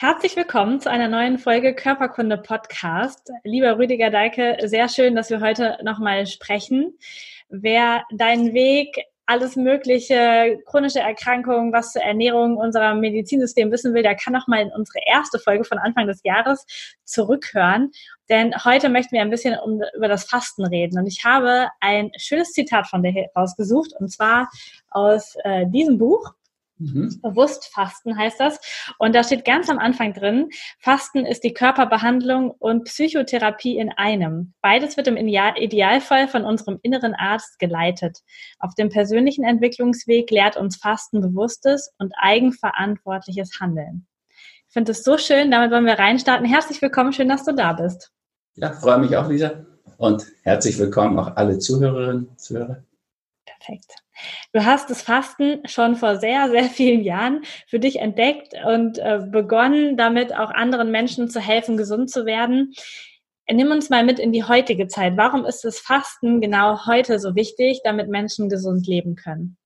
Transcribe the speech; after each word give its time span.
Herzlich 0.00 0.34
willkommen 0.34 0.80
zu 0.80 0.90
einer 0.90 1.08
neuen 1.08 1.36
Folge 1.36 1.74
Körperkunde 1.74 2.38
Podcast. 2.38 3.30
Lieber 3.44 3.76
Rüdiger 3.76 4.08
Deike, 4.08 4.56
sehr 4.64 4.88
schön, 4.88 5.14
dass 5.14 5.28
wir 5.28 5.42
heute 5.42 5.76
nochmal 5.82 6.26
sprechen. 6.26 6.96
Wer 7.50 8.04
deinen 8.10 8.54
Weg, 8.54 8.96
alles 9.26 9.56
mögliche, 9.56 10.58
chronische 10.64 11.00
Erkrankungen, 11.00 11.74
was 11.74 11.92
zur 11.92 12.00
Ernährung 12.00 12.56
unserer 12.56 12.94
Medizinsystem 12.94 13.70
wissen 13.70 13.92
will, 13.92 14.02
der 14.02 14.14
kann 14.14 14.32
nochmal 14.32 14.62
in 14.62 14.72
unsere 14.72 15.00
erste 15.06 15.38
Folge 15.38 15.64
von 15.64 15.76
Anfang 15.76 16.06
des 16.06 16.22
Jahres 16.24 16.64
zurückhören. 17.04 17.90
Denn 18.30 18.54
heute 18.64 18.88
möchten 18.88 19.12
wir 19.12 19.20
ein 19.20 19.28
bisschen 19.28 19.58
um, 19.58 19.82
über 19.94 20.08
das 20.08 20.24
Fasten 20.24 20.64
reden. 20.64 20.98
Und 20.98 21.08
ich 21.08 21.26
habe 21.26 21.68
ein 21.80 22.10
schönes 22.16 22.52
Zitat 22.52 22.86
von 22.86 23.02
dir 23.02 23.26
rausgesucht, 23.36 23.92
und 24.00 24.10
zwar 24.10 24.48
aus 24.88 25.36
äh, 25.44 25.66
diesem 25.66 25.98
Buch. 25.98 26.32
Mhm. 26.80 27.20
Bewusst 27.22 27.66
Fasten 27.72 28.16
heißt 28.16 28.40
das. 28.40 28.58
Und 28.98 29.14
da 29.14 29.22
steht 29.22 29.44
ganz 29.44 29.68
am 29.68 29.78
Anfang 29.78 30.14
drin, 30.14 30.48
Fasten 30.78 31.26
ist 31.26 31.44
die 31.44 31.52
Körperbehandlung 31.52 32.50
und 32.50 32.84
Psychotherapie 32.84 33.76
in 33.76 33.90
einem. 33.90 34.54
Beides 34.62 34.96
wird 34.96 35.06
im 35.06 35.16
Idealfall 35.16 36.26
von 36.26 36.44
unserem 36.44 36.78
inneren 36.82 37.14
Arzt 37.14 37.58
geleitet. 37.58 38.20
Auf 38.58 38.74
dem 38.74 38.88
persönlichen 38.88 39.44
Entwicklungsweg 39.44 40.30
lehrt 40.30 40.56
uns 40.56 40.76
Fasten 40.76 41.20
bewusstes 41.20 41.92
und 41.98 42.12
eigenverantwortliches 42.16 43.60
Handeln. 43.60 44.06
Ich 44.66 44.72
finde 44.72 44.92
es 44.92 45.02
so 45.04 45.18
schön, 45.18 45.50
damit 45.50 45.70
wollen 45.70 45.84
wir 45.84 45.98
reinstarten. 45.98 46.46
Herzlich 46.46 46.80
willkommen, 46.80 47.12
schön, 47.12 47.28
dass 47.28 47.44
du 47.44 47.52
da 47.52 47.74
bist. 47.74 48.10
Ja, 48.54 48.72
freue 48.72 48.98
mich 48.98 49.16
auch, 49.16 49.28
Lisa. 49.28 49.66
Und 49.98 50.24
herzlich 50.44 50.78
willkommen 50.78 51.18
auch 51.18 51.36
alle 51.36 51.58
Zuhörerinnen 51.58 52.28
und 52.28 52.40
Zuhörer. 52.40 52.82
Perfekt. 53.44 53.96
Du 54.52 54.64
hast 54.64 54.90
das 54.90 55.02
Fasten 55.02 55.60
schon 55.66 55.96
vor 55.96 56.16
sehr, 56.16 56.50
sehr 56.50 56.64
vielen 56.64 57.02
Jahren 57.02 57.42
für 57.68 57.78
dich 57.78 58.00
entdeckt 58.00 58.54
und 58.66 58.98
äh, 58.98 59.20
begonnen, 59.30 59.96
damit 59.96 60.34
auch 60.34 60.50
anderen 60.50 60.90
Menschen 60.90 61.30
zu 61.30 61.40
helfen, 61.40 61.76
gesund 61.76 62.10
zu 62.10 62.26
werden. 62.26 62.72
Nimm 63.50 63.70
uns 63.70 63.90
mal 63.90 64.04
mit 64.04 64.18
in 64.18 64.32
die 64.32 64.44
heutige 64.44 64.86
Zeit. 64.86 65.16
Warum 65.16 65.44
ist 65.44 65.64
das 65.64 65.78
Fasten 65.80 66.40
genau 66.40 66.86
heute 66.86 67.18
so 67.18 67.34
wichtig, 67.34 67.80
damit 67.82 68.08
Menschen 68.08 68.48
gesund 68.48 68.86
leben 68.86 69.16
können? 69.16 69.56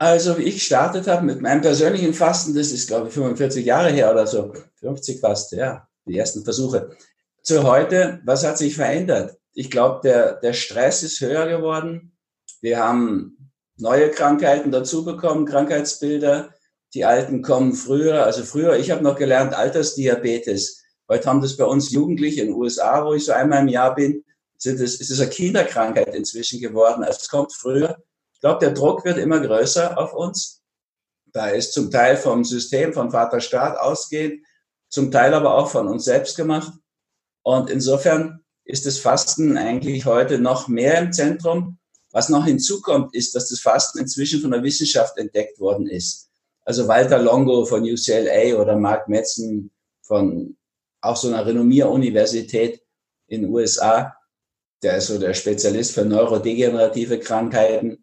Also, 0.00 0.38
wie 0.38 0.42
ich 0.42 0.54
gestartet 0.54 1.08
habe 1.08 1.26
mit 1.26 1.40
meinem 1.40 1.60
persönlichen 1.60 2.14
Fasten, 2.14 2.54
das 2.54 2.70
ist, 2.70 2.86
glaube 2.86 3.08
ich, 3.08 3.14
45 3.14 3.66
Jahre 3.66 3.90
her 3.90 4.10
oder 4.12 4.26
so, 4.28 4.52
50 4.76 5.20
fast, 5.20 5.52
ja, 5.52 5.88
die 6.06 6.16
ersten 6.16 6.44
Versuche. 6.44 6.90
Zu 7.42 7.64
heute, 7.64 8.20
was 8.24 8.46
hat 8.46 8.58
sich 8.58 8.76
verändert? 8.76 9.36
Ich 9.54 9.70
glaube, 9.70 10.00
der, 10.04 10.34
der 10.34 10.52
Stress 10.52 11.02
ist 11.02 11.20
höher 11.20 11.48
geworden. 11.48 12.16
Wir 12.60 12.78
haben 12.78 13.52
neue 13.76 14.10
Krankheiten 14.10 14.70
dazu 14.70 15.04
bekommen, 15.04 15.46
Krankheitsbilder. 15.46 16.54
Die 16.94 17.04
alten 17.04 17.42
kommen 17.42 17.74
früher. 17.74 18.24
Also 18.24 18.42
früher, 18.44 18.76
ich 18.76 18.90
habe 18.90 19.02
noch 19.02 19.16
gelernt, 19.16 19.54
Altersdiabetes. 19.54 20.82
Heute 21.08 21.28
haben 21.28 21.40
das 21.40 21.56
bei 21.56 21.64
uns 21.64 21.90
Jugendliche 21.90 22.42
in 22.42 22.48
den 22.48 22.56
USA, 22.56 23.04
wo 23.04 23.14
ich 23.14 23.24
so 23.24 23.32
einmal 23.32 23.62
im 23.62 23.68
Jahr 23.68 23.94
bin, 23.94 24.24
sind 24.56 24.80
es, 24.80 25.00
ist 25.00 25.10
es 25.10 25.20
eine 25.20 25.30
Kinderkrankheit 25.30 26.14
inzwischen 26.14 26.60
geworden. 26.60 27.04
Also 27.04 27.20
es 27.22 27.28
kommt 27.28 27.52
früher. 27.52 28.02
Ich 28.34 28.40
glaube, 28.40 28.60
der 28.60 28.74
Druck 28.74 29.04
wird 29.04 29.18
immer 29.18 29.40
größer 29.40 29.96
auf 29.98 30.12
uns. 30.12 30.62
Da 31.32 31.48
ist 31.48 31.72
zum 31.72 31.90
Teil 31.90 32.16
vom 32.16 32.44
System, 32.44 32.92
von 32.92 33.10
Vater 33.10 33.40
Staat 33.40 33.78
ausgehend, 33.78 34.44
zum 34.88 35.10
Teil 35.10 35.34
aber 35.34 35.54
auch 35.54 35.68
von 35.68 35.86
uns 35.86 36.04
selbst 36.04 36.36
gemacht. 36.36 36.72
Und 37.42 37.70
insofern 37.70 38.44
ist 38.64 38.86
das 38.86 38.98
Fasten 38.98 39.56
eigentlich 39.56 40.04
heute 40.04 40.38
noch 40.38 40.68
mehr 40.68 40.98
im 40.98 41.12
Zentrum. 41.12 41.77
Was 42.18 42.30
noch 42.30 42.46
hinzukommt, 42.46 43.14
ist, 43.14 43.36
dass 43.36 43.48
das 43.48 43.60
Fasten 43.60 44.00
inzwischen 44.00 44.40
von 44.40 44.50
der 44.50 44.64
Wissenschaft 44.64 45.16
entdeckt 45.18 45.60
worden 45.60 45.86
ist. 45.86 46.28
Also 46.64 46.88
Walter 46.88 47.20
Longo 47.20 47.64
von 47.64 47.84
UCLA 47.84 48.60
oder 48.60 48.74
Mark 48.74 49.08
Metzen 49.08 49.70
von 50.02 50.56
auch 51.00 51.16
so 51.16 51.28
einer 51.28 51.46
Renommier-Universität 51.46 52.82
in 53.28 53.42
den 53.42 53.52
USA, 53.52 54.16
der 54.82 54.96
ist 54.96 55.06
so 55.06 55.18
der 55.20 55.32
Spezialist 55.32 55.92
für 55.92 56.04
neurodegenerative 56.04 57.20
Krankheiten, 57.20 58.02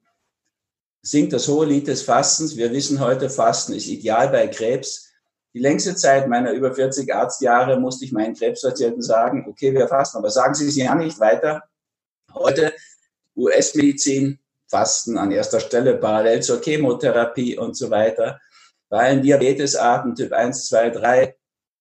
singt 1.02 1.34
das 1.34 1.50
hohe 1.50 1.66
Lied 1.66 1.90
des 1.90 2.04
Fastens. 2.04 2.56
Wir 2.56 2.72
wissen 2.72 3.02
heute, 3.02 3.30
Fasten 3.30 3.74
ist 3.74 3.88
ideal 3.88 4.30
bei 4.30 4.48
Krebs. 4.48 5.12
Die 5.54 5.60
längste 5.60 5.94
Zeit 5.94 6.30
meiner 6.30 6.54
über 6.54 6.74
40 6.74 7.14
Arztjahre 7.14 7.78
musste 7.78 8.06
ich 8.06 8.14
meinen 8.14 8.34
Krebspatienten 8.34 9.02
sagen, 9.02 9.46
okay, 9.50 9.74
wir 9.74 9.90
fasten, 9.90 10.20
aber 10.20 10.32
sagen 10.32 10.54
Sie 10.54 10.70
es 10.70 10.78
ja 10.78 10.96
nicht 10.96 11.20
weiter. 11.20 11.64
Heute 12.34 12.74
US-Medizin, 13.36 14.40
Fasten 14.68 15.18
an 15.18 15.32
erster 15.32 15.60
Stelle, 15.60 15.98
parallel 15.98 16.42
zur 16.42 16.62
Chemotherapie 16.62 17.58
und 17.58 17.78
so 17.78 17.90
weiter. 17.90 18.40
Bei 18.90 19.08
allen 19.08 19.22
Diabetesarten 19.22 20.16
Typ 20.16 20.32
1, 20.32 20.68
2, 20.68 20.90
3 20.92 21.36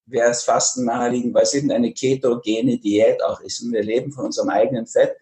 wäre 0.07 0.31
es 0.31 0.43
Fasten 0.43 0.85
naheliegend, 0.85 1.35
weil 1.35 1.45
es 1.45 1.55
eben 1.55 1.71
eine 1.71 1.93
ketogene 1.93 2.79
Diät 2.79 3.23
auch 3.23 3.41
ist. 3.41 3.63
Und 3.63 3.73
wir 3.73 3.83
leben 3.83 4.13
von 4.13 4.27
unserem 4.27 4.51
eigenen 4.51 4.87
Fett 4.87 5.17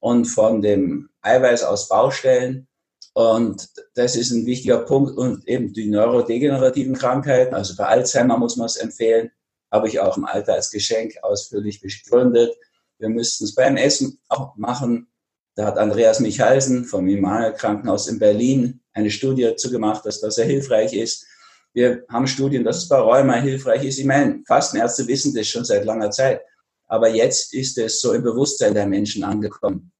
und 0.00 0.24
von 0.26 0.62
dem 0.62 1.10
Eiweiß 1.20 1.64
aus 1.64 1.88
Baustellen. 1.88 2.66
Und 3.14 3.68
das 3.94 4.16
ist 4.16 4.30
ein 4.30 4.46
wichtiger 4.46 4.78
Punkt. 4.78 5.16
Und 5.16 5.46
eben 5.46 5.72
die 5.72 5.88
neurodegenerativen 5.88 6.94
Krankheiten, 6.94 7.54
also 7.54 7.76
bei 7.76 7.84
Alzheimer 7.84 8.38
muss 8.38 8.56
man 8.56 8.66
es 8.66 8.76
empfehlen, 8.76 9.30
habe 9.70 9.88
ich 9.88 10.00
auch 10.00 10.16
im 10.16 10.24
Alter 10.24 10.54
als 10.54 10.70
Geschenk 10.70 11.14
ausführlich 11.22 11.80
begründet. 11.80 12.54
Wir 12.98 13.08
müssten 13.08 13.44
es 13.44 13.54
beim 13.54 13.76
Essen 13.76 14.18
auch 14.28 14.56
machen. 14.56 15.11
Da 15.54 15.66
hat 15.66 15.78
Andreas 15.78 16.20
Michalsen 16.20 16.84
vom 16.84 17.08
Immanuel 17.08 17.52
Krankenhaus 17.52 18.08
in 18.08 18.18
Berlin 18.18 18.80
eine 18.94 19.10
Studie 19.10 19.42
dazu 19.42 19.70
gemacht, 19.70 20.04
dass 20.06 20.20
das 20.20 20.36
sehr 20.36 20.46
hilfreich 20.46 20.94
ist. 20.94 21.26
Wir 21.74 22.04
haben 22.08 22.26
Studien, 22.26 22.64
dass 22.64 22.78
es 22.78 22.88
bei 22.88 22.98
Rheuma 22.98 23.34
hilfreich 23.34 23.84
ist. 23.84 23.98
Ich 23.98 24.04
meine, 24.04 24.42
Fastenärzte 24.46 25.06
wissen 25.06 25.34
das 25.34 25.48
schon 25.48 25.64
seit 25.64 25.84
langer 25.84 26.10
Zeit. 26.10 26.40
Aber 26.86 27.08
jetzt 27.08 27.54
ist 27.54 27.78
es 27.78 28.00
so 28.00 28.12
im 28.12 28.22
Bewusstsein 28.22 28.74
der 28.74 28.86
Menschen 28.86 29.24
angekommen. 29.24 29.92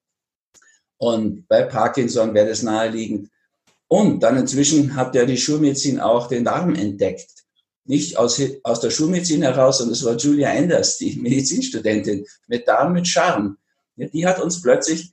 Und 0.99 1.49
bei 1.49 1.63
Parkinson 1.63 2.35
wäre 2.35 2.49
das 2.49 2.63
naheliegend. 2.63 3.31
Und 3.89 4.23
dann 4.23 4.39
inzwischen 4.39 4.95
hat 4.95 5.15
ja 5.15 5.25
die 5.25 5.37
Schulmedizin 5.37 6.01
auch 6.01 6.29
den 6.29 6.45
Darm 6.45 6.75
entdeckt. 6.75 7.31
Nicht 7.85 8.17
aus, 8.17 8.41
aus 8.63 8.81
der 8.81 8.91
Schulmedizin 8.91 9.43
heraus, 9.43 9.79
sondern 9.79 9.95
es 9.95 10.05
war 10.05 10.17
Julia 10.17 10.51
Enders, 10.51 10.99
die 10.99 11.17
Medizinstudentin 11.21 12.25
mit 12.47 12.69
Darm 12.69 12.93
mit 12.93 13.09
Charme. 13.09 13.57
Ja, 13.97 14.09
die 14.09 14.27
hat 14.27 14.41
uns 14.41 14.63
plötzlich 14.63 15.13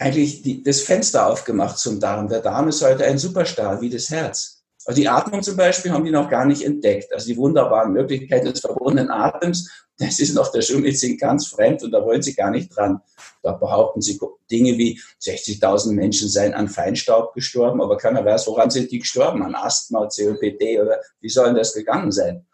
eigentlich 0.00 0.42
die, 0.42 0.62
das 0.62 0.80
Fenster 0.80 1.26
aufgemacht 1.26 1.78
zum 1.78 2.00
Darm. 2.00 2.26
Der 2.28 2.40
Darm 2.40 2.68
ist 2.68 2.82
heute 2.82 3.04
ein 3.04 3.18
Superstar, 3.18 3.80
wie 3.82 3.90
das 3.90 4.08
Herz. 4.08 4.62
Also 4.86 4.98
die 4.98 5.08
Atmung 5.08 5.42
zum 5.42 5.58
Beispiel 5.58 5.92
haben 5.92 6.06
die 6.06 6.10
noch 6.10 6.30
gar 6.30 6.46
nicht 6.46 6.64
entdeckt. 6.64 7.12
Also 7.12 7.26
die 7.26 7.36
wunderbaren 7.36 7.92
Möglichkeiten 7.92 8.46
des 8.46 8.60
verbundenen 8.60 9.10
Atems, 9.10 9.70
das 9.98 10.18
ist 10.18 10.34
noch 10.34 10.50
der 10.52 10.62
Schulmedizin 10.62 11.18
ganz 11.18 11.48
fremd 11.48 11.82
und 11.82 11.90
da 11.90 12.02
wollen 12.02 12.22
sie 12.22 12.34
gar 12.34 12.50
nicht 12.50 12.74
dran. 12.74 13.02
Da 13.42 13.52
behaupten 13.52 14.00
sie 14.00 14.18
Dinge 14.50 14.78
wie 14.78 14.98
60.000 15.20 15.92
Menschen 15.92 16.30
seien 16.30 16.54
an 16.54 16.68
Feinstaub 16.68 17.34
gestorben, 17.34 17.82
aber 17.82 17.98
keiner 17.98 18.24
weiß, 18.24 18.46
woran 18.46 18.70
sind 18.70 18.90
die 18.90 19.00
gestorben? 19.00 19.42
An 19.42 19.54
Asthma, 19.54 20.08
COPD 20.08 20.80
oder 20.80 20.98
wie 21.20 21.28
sollen 21.28 21.54
das 21.54 21.74
gegangen 21.74 22.10
sein? 22.10 22.46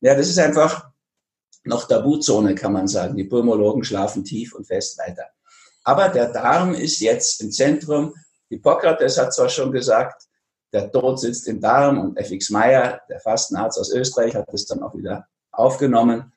Ja, 0.00 0.14
das 0.14 0.28
ist 0.28 0.38
einfach 0.38 0.88
noch 1.64 1.88
Tabuzone, 1.88 2.54
kann 2.54 2.72
man 2.72 2.86
sagen. 2.86 3.16
Die 3.16 3.24
Pulmologen 3.24 3.82
schlafen 3.82 4.24
tief 4.24 4.54
und 4.54 4.68
fest 4.68 4.98
weiter. 4.98 5.24
Aber 5.84 6.08
der 6.08 6.32
Darm 6.32 6.74
ist 6.74 7.00
jetzt 7.00 7.40
im 7.40 7.50
Zentrum. 7.50 8.14
Hippokrates 8.48 9.18
hat 9.18 9.34
zwar 9.34 9.48
schon 9.48 9.72
gesagt, 9.72 10.22
der 10.72 10.90
Tod 10.90 11.20
sitzt 11.20 11.48
im 11.48 11.60
Darm 11.60 11.98
und 12.00 12.16
FX 12.16 12.50
Meyer, 12.50 13.00
der 13.08 13.20
Fastenarzt 13.20 13.78
aus 13.78 13.90
Österreich, 13.90 14.34
hat 14.34 14.46
das 14.52 14.66
dann 14.66 14.82
auch 14.82 14.94
wieder 14.94 15.26
aufgenommen. 15.50 16.32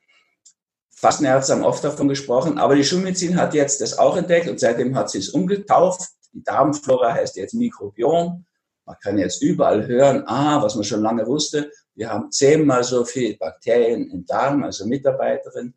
Fastenärzte 0.94 1.52
haben 1.52 1.64
oft 1.64 1.84
davon 1.84 2.08
gesprochen, 2.08 2.58
aber 2.58 2.74
die 2.74 2.84
Schulmedizin 2.84 3.36
hat 3.36 3.54
jetzt 3.54 3.80
das 3.80 3.98
auch 3.98 4.16
entdeckt 4.16 4.48
und 4.48 4.60
seitdem 4.60 4.96
hat 4.96 5.10
sie 5.10 5.18
es 5.18 5.28
umgetauft. 5.28 6.08
Die 6.32 6.42
Darmflora 6.42 7.12
heißt 7.14 7.36
jetzt 7.36 7.54
Mikrobiom. 7.54 8.44
Man 8.84 8.96
kann 9.02 9.18
jetzt 9.18 9.42
überall 9.42 9.86
hören, 9.86 10.24
ah, 10.26 10.62
was 10.62 10.74
man 10.74 10.84
schon 10.84 11.02
lange 11.02 11.26
wusste. 11.26 11.70
Wir 11.94 12.10
haben 12.10 12.30
zehnmal 12.30 12.84
so 12.84 13.04
viele 13.04 13.36
Bakterien 13.36 14.10
im 14.10 14.24
Darm, 14.24 14.62
also 14.62 14.86
Mitarbeiterin, 14.86 15.74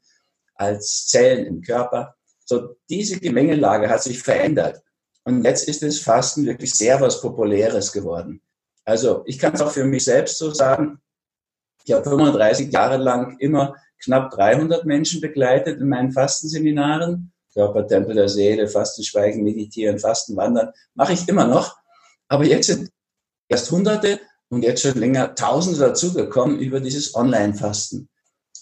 als 0.55 1.07
Zellen 1.07 1.45
im 1.45 1.61
Körper. 1.61 2.15
So, 2.49 2.75
diese 2.89 3.19
Gemengelage 3.19 3.87
hat 3.87 4.01
sich 4.01 4.23
verändert. 4.23 4.81
Und 5.23 5.43
jetzt 5.43 5.69
ist 5.69 5.83
das 5.83 5.99
Fasten 5.99 6.47
wirklich 6.47 6.71
sehr 6.71 6.99
was 6.99 7.21
Populäres 7.21 7.91
geworden. 7.91 8.41
Also 8.85 9.21
ich 9.27 9.37
kann 9.37 9.53
es 9.53 9.61
auch 9.61 9.69
für 9.69 9.83
mich 9.83 10.03
selbst 10.03 10.39
so 10.39 10.51
sagen. 10.51 10.99
Ich 11.83 11.91
habe 11.93 12.09
35 12.09 12.71
Jahre 12.71 12.97
lang 12.97 13.37
immer 13.37 13.75
knapp 14.03 14.31
300 14.31 14.83
Menschen 14.83 15.21
begleitet 15.21 15.79
in 15.79 15.89
meinen 15.89 16.11
Fastenseminaren. 16.11 17.31
Körper, 17.53 17.85
Tempel 17.85 18.15
der 18.15 18.29
Seele, 18.29 18.67
Fasten, 18.67 19.03
Schweigen, 19.03 19.43
Meditieren, 19.43 19.99
Fasten, 19.99 20.35
Wandern, 20.35 20.71
mache 20.95 21.13
ich 21.13 21.27
immer 21.27 21.45
noch. 21.45 21.77
Aber 22.29 22.45
jetzt 22.45 22.65
sind 22.65 22.89
erst 23.47 23.69
Hunderte 23.69 24.21
und 24.49 24.63
jetzt 24.63 24.81
schon 24.81 24.97
länger 24.97 25.35
Tausende 25.35 25.79
dazugekommen 25.79 26.57
über 26.57 26.79
dieses 26.79 27.13
Online-Fasten. 27.13 28.09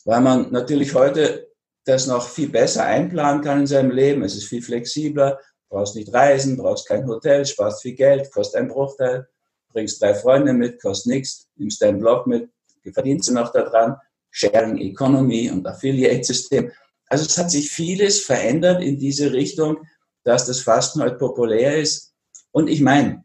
Weil 0.04 0.20
man 0.20 0.52
natürlich 0.52 0.94
heute 0.94 1.47
das 1.88 2.08
noch 2.08 2.28
viel 2.28 2.50
besser 2.50 2.86
einplanen 2.86 3.42
kann 3.42 3.62
in 3.62 3.68
seinem 3.68 3.92
Leben. 3.92 4.24
Es 4.24 4.36
ist 4.36 4.46
viel 4.46 4.62
flexibler, 4.62 5.40
brauchst 5.70 5.96
nicht 5.96 6.14
reisen, 6.14 6.58
brauchst 6.58 6.88
kein 6.88 7.08
Hotel, 7.08 7.46
sparst 7.46 7.82
viel 7.82 7.96
Geld, 7.96 8.32
kostet 8.32 8.60
einen 8.60 8.70
Bruchteil, 8.70 9.28
bringst 9.72 10.02
drei 10.02 10.14
Freunde 10.14 10.54
mit, 10.54 10.82
kostet 10.82 11.14
nichts, 11.14 11.48
nimmst 11.56 11.82
deinen 11.82 12.00
Blog 12.00 12.28
mit, 12.28 12.50
verdienst 12.94 13.30
du 13.30 13.34
noch 13.34 13.52
daran, 13.52 13.98
Sharing 14.32 14.78
Economy 14.78 15.50
und 15.50 15.66
Affiliate-System. 15.66 16.72
Also 17.08 17.26
es 17.26 17.38
hat 17.38 17.52
sich 17.52 17.72
vieles 17.72 18.22
verändert 18.22 18.82
in 18.82 19.00
diese 19.00 19.32
Richtung, 19.32 19.78
dass 20.24 20.46
das 20.46 20.60
Fasten 20.60 21.02
heute 21.02 21.16
populär 21.16 21.78
ist. 21.78 22.14
Und 22.52 22.70
ich 22.70 22.82
meine, 22.82 23.24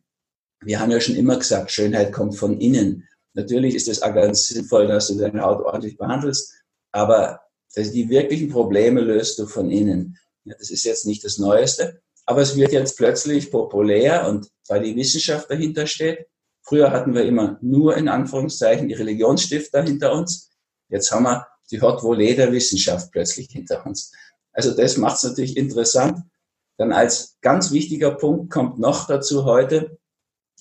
wir 0.60 0.78
haben 0.78 0.90
ja 0.90 1.00
schon 1.00 1.16
immer 1.16 1.36
gesagt, 1.36 1.70
Schönheit 1.70 2.12
kommt 2.12 2.36
von 2.36 2.60
innen. 2.60 3.08
Natürlich 3.34 3.74
ist 3.74 3.88
es 3.88 4.02
auch 4.02 4.14
ganz 4.14 4.46
sinnvoll, 4.46 4.86
dass 4.86 5.08
du 5.08 5.18
deine 5.18 5.42
Haut 5.42 5.64
ordentlich 5.64 5.96
behandelst, 5.96 6.54
aber 6.92 7.40
die 7.74 8.08
wirklichen 8.08 8.50
Probleme 8.50 9.00
löst 9.00 9.38
du 9.38 9.46
von 9.46 9.70
innen. 9.70 10.18
Ja, 10.44 10.54
das 10.58 10.70
ist 10.70 10.84
jetzt 10.84 11.06
nicht 11.06 11.24
das 11.24 11.38
Neueste, 11.38 12.00
aber 12.26 12.42
es 12.42 12.56
wird 12.56 12.72
jetzt 12.72 12.96
plötzlich 12.96 13.50
populär 13.50 14.28
und 14.28 14.48
weil 14.68 14.82
die 14.82 14.96
Wissenschaft 14.96 15.50
dahinter 15.50 15.86
steht. 15.86 16.26
Früher 16.62 16.90
hatten 16.90 17.14
wir 17.14 17.24
immer 17.24 17.58
nur 17.60 17.96
in 17.96 18.08
Anführungszeichen 18.08 18.88
die 18.88 18.94
Religionsstifter 18.94 19.82
hinter 19.82 20.12
uns. 20.12 20.50
Jetzt 20.88 21.10
haben 21.10 21.24
wir 21.24 21.46
die 21.70 21.80
Hot 21.80 22.02
Volley 22.02 22.36
der 22.36 22.52
Wissenschaft 22.52 23.10
plötzlich 23.10 23.48
hinter 23.50 23.84
uns. 23.86 24.12
Also 24.52 24.72
das 24.72 24.96
macht 24.96 25.16
es 25.16 25.22
natürlich 25.22 25.56
interessant. 25.56 26.18
Dann 26.76 26.92
als 26.92 27.36
ganz 27.40 27.72
wichtiger 27.72 28.12
Punkt 28.12 28.52
kommt 28.52 28.78
noch 28.78 29.06
dazu 29.06 29.44
heute, 29.44 29.98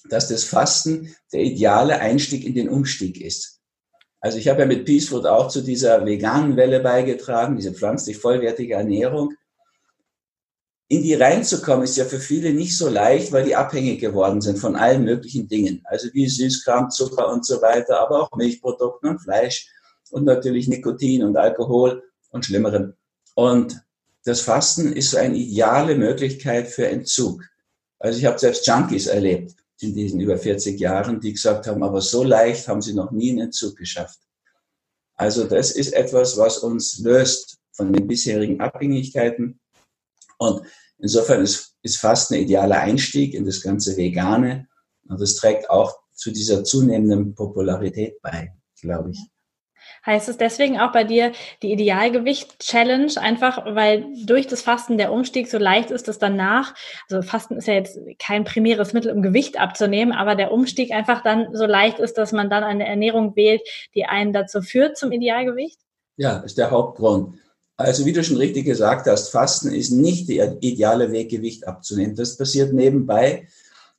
dass 0.09 0.27
das 0.27 0.43
Fasten 0.43 1.15
der 1.31 1.41
ideale 1.41 1.99
Einstieg 1.99 2.45
in 2.45 2.55
den 2.55 2.69
Umstieg 2.69 3.21
ist. 3.21 3.60
Also 4.21 4.37
ich 4.37 4.47
habe 4.47 4.61
ja 4.61 4.65
mit 4.67 4.85
Peace 4.85 5.09
Food 5.09 5.25
auch 5.25 5.47
zu 5.47 5.61
dieser 5.61 6.05
veganen 6.05 6.55
Welle 6.55 6.79
beigetragen, 6.79 7.57
diese 7.57 7.73
pflanzlich 7.73 8.17
vollwertige 8.17 8.75
Ernährung. 8.75 9.33
In 10.87 11.01
die 11.01 11.15
reinzukommen 11.15 11.85
ist 11.85 11.97
ja 11.97 12.05
für 12.05 12.19
viele 12.19 12.53
nicht 12.53 12.77
so 12.77 12.87
leicht, 12.87 13.31
weil 13.31 13.45
die 13.45 13.55
abhängig 13.55 13.99
geworden 13.99 14.41
sind 14.41 14.59
von 14.59 14.75
allen 14.75 15.05
möglichen 15.05 15.47
Dingen. 15.47 15.81
Also 15.85 16.09
wie 16.13 16.27
Süßkram, 16.27 16.91
Zucker 16.91 17.31
und 17.31 17.45
so 17.45 17.61
weiter, 17.61 17.99
aber 17.99 18.21
auch 18.21 18.37
Milchprodukten 18.37 19.09
und 19.09 19.19
Fleisch 19.19 19.67
und 20.11 20.25
natürlich 20.25 20.67
Nikotin 20.67 21.23
und 21.23 21.35
Alkohol 21.35 22.03
und 22.29 22.45
Schlimmeren. 22.45 22.93
Und 23.33 23.81
das 24.23 24.41
Fasten 24.41 24.93
ist 24.93 25.11
so 25.11 25.17
eine 25.17 25.35
ideale 25.35 25.95
Möglichkeit 25.95 26.67
für 26.67 26.87
Entzug. 26.87 27.43
Also 27.97 28.19
ich 28.19 28.25
habe 28.25 28.37
selbst 28.37 28.67
Junkies 28.67 29.07
erlebt 29.07 29.60
in 29.81 29.93
diesen 29.93 30.19
über 30.19 30.37
40 30.37 30.79
Jahren, 30.79 31.19
die 31.19 31.33
gesagt 31.33 31.67
haben, 31.67 31.83
aber 31.83 32.01
so 32.01 32.23
leicht 32.23 32.67
haben 32.67 32.81
sie 32.81 32.93
noch 32.93 33.11
nie 33.11 33.31
einen 33.31 33.39
Entzug 33.39 33.77
geschafft. 33.77 34.19
Also 35.15 35.45
das 35.45 35.71
ist 35.71 35.93
etwas, 35.93 36.37
was 36.37 36.59
uns 36.59 36.99
löst 36.99 37.59
von 37.71 37.93
den 37.93 38.07
bisherigen 38.07 38.59
Abhängigkeiten. 38.59 39.59
Und 40.37 40.61
insofern 40.97 41.41
ist, 41.41 41.75
ist 41.83 41.97
Fasten 41.97 42.35
ein 42.35 42.41
idealer 42.41 42.79
Einstieg 42.79 43.33
in 43.33 43.45
das 43.45 43.61
ganze 43.61 43.95
Vegane. 43.97 44.67
Und 45.07 45.21
das 45.21 45.35
trägt 45.35 45.69
auch 45.69 45.95
zu 46.13 46.31
dieser 46.31 46.63
zunehmenden 46.63 47.35
Popularität 47.35 48.21
bei, 48.21 48.53
glaube 48.79 49.11
ich. 49.11 49.30
Heißt 50.05 50.29
es 50.29 50.37
deswegen 50.37 50.79
auch 50.79 50.91
bei 50.91 51.03
dir 51.03 51.31
die 51.61 51.71
Idealgewicht-Challenge, 51.71 53.13
einfach 53.17 53.65
weil 53.65 54.05
durch 54.25 54.47
das 54.47 54.61
Fasten 54.61 54.97
der 54.97 55.11
Umstieg 55.11 55.47
so 55.47 55.59
leicht 55.59 55.91
ist, 55.91 56.07
dass 56.07 56.17
danach, 56.17 56.73
also 57.09 57.21
Fasten 57.21 57.55
ist 57.57 57.67
ja 57.67 57.75
jetzt 57.75 57.99
kein 58.17 58.43
primäres 58.43 58.93
Mittel, 58.93 59.11
um 59.11 59.21
Gewicht 59.21 59.59
abzunehmen, 59.59 60.13
aber 60.13 60.35
der 60.35 60.51
Umstieg 60.51 60.91
einfach 60.91 61.21
dann 61.21 61.55
so 61.55 61.65
leicht 61.65 61.99
ist, 61.99 62.17
dass 62.17 62.31
man 62.31 62.49
dann 62.49 62.63
eine 62.63 62.87
Ernährung 62.87 63.35
wählt, 63.35 63.61
die 63.93 64.05
einen 64.05 64.33
dazu 64.33 64.61
führt 64.61 64.97
zum 64.97 65.11
Idealgewicht? 65.11 65.79
Ja, 66.17 66.39
ist 66.39 66.57
der 66.57 66.71
Hauptgrund. 66.71 67.35
Also 67.77 68.05
wie 68.05 68.13
du 68.13 68.23
schon 68.23 68.37
richtig 68.37 68.65
gesagt 68.65 69.07
hast, 69.07 69.29
Fasten 69.29 69.71
ist 69.71 69.91
nicht 69.91 70.29
der 70.29 70.57
ideale 70.61 71.11
Weg, 71.11 71.29
Gewicht 71.29 71.67
abzunehmen. 71.67 72.15
Das 72.15 72.37
passiert 72.37 72.73
nebenbei. 72.73 73.47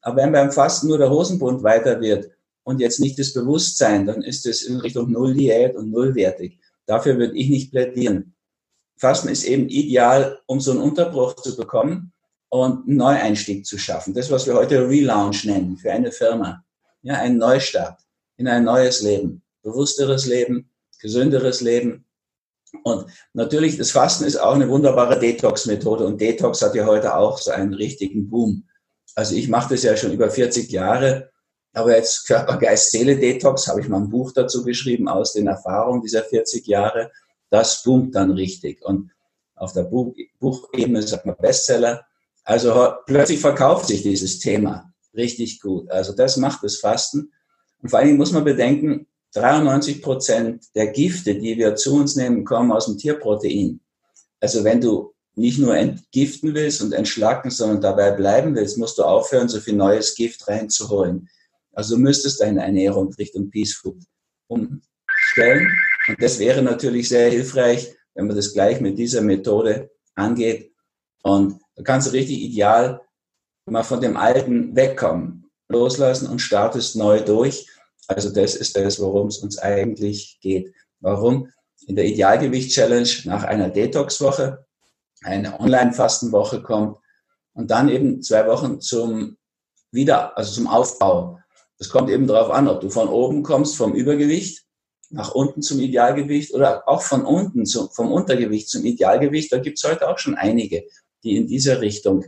Aber 0.00 0.16
wenn 0.16 0.32
beim 0.32 0.52
Fasten 0.52 0.88
nur 0.88 0.99
der 0.99 1.10
Hosenbund 1.10 1.62
weiter 1.62 2.00
wird, 2.00 2.31
und 2.64 2.81
jetzt 2.81 3.00
nicht 3.00 3.19
das 3.19 3.32
Bewusstsein, 3.32 4.06
dann 4.06 4.23
ist 4.23 4.47
es 4.47 4.62
in 4.62 4.76
Richtung 4.76 5.11
Null-Diät 5.11 5.75
und 5.75 5.91
nullwertig. 5.91 6.59
Dafür 6.87 7.19
würde 7.19 7.37
ich 7.37 7.49
nicht 7.49 7.70
plädieren. 7.70 8.35
Fasten 8.97 9.29
ist 9.29 9.44
eben 9.44 9.69
ideal, 9.69 10.38
um 10.47 10.61
so 10.61 10.70
einen 10.70 10.81
Unterbruch 10.81 11.35
zu 11.35 11.56
bekommen 11.56 12.12
und 12.50 12.87
einen 12.87 12.97
Neueinstieg 12.97 13.67
zu 13.67 13.79
schaffen. 13.79 14.14
Das, 14.14 14.31
was 14.31 14.47
wir 14.47 14.55
heute 14.55 14.88
Relaunch 14.88 15.44
nennen 15.44 15.76
für 15.76 15.91
eine 15.91 16.12
Firma. 16.12 16.64
Ja, 17.03 17.14
ein 17.14 17.37
Neustart 17.37 17.99
in 18.37 18.47
ein 18.47 18.64
neues 18.64 19.03
Leben. 19.03 19.43
Bewussteres 19.62 20.26
Leben, 20.26 20.70
gesünderes 21.00 21.61
Leben. 21.62 22.05
Und 22.85 23.06
natürlich, 23.32 23.76
das 23.76 23.91
Fasten 23.91 24.25
ist 24.25 24.37
auch 24.37 24.55
eine 24.55 24.69
wunderbare 24.69 25.19
Detox-Methode. 25.19 26.06
Und 26.06 26.20
Detox 26.20 26.62
hat 26.62 26.75
ja 26.75 26.87
heute 26.87 27.17
auch 27.17 27.38
so 27.38 27.50
einen 27.50 27.75
richtigen 27.75 28.31
Boom. 28.31 28.69
Also 29.14 29.35
ich 29.35 29.49
mache 29.49 29.75
das 29.75 29.82
ja 29.82 29.97
schon 29.97 30.12
über 30.12 30.31
40 30.31 30.70
Jahre 30.70 31.31
aber 31.73 31.97
jetzt 31.97 32.27
Körper, 32.27 32.59
Geist, 32.59 32.91
Seele 32.91 33.17
Detox, 33.17 33.67
habe 33.67 33.81
ich 33.81 33.89
mal 33.89 34.01
ein 34.01 34.11
Buch 34.11 34.33
dazu 34.33 34.65
geschrieben 34.65 35.09
aus 35.09 35.33
den 35.33 35.47
Erfahrungen 35.47 36.03
dieser 36.03 36.23
40 36.23 36.67
Jahre. 36.67 37.11
Das 37.51 37.83
boomt 37.83 38.15
dann 38.15 38.31
richtig. 38.31 38.85
Und 38.85 39.11
auf 39.55 39.73
der 39.73 39.85
Buch, 39.85 40.15
Buchebene 40.39 41.03
sagt 41.03 41.25
man 41.27 41.37
Bestseller. 41.37 42.05
Also 42.45 42.93
plötzlich 43.07 43.41
verkauft 43.41 43.87
sich 43.87 44.03
dieses 44.03 44.39
Thema 44.39 44.93
richtig 45.15 45.61
gut. 45.61 45.91
Also 45.91 46.13
das 46.13 46.37
macht 46.37 46.63
das 46.63 46.77
Fasten. 46.77 47.33
Und 47.81 47.89
vor 47.89 47.99
allen 47.99 48.09
Dingen 48.09 48.19
muss 48.19 48.33
man 48.33 48.45
bedenken, 48.45 49.07
93 49.35 50.03
Prozent 50.03 50.65
der 50.75 50.89
Gifte, 50.89 51.35
die 51.35 51.57
wir 51.57 51.75
zu 51.75 51.95
uns 51.97 52.17
nehmen, 52.17 52.45
kommen 52.45 52.71
aus 52.71 52.87
dem 52.87 52.99
Tierprotein. 52.99 53.81
Also 54.41 54.65
wenn 54.65 54.81
du 54.81 55.15
nicht 55.35 55.59
nur 55.59 55.75
entgiften 55.75 56.55
willst 56.55 56.83
und 56.83 56.93
entschlacken, 56.93 57.51
sondern 57.51 57.81
dabei 57.81 58.11
bleiben 58.11 58.55
willst, 58.55 58.77
musst 58.77 58.99
du 58.99 59.05
aufhören, 59.05 59.49
so 59.49 59.61
viel 59.61 59.75
neues 59.75 60.15
Gift 60.15 60.47
reinzuholen. 60.49 61.29
Also 61.73 61.97
du 61.97 62.03
müsstest 62.03 62.41
deine 62.41 62.63
Ernährung 62.63 63.13
Richtung 63.15 63.51
Peace 63.51 63.75
Food 63.75 64.03
umstellen. 64.49 65.71
Und 66.09 66.21
das 66.21 66.38
wäre 66.38 66.62
natürlich 66.62 67.09
sehr 67.09 67.31
hilfreich, 67.31 67.95
wenn 68.14 68.26
man 68.26 68.37
das 68.37 68.52
gleich 68.52 68.81
mit 68.81 68.99
dieser 68.99 69.23
Methode 69.23 69.91
angeht. 70.14 70.73
Und 71.23 71.61
da 71.76 71.83
kannst 71.83 72.09
du 72.09 72.12
richtig 72.12 72.41
ideal 72.41 73.00
mal 73.67 73.85
von 73.85 74.00
dem 74.00 74.17
Alten 74.17 74.75
wegkommen, 74.75 75.50
loslassen 75.69 76.29
und 76.29 76.41
startest 76.41 76.97
neu 76.97 77.21
durch. 77.21 77.69
Also 78.09 78.31
das 78.31 78.57
ist 78.57 78.76
das, 78.76 79.00
worum 79.00 79.29
es 79.29 79.38
uns 79.38 79.59
eigentlich 79.59 80.38
geht. 80.41 80.75
Warum? 81.00 81.49
In 81.87 81.97
der 81.97 82.05
Idealgewicht-Challenge 82.05 83.09
nach 83.25 83.45
einer 83.45 83.71
Detox-Woche 83.71 84.67
eine 85.25 85.59
Online-Fastenwoche 85.59 86.62
kommt 86.62 86.99
und 87.55 87.71
dann 87.71 87.88
eben 87.88 88.23
zwei 88.23 88.47
Wochen 88.47 88.81
zum 88.81 89.37
Wieder, 89.93 90.37
also 90.37 90.52
zum 90.52 90.67
Aufbau 90.67 91.38
es 91.83 91.89
kommt 91.89 92.11
eben 92.11 92.29
darauf 92.29 92.51
an, 92.51 92.69
ob 92.69 92.81
du 92.81 92.91
von 92.91 93.09
oben 93.09 93.43
kommst 93.43 93.77
vom 93.77 93.93
Übergewicht 93.93 94.65
nach 95.11 95.35
unten 95.35 95.62
zum 95.62 95.81
Idealgewicht 95.81 96.55
oder 96.55 96.89
auch 96.89 97.03
von 97.03 97.25
unten 97.25 97.67
zum, 97.67 97.91
vom 97.91 98.12
Untergewicht 98.12 98.69
zum 98.69 98.85
Idealgewicht. 98.85 99.53
Da 99.53 99.59
gibt 99.59 99.79
es 99.79 99.85
heute 99.85 100.09
auch 100.09 100.17
schon 100.17 100.37
einige, 100.37 100.85
die 101.25 101.37
in 101.37 101.49
dieser 101.49 101.81
Richtung 101.81 102.25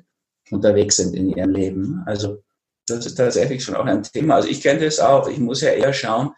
unterwegs 0.51 0.97
sind 0.97 1.15
in 1.15 1.31
ihrem 1.31 1.51
Leben. 1.51 2.03
Also 2.05 2.43
das 2.89 3.07
ist 3.07 3.15
tatsächlich 3.15 3.63
schon 3.63 3.77
auch 3.77 3.87
ein 3.87 4.03
Thema. 4.03 4.35
Also 4.35 4.49
ich 4.49 4.61
kenne 4.61 4.81
das 4.81 4.99
auch. 4.99 5.29
Ich 5.29 5.39
muss 5.39 5.61
ja 5.61 5.71
eher 5.71 5.93
schauen, 5.93 6.33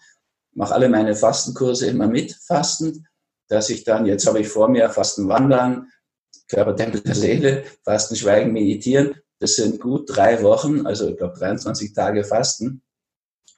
mache 0.52 0.74
alle 0.74 0.90
meine 0.90 1.16
Fastenkurse 1.16 1.86
immer 1.86 2.08
mit, 2.08 2.38
fastend, 2.46 2.98
dass 3.48 3.70
ich 3.70 3.84
dann, 3.84 4.04
jetzt 4.04 4.26
habe 4.26 4.40
ich 4.40 4.48
vor 4.48 4.68
mir 4.68 4.90
Fasten 4.90 5.26
wandern, 5.26 5.90
Körpertempel 6.48 7.00
der 7.00 7.14
Seele, 7.14 7.64
Fasten 7.82 8.14
schweigen, 8.14 8.52
meditieren. 8.52 9.14
Das 9.38 9.56
sind 9.56 9.80
gut 9.80 10.04
drei 10.14 10.42
Wochen, 10.42 10.86
also 10.86 11.08
ich 11.08 11.16
glaube 11.16 11.38
23 11.38 11.94
Tage 11.94 12.22
Fasten. 12.22 12.82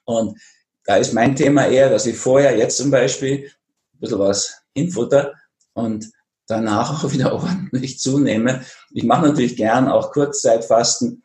Und 0.09 0.39
da 0.85 0.95
ist 0.95 1.13
mein 1.13 1.35
Thema 1.35 1.67
eher, 1.67 1.91
dass 1.91 2.07
ich 2.07 2.17
vorher 2.17 2.57
jetzt 2.57 2.77
zum 2.77 2.89
Beispiel 2.89 3.45
ein 3.93 3.99
bisschen 3.99 4.17
was 4.17 4.63
hinfutter 4.73 5.35
und 5.73 6.09
danach 6.47 7.03
auch 7.05 7.11
wieder 7.11 7.31
ordentlich 7.31 7.99
zunehme. 7.99 8.63
Ich 8.91 9.03
mache 9.03 9.27
natürlich 9.27 9.55
gern 9.55 9.87
auch 9.87 10.11
Kurzzeitfasten 10.11 11.21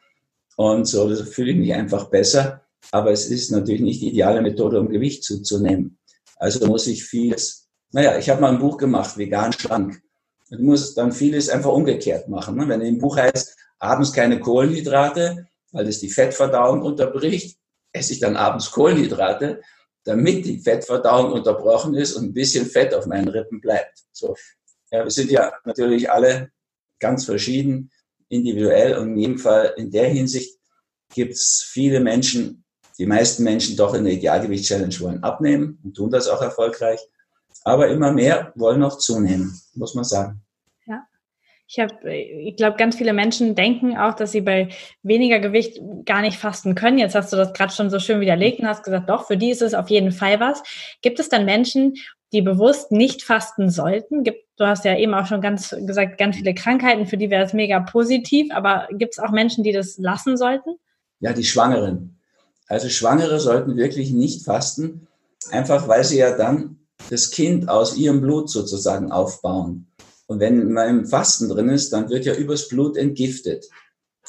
und 0.56 0.84
so, 0.84 1.08
da 1.08 1.24
fühle 1.24 1.52
ich 1.52 1.56
mich 1.56 1.72
einfach 1.72 2.10
besser. 2.10 2.60
Aber 2.90 3.10
es 3.10 3.30
ist 3.30 3.50
natürlich 3.50 3.80
nicht 3.80 4.02
die 4.02 4.10
ideale 4.10 4.42
Methode, 4.42 4.78
um 4.78 4.90
Gewicht 4.90 5.24
zuzunehmen. 5.24 5.96
Also 6.36 6.66
muss 6.66 6.86
ich 6.86 7.04
vieles, 7.04 7.66
naja, 7.90 8.18
ich 8.18 8.28
habe 8.28 8.42
mal 8.42 8.52
ein 8.52 8.58
Buch 8.58 8.76
gemacht, 8.76 9.16
vegan 9.16 9.54
schlank. 9.54 10.02
Du 10.50 10.62
musst 10.62 10.98
dann 10.98 11.12
vieles 11.12 11.48
einfach 11.48 11.72
umgekehrt 11.72 12.28
machen. 12.28 12.56
Ne? 12.56 12.68
Wenn 12.68 12.82
im 12.82 12.98
Buch 12.98 13.16
heißt, 13.16 13.56
abends 13.78 14.12
keine 14.12 14.40
Kohlenhydrate, 14.40 15.46
weil 15.72 15.86
das 15.86 16.00
die 16.00 16.10
Fettverdauung 16.10 16.82
unterbricht, 16.82 17.56
esse 17.94 18.12
ich 18.12 18.20
dann 18.20 18.36
abends 18.36 18.70
Kohlenhydrate, 18.70 19.62
damit 20.04 20.44
die 20.44 20.58
Fettverdauung 20.58 21.32
unterbrochen 21.32 21.94
ist 21.94 22.14
und 22.14 22.24
ein 22.24 22.34
bisschen 22.34 22.66
Fett 22.66 22.92
auf 22.92 23.06
meinen 23.06 23.28
Rippen 23.28 23.60
bleibt. 23.60 24.04
So. 24.12 24.36
Ja, 24.90 25.02
wir 25.02 25.10
sind 25.10 25.30
ja 25.30 25.52
natürlich 25.64 26.10
alle 26.10 26.50
ganz 27.00 27.24
verschieden, 27.24 27.90
individuell 28.28 28.98
und 28.98 29.12
in 29.12 29.18
jedem 29.18 29.38
Fall 29.38 29.72
in 29.76 29.90
der 29.90 30.08
Hinsicht 30.08 30.58
gibt 31.14 31.34
es 31.34 31.66
viele 31.70 32.00
Menschen, 32.00 32.64
die 32.98 33.06
meisten 33.06 33.44
Menschen 33.44 33.76
doch 33.76 33.94
in 33.94 34.04
der 34.04 34.14
Idealgewicht-Challenge 34.14 35.00
wollen 35.00 35.22
abnehmen 35.22 35.78
und 35.82 35.94
tun 35.94 36.10
das 36.10 36.28
auch 36.28 36.42
erfolgreich. 36.42 37.00
Aber 37.62 37.88
immer 37.88 38.12
mehr 38.12 38.52
wollen 38.56 38.80
noch 38.80 38.98
zunehmen, 38.98 39.58
muss 39.74 39.94
man 39.94 40.04
sagen. 40.04 40.42
Ich 41.66 41.78
habe, 41.78 42.14
ich 42.14 42.56
glaube, 42.56 42.76
ganz 42.76 42.96
viele 42.96 43.12
Menschen 43.12 43.54
denken 43.54 43.96
auch, 43.96 44.14
dass 44.14 44.32
sie 44.32 44.42
bei 44.42 44.68
weniger 45.02 45.38
Gewicht 45.40 45.80
gar 46.04 46.20
nicht 46.20 46.38
fasten 46.38 46.74
können. 46.74 46.98
Jetzt 46.98 47.14
hast 47.14 47.32
du 47.32 47.36
das 47.36 47.52
gerade 47.54 47.72
schon 47.72 47.90
so 47.90 47.98
schön 47.98 48.20
widerlegt 48.20 48.60
und 48.60 48.68
hast 48.68 48.84
gesagt, 48.84 49.08
doch, 49.08 49.26
für 49.26 49.36
die 49.36 49.50
ist 49.50 49.62
es 49.62 49.74
auf 49.74 49.88
jeden 49.88 50.12
Fall 50.12 50.40
was. 50.40 50.62
Gibt 51.00 51.18
es 51.20 51.30
dann 51.30 51.46
Menschen, 51.46 51.94
die 52.32 52.42
bewusst 52.42 52.92
nicht 52.92 53.22
fasten 53.22 53.70
sollten? 53.70 54.24
Gibt, 54.24 54.44
du 54.56 54.66
hast 54.66 54.84
ja 54.84 54.96
eben 54.96 55.14
auch 55.14 55.26
schon 55.26 55.40
ganz 55.40 55.74
gesagt, 55.86 56.18
ganz 56.18 56.36
viele 56.36 56.54
Krankheiten, 56.54 57.06
für 57.06 57.16
die 57.16 57.30
wäre 57.30 57.44
es 57.44 57.54
mega 57.54 57.80
positiv, 57.80 58.52
aber 58.52 58.88
gibt 58.90 59.14
es 59.14 59.18
auch 59.18 59.30
Menschen, 59.30 59.64
die 59.64 59.72
das 59.72 59.96
lassen 59.98 60.36
sollten? 60.36 60.76
Ja, 61.20 61.32
die 61.32 61.44
Schwangeren. 61.44 62.18
Also 62.66 62.88
Schwangere 62.88 63.40
sollten 63.40 63.76
wirklich 63.76 64.10
nicht 64.10 64.44
fasten, 64.44 65.06
einfach 65.50 65.88
weil 65.88 66.04
sie 66.04 66.18
ja 66.18 66.36
dann 66.36 66.80
das 67.10 67.30
Kind 67.30 67.68
aus 67.68 67.96
ihrem 67.96 68.20
Blut 68.20 68.50
sozusagen 68.50 69.12
aufbauen. 69.12 69.86
Und 70.26 70.40
wenn 70.40 70.72
man 70.72 70.88
im 70.88 71.06
Fasten 71.06 71.48
drin 71.48 71.68
ist, 71.68 71.92
dann 71.92 72.08
wird 72.08 72.24
ja 72.24 72.34
übers 72.34 72.68
Blut 72.68 72.96
entgiftet. 72.96 73.68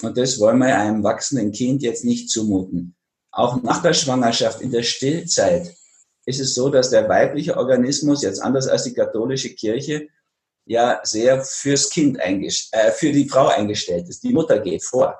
Und 0.01 0.17
das 0.17 0.39
wollen 0.39 0.59
wir 0.59 0.77
einem 0.77 1.03
wachsenden 1.03 1.51
Kind 1.51 1.81
jetzt 1.81 2.03
nicht 2.03 2.29
zumuten. 2.29 2.95
Auch 3.31 3.61
nach 3.63 3.81
der 3.81 3.93
Schwangerschaft, 3.93 4.61
in 4.61 4.71
der 4.71 4.83
Stillzeit, 4.83 5.73
ist 6.25 6.39
es 6.39 6.55
so, 6.55 6.69
dass 6.69 6.89
der 6.89 7.07
weibliche 7.07 7.57
Organismus, 7.57 8.23
jetzt 8.23 8.41
anders 8.41 8.67
als 8.67 8.83
die 8.83 8.93
katholische 8.93 9.53
Kirche, 9.53 10.09
ja 10.65 10.99
sehr 11.03 11.43
fürs 11.43 11.89
Kind 11.89 12.17
äh, 12.17 12.91
für 12.91 13.11
die 13.11 13.29
Frau 13.29 13.47
eingestellt 13.47 14.09
ist. 14.09 14.23
Die 14.23 14.33
Mutter 14.33 14.59
geht 14.59 14.83
vor. 14.83 15.19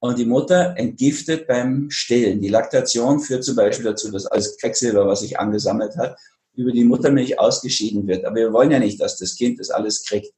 Und 0.00 0.18
die 0.18 0.26
Mutter 0.26 0.74
entgiftet 0.76 1.48
beim 1.48 1.90
Stillen. 1.90 2.40
Die 2.40 2.48
Laktation 2.48 3.18
führt 3.18 3.42
zum 3.42 3.56
Beispiel 3.56 3.86
dazu, 3.86 4.12
dass 4.12 4.26
alles 4.26 4.56
Quecksilber, 4.56 5.06
was 5.06 5.20
sich 5.20 5.40
angesammelt 5.40 5.96
hat, 5.96 6.16
über 6.58 6.72
die 6.72 6.84
Muttermilch 6.84 7.38
ausgeschieden 7.38 8.08
wird. 8.08 8.24
Aber 8.24 8.36
wir 8.36 8.52
wollen 8.52 8.72
ja 8.72 8.80
nicht, 8.80 9.00
dass 9.00 9.16
das 9.16 9.36
Kind 9.36 9.60
das 9.60 9.70
alles 9.70 10.04
kriegt. 10.04 10.34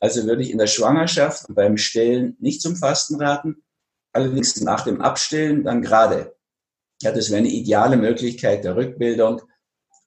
Also 0.00 0.26
würde 0.26 0.42
ich 0.42 0.50
in 0.50 0.58
der 0.58 0.66
Schwangerschaft 0.66 1.48
und 1.48 1.54
beim 1.54 1.76
Stillen 1.76 2.36
nicht 2.40 2.60
zum 2.60 2.74
Fasten 2.74 3.14
raten. 3.22 3.62
Allerdings 4.12 4.60
nach 4.60 4.84
dem 4.84 5.00
Abstillen 5.00 5.62
dann 5.62 5.80
gerade. 5.80 6.34
Ja, 7.00 7.12
das 7.12 7.30
wäre 7.30 7.38
eine 7.38 7.48
ideale 7.48 7.96
Möglichkeit 7.96 8.64
der 8.64 8.74
Rückbildung, 8.74 9.40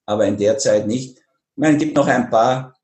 aber 0.05 0.25
in 0.25 0.37
der 0.37 0.57
Zeit 0.57 0.87
nicht. 0.87 1.17
Ich 1.17 1.23
meine, 1.55 1.77
es 1.77 1.83
gibt 1.83 1.95
noch 1.95 2.07
ein 2.07 2.29
paar 2.29 2.75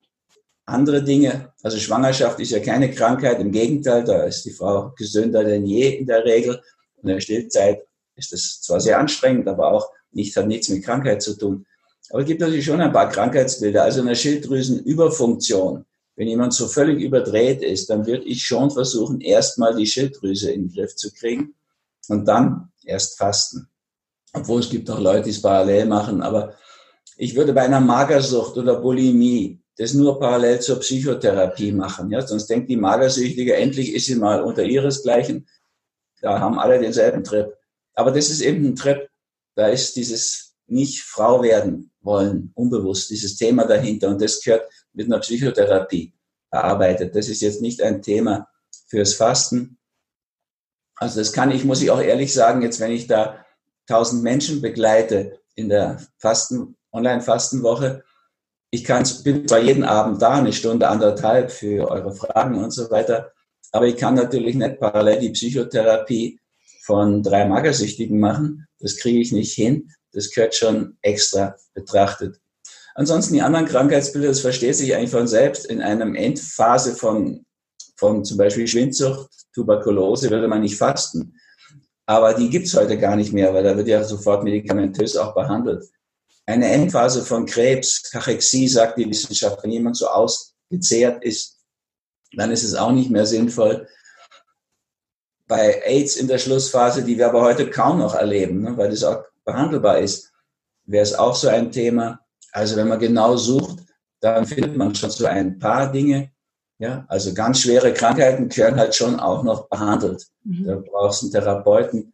andere 0.66 1.04
Dinge. 1.04 1.54
Also 1.62 1.78
Schwangerschaft 1.78 2.40
ist 2.40 2.52
ja 2.52 2.62
keine 2.62 2.90
Krankheit. 2.90 3.42
Im 3.42 3.52
Gegenteil, 3.52 4.06
da 4.06 4.24
ist 4.24 4.46
die 4.46 4.52
Frau 4.52 4.94
gesünder 4.98 5.44
denn 5.44 5.66
je 5.66 5.98
in 5.98 6.08
der 6.08 6.24
Regel. 6.24 6.62
In 7.02 7.10
der 7.10 7.20
Stillzeit 7.20 7.84
ist 8.16 8.32
das 8.32 8.62
zwar 8.62 8.80
sehr 8.80 8.98
anstrengend, 8.98 9.50
aber 9.50 9.74
auch 9.74 9.92
nicht, 10.12 10.36
hat 10.38 10.48
nichts 10.48 10.70
mit 10.70 10.86
Krankheit 10.86 11.22
zu 11.22 11.38
tun. 11.38 11.66
Aber 12.12 12.22
es 12.22 12.28
gibt 12.28 12.42
natürlich 12.42 12.66
schon 12.66 12.82
ein 12.82 12.92
paar 12.92 13.10
Krankheitsbilder. 13.10 13.84
Also 13.84 14.02
eine 14.02 14.16
Schilddrüsenüberfunktion. 14.16 15.86
Wenn 16.16 16.28
jemand 16.28 16.54
so 16.54 16.68
völlig 16.68 17.02
überdreht 17.02 17.62
ist, 17.62 17.90
dann 17.90 18.06
würde 18.06 18.26
ich 18.26 18.44
schon 18.44 18.70
versuchen, 18.70 19.22
erstmal 19.22 19.76
die 19.76 19.88
Schilddrüse 19.88 20.52
in 20.52 20.68
den 20.68 20.74
Griff 20.74 20.96
zu 20.96 21.12
kriegen 21.12 21.56
und 22.10 22.28
dann 22.28 22.70
erst 22.84 23.18
fasten. 23.18 23.70
Obwohl 24.34 24.60
es 24.60 24.70
gibt 24.70 24.90
auch 24.90 25.00
Leute, 25.00 25.24
die 25.24 25.30
es 25.32 25.42
parallel 25.42 25.86
machen. 25.86 26.22
Aber 26.22 26.54
ich 27.18 27.36
würde 27.36 27.54
bei 27.54 27.62
einer 27.62 27.80
Magersucht 27.80 28.58
oder 28.58 28.76
Bulimie 28.82 29.62
das 29.78 29.94
nur 29.94 30.20
parallel 30.20 30.60
zur 30.60 30.80
Psychotherapie 30.80 31.72
machen. 31.72 32.12
Ja? 32.12 32.26
Sonst 32.26 32.48
denkt 32.48 32.70
die 32.70 32.78
Magersüchtige, 32.78 33.56
endlich 33.56 33.94
ist 33.94 34.06
sie 34.06 34.16
mal 34.16 34.42
unter 34.42 34.64
ihresgleichen. 34.64 35.48
Da 36.22 36.40
haben 36.40 36.60
alle 36.60 36.80
denselben 36.80 37.24
Trip. 37.24 37.56
Aber 37.96 38.12
das 38.12 38.30
ist 38.30 38.42
eben 38.42 38.66
ein 38.66 38.76
Trip. 38.76 39.10
Da 39.56 39.68
ist 39.68 39.96
dieses 39.96 40.51
nicht 40.72 41.04
Frau 41.04 41.44
werden 41.44 41.92
wollen, 42.02 42.52
unbewusst, 42.56 43.10
dieses 43.10 43.36
Thema 43.36 43.66
dahinter. 43.66 44.10
Und 44.10 44.22
das 44.22 44.42
gehört 44.42 44.70
mit 44.94 45.08
einer 45.08 45.20
Psychotherapie 45.20 46.14
erarbeitet. 46.50 47.16
Das 47.16 47.28
ist 47.28 47.42
jetzt 47.42 47.62
nicht 47.62 47.82
ein 47.82 48.02
Thema 48.02 48.48
fürs 48.88 49.14
Fasten. 49.14 49.78
Also 50.96 51.20
das 51.20 51.34
kann 51.34 51.52
ich, 51.52 51.64
muss 51.64 51.82
ich 51.82 51.92
auch 51.92 52.02
ehrlich 52.02 52.34
sagen, 52.34 52.62
jetzt 52.62 52.80
wenn 52.80 52.92
ich 52.92 53.08
da 53.08 53.46
tausend 53.88 54.24
Menschen 54.24 54.62
begleite 54.62 55.40
in 55.56 55.70
der 55.70 56.00
Fasten, 56.18 56.78
Online-Fastenwoche, 56.92 58.04
ich 58.70 58.84
kann 58.84 59.06
bin 59.24 59.48
zwar 59.48 59.60
jeden 59.60 59.84
Abend 59.84 60.22
da, 60.22 60.36
eine 60.36 60.54
Stunde, 60.54 60.88
anderthalb 60.88 61.52
für 61.52 61.90
eure 61.90 62.14
Fragen 62.14 62.64
und 62.64 62.72
so 62.72 62.90
weiter, 62.90 63.32
aber 63.72 63.88
ich 63.88 63.98
kann 63.98 64.16
natürlich 64.16 64.56
nicht 64.56 64.80
parallel 64.80 65.20
die 65.20 65.32
Psychotherapie 65.32 66.40
von 66.84 67.24
drei 67.24 67.46
Magersüchtigen 67.46 68.20
machen. 68.20 68.68
Das 68.80 68.98
kriege 68.98 69.20
ich 69.20 69.32
nicht 69.32 69.54
hin. 69.54 69.92
Das 70.14 70.32
gehört 70.32 70.56
schon 70.56 70.98
extra 71.02 71.56
betrachtet. 71.74 72.40
Ansonsten 72.96 73.34
die 73.34 73.42
anderen 73.42 73.66
Krankheitsbilder, 73.66 74.30
das 74.30 74.42
versteht 74.42 74.76
sich 74.76 74.96
eigentlich 74.96 75.12
von 75.12 75.28
selbst. 75.28 75.66
In 75.66 75.82
einer 75.82 76.06
Endphase 76.16 76.94
von, 76.94 77.46
von 77.96 78.26
zum 78.26 78.38
Beispiel 78.38 78.68
Schwindsucht, 78.68 79.30
Tuberkulose 79.54 80.30
würde 80.30 80.48
man 80.48 80.62
nicht 80.62 80.78
fasten. 80.78 81.36
Aber 82.06 82.34
die 82.34 82.50
gibt's 82.50 82.76
heute 82.76 82.98
gar 82.98 83.16
nicht 83.16 83.32
mehr, 83.32 83.54
weil 83.54 83.64
da 83.64 83.78
wird 83.78 83.88
ja 83.88 84.04
sofort 84.04 84.44
medikamentös 84.44 85.16
auch 85.16 85.34
behandelt. 85.34 85.86
Eine 86.46 86.68
Endphase 86.68 87.24
von 87.24 87.46
Krebs, 87.46 88.10
Kachexie, 88.12 88.68
sagt 88.68 88.98
die 88.98 89.10
Wissenschaft, 89.10 89.64
wenn 89.64 89.72
jemand 89.72 89.96
so 89.96 90.08
ausgezehrt 90.08 91.24
ist, 91.24 91.60
dann 92.34 92.52
ist 92.52 92.64
es 92.64 92.76
auch 92.76 92.92
nicht 92.92 93.12
mehr 93.12 93.26
sinnvoll. 93.26 93.88
Bei 95.48 95.82
AIDS 95.86 96.16
in 96.16 96.28
der 96.28 96.40
Schlussphase, 96.40 97.04
die 97.04 97.18
wir 97.18 97.28
aber 97.28 97.42
heute 97.42 97.70
kaum 97.70 98.00
noch 98.00 98.16
erleben, 98.16 98.62
ne, 98.62 98.78
weil 98.78 98.90
das 98.90 99.04
auch 99.04 99.24
behandelbar 99.52 100.00
ist, 100.00 100.32
wäre 100.86 101.04
es 101.04 101.14
auch 101.14 101.36
so 101.36 101.48
ein 101.48 101.72
Thema. 101.72 102.20
Also 102.52 102.76
wenn 102.76 102.88
man 102.88 103.00
genau 103.00 103.38
sucht, 103.38 103.80
dann 104.20 104.46
findet 104.46 104.78
man 104.78 104.94
schon 104.96 105.10
so 105.10 105.26
ein 105.26 105.60
paar 105.60 105.92
Dinge. 105.92 106.32
Ja, 106.80 107.06
also 107.10 107.34
ganz 107.34 107.62
schwere 107.62 107.94
Krankheiten 107.94 108.50
können 108.50 108.78
halt 108.78 108.96
schon 108.96 109.20
auch 109.20 109.44
noch 109.44 109.70
behandelt. 109.70 110.26
Mhm. 110.44 110.66
Da 110.66 110.76
brauchst 110.78 111.22
du 111.22 111.28
einen 111.28 111.34
Therapeuten, 111.34 112.14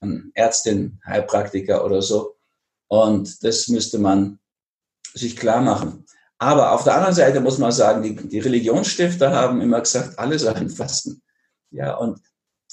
einen 0.00 0.30
Ärztin, 0.34 1.00
Heilpraktiker 1.04 1.84
oder 1.84 2.00
so. 2.00 2.36
Und 2.88 3.44
das 3.44 3.68
müsste 3.68 3.98
man 3.98 4.38
sich 5.12 5.36
klar 5.36 5.60
machen. 5.60 6.06
Aber 6.38 6.72
auf 6.72 6.84
der 6.84 6.94
anderen 6.96 7.14
Seite 7.14 7.40
muss 7.40 7.58
man 7.58 7.72
sagen, 7.72 8.02
die, 8.02 8.14
die 8.16 8.38
Religionsstifter 8.40 9.30
haben 9.30 9.60
immer 9.60 9.80
gesagt, 9.80 10.18
alle 10.18 10.38
sollen 10.38 10.70
fasten. 10.70 11.22
Ja, 11.70 11.96
und 11.96 12.20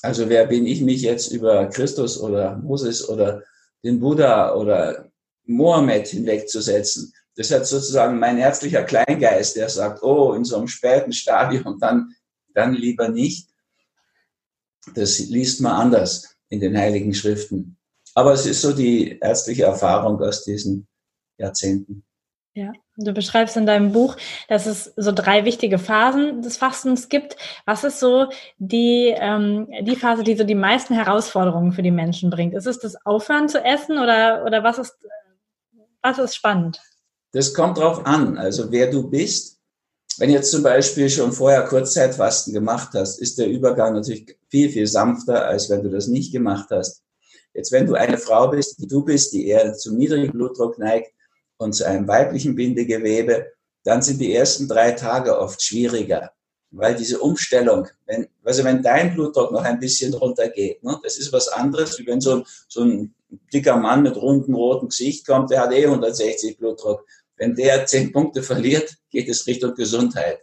also 0.01 0.29
wer 0.29 0.45
bin 0.47 0.65
ich 0.65 0.81
mich 0.81 1.01
jetzt 1.01 1.31
über 1.31 1.67
Christus 1.67 2.19
oder 2.19 2.57
Moses 2.57 3.07
oder 3.07 3.43
den 3.83 3.99
Buddha 3.99 4.53
oder 4.55 5.11
Mohammed 5.45 6.07
hinwegzusetzen. 6.07 7.13
Das 7.35 7.51
hat 7.51 7.65
sozusagen 7.65 8.19
mein 8.19 8.37
herzlicher 8.37 8.83
Kleingeist, 8.83 9.55
der 9.55 9.69
sagt, 9.69 10.03
oh, 10.03 10.33
in 10.33 10.43
so 10.43 10.57
einem 10.57 10.67
späten 10.67 11.13
Stadium, 11.13 11.79
dann, 11.79 12.13
dann 12.53 12.73
lieber 12.73 13.09
nicht. 13.09 13.49
Das 14.95 15.19
liest 15.19 15.61
man 15.61 15.73
anders 15.73 16.35
in 16.49 16.59
den 16.59 16.77
Heiligen 16.77 17.13
Schriften. 17.13 17.77
Aber 18.13 18.33
es 18.33 18.45
ist 18.45 18.61
so 18.61 18.73
die 18.73 19.17
ärztliche 19.19 19.63
Erfahrung 19.63 20.21
aus 20.21 20.43
diesen 20.43 20.87
Jahrzehnten. 21.37 22.03
Ja, 22.53 22.73
du 22.97 23.13
beschreibst 23.13 23.55
in 23.55 23.65
deinem 23.65 23.93
Buch, 23.93 24.17
dass 24.49 24.65
es 24.65 24.91
so 24.97 25.13
drei 25.13 25.45
wichtige 25.45 25.79
Phasen 25.79 26.41
des 26.41 26.57
Fastens 26.57 27.07
gibt. 27.07 27.37
Was 27.65 27.85
ist 27.85 28.01
so 28.01 28.27
die, 28.57 29.15
ähm, 29.17 29.69
die 29.83 29.95
Phase, 29.95 30.23
die 30.23 30.35
so 30.35 30.43
die 30.43 30.55
meisten 30.55 30.93
Herausforderungen 30.93 31.71
für 31.71 31.81
die 31.81 31.91
Menschen 31.91 32.29
bringt? 32.29 32.53
Ist 32.53 32.67
es 32.67 32.79
das 32.79 33.05
Aufhören 33.05 33.47
zu 33.47 33.63
essen 33.63 33.97
oder, 33.97 34.43
oder 34.45 34.65
was, 34.65 34.79
ist, 34.79 34.97
was 36.01 36.19
ist 36.19 36.35
spannend? 36.35 36.81
Das 37.31 37.53
kommt 37.53 37.77
drauf 37.77 38.05
an, 38.05 38.37
also 38.37 38.69
wer 38.69 38.91
du 38.91 39.09
bist. 39.09 39.57
Wenn 40.17 40.29
jetzt 40.29 40.51
zum 40.51 40.61
Beispiel 40.61 41.09
schon 41.09 41.31
vorher 41.31 41.63
Kurzzeitfasten 41.63 42.53
gemacht 42.53 42.89
hast, 42.93 43.21
ist 43.21 43.39
der 43.39 43.47
Übergang 43.47 43.93
natürlich 43.93 44.37
viel, 44.49 44.69
viel 44.69 44.87
sanfter, 44.87 45.45
als 45.45 45.69
wenn 45.69 45.83
du 45.83 45.89
das 45.89 46.07
nicht 46.07 46.33
gemacht 46.33 46.67
hast. 46.69 47.01
Jetzt, 47.53 47.71
wenn 47.71 47.87
du 47.87 47.93
eine 47.93 48.17
Frau 48.17 48.49
bist, 48.49 48.77
die 48.79 48.87
du 48.87 49.05
bist, 49.05 49.31
die 49.31 49.47
eher 49.47 49.73
zum 49.73 49.95
niedrigen 49.95 50.31
Blutdruck 50.33 50.77
neigt, 50.77 51.13
und 51.61 51.73
zu 51.73 51.85
einem 51.85 52.07
weiblichen 52.07 52.55
Bindegewebe, 52.55 53.51
dann 53.83 54.01
sind 54.01 54.19
die 54.19 54.33
ersten 54.33 54.67
drei 54.67 54.93
Tage 54.93 55.37
oft 55.37 55.61
schwieriger, 55.61 56.31
weil 56.71 56.95
diese 56.95 57.19
Umstellung, 57.19 57.87
wenn, 58.07 58.27
also 58.43 58.63
wenn 58.63 58.81
dein 58.81 59.13
Blutdruck 59.13 59.51
noch 59.51 59.63
ein 59.63 59.79
bisschen 59.79 60.11
runtergeht, 60.13 60.83
ne, 60.83 60.99
das 61.03 61.17
ist 61.17 61.31
was 61.31 61.47
anderes, 61.49 61.99
wie 61.99 62.07
wenn 62.07 62.19
so 62.19 62.37
ein, 62.37 62.43
so 62.67 62.81
ein 62.81 63.13
dicker 63.53 63.77
Mann 63.77 64.01
mit 64.01 64.15
rundem 64.15 64.55
roten 64.55 64.89
Gesicht 64.89 65.25
kommt, 65.25 65.51
der 65.51 65.61
hat 65.61 65.71
eh 65.71 65.85
160 65.85 66.57
Blutdruck. 66.57 67.05
Wenn 67.37 67.55
der 67.55 67.85
10 67.85 68.11
Punkte 68.11 68.41
verliert, 68.41 68.95
geht 69.11 69.29
es 69.29 69.45
Richtung 69.45 69.75
Gesundheit. 69.75 70.39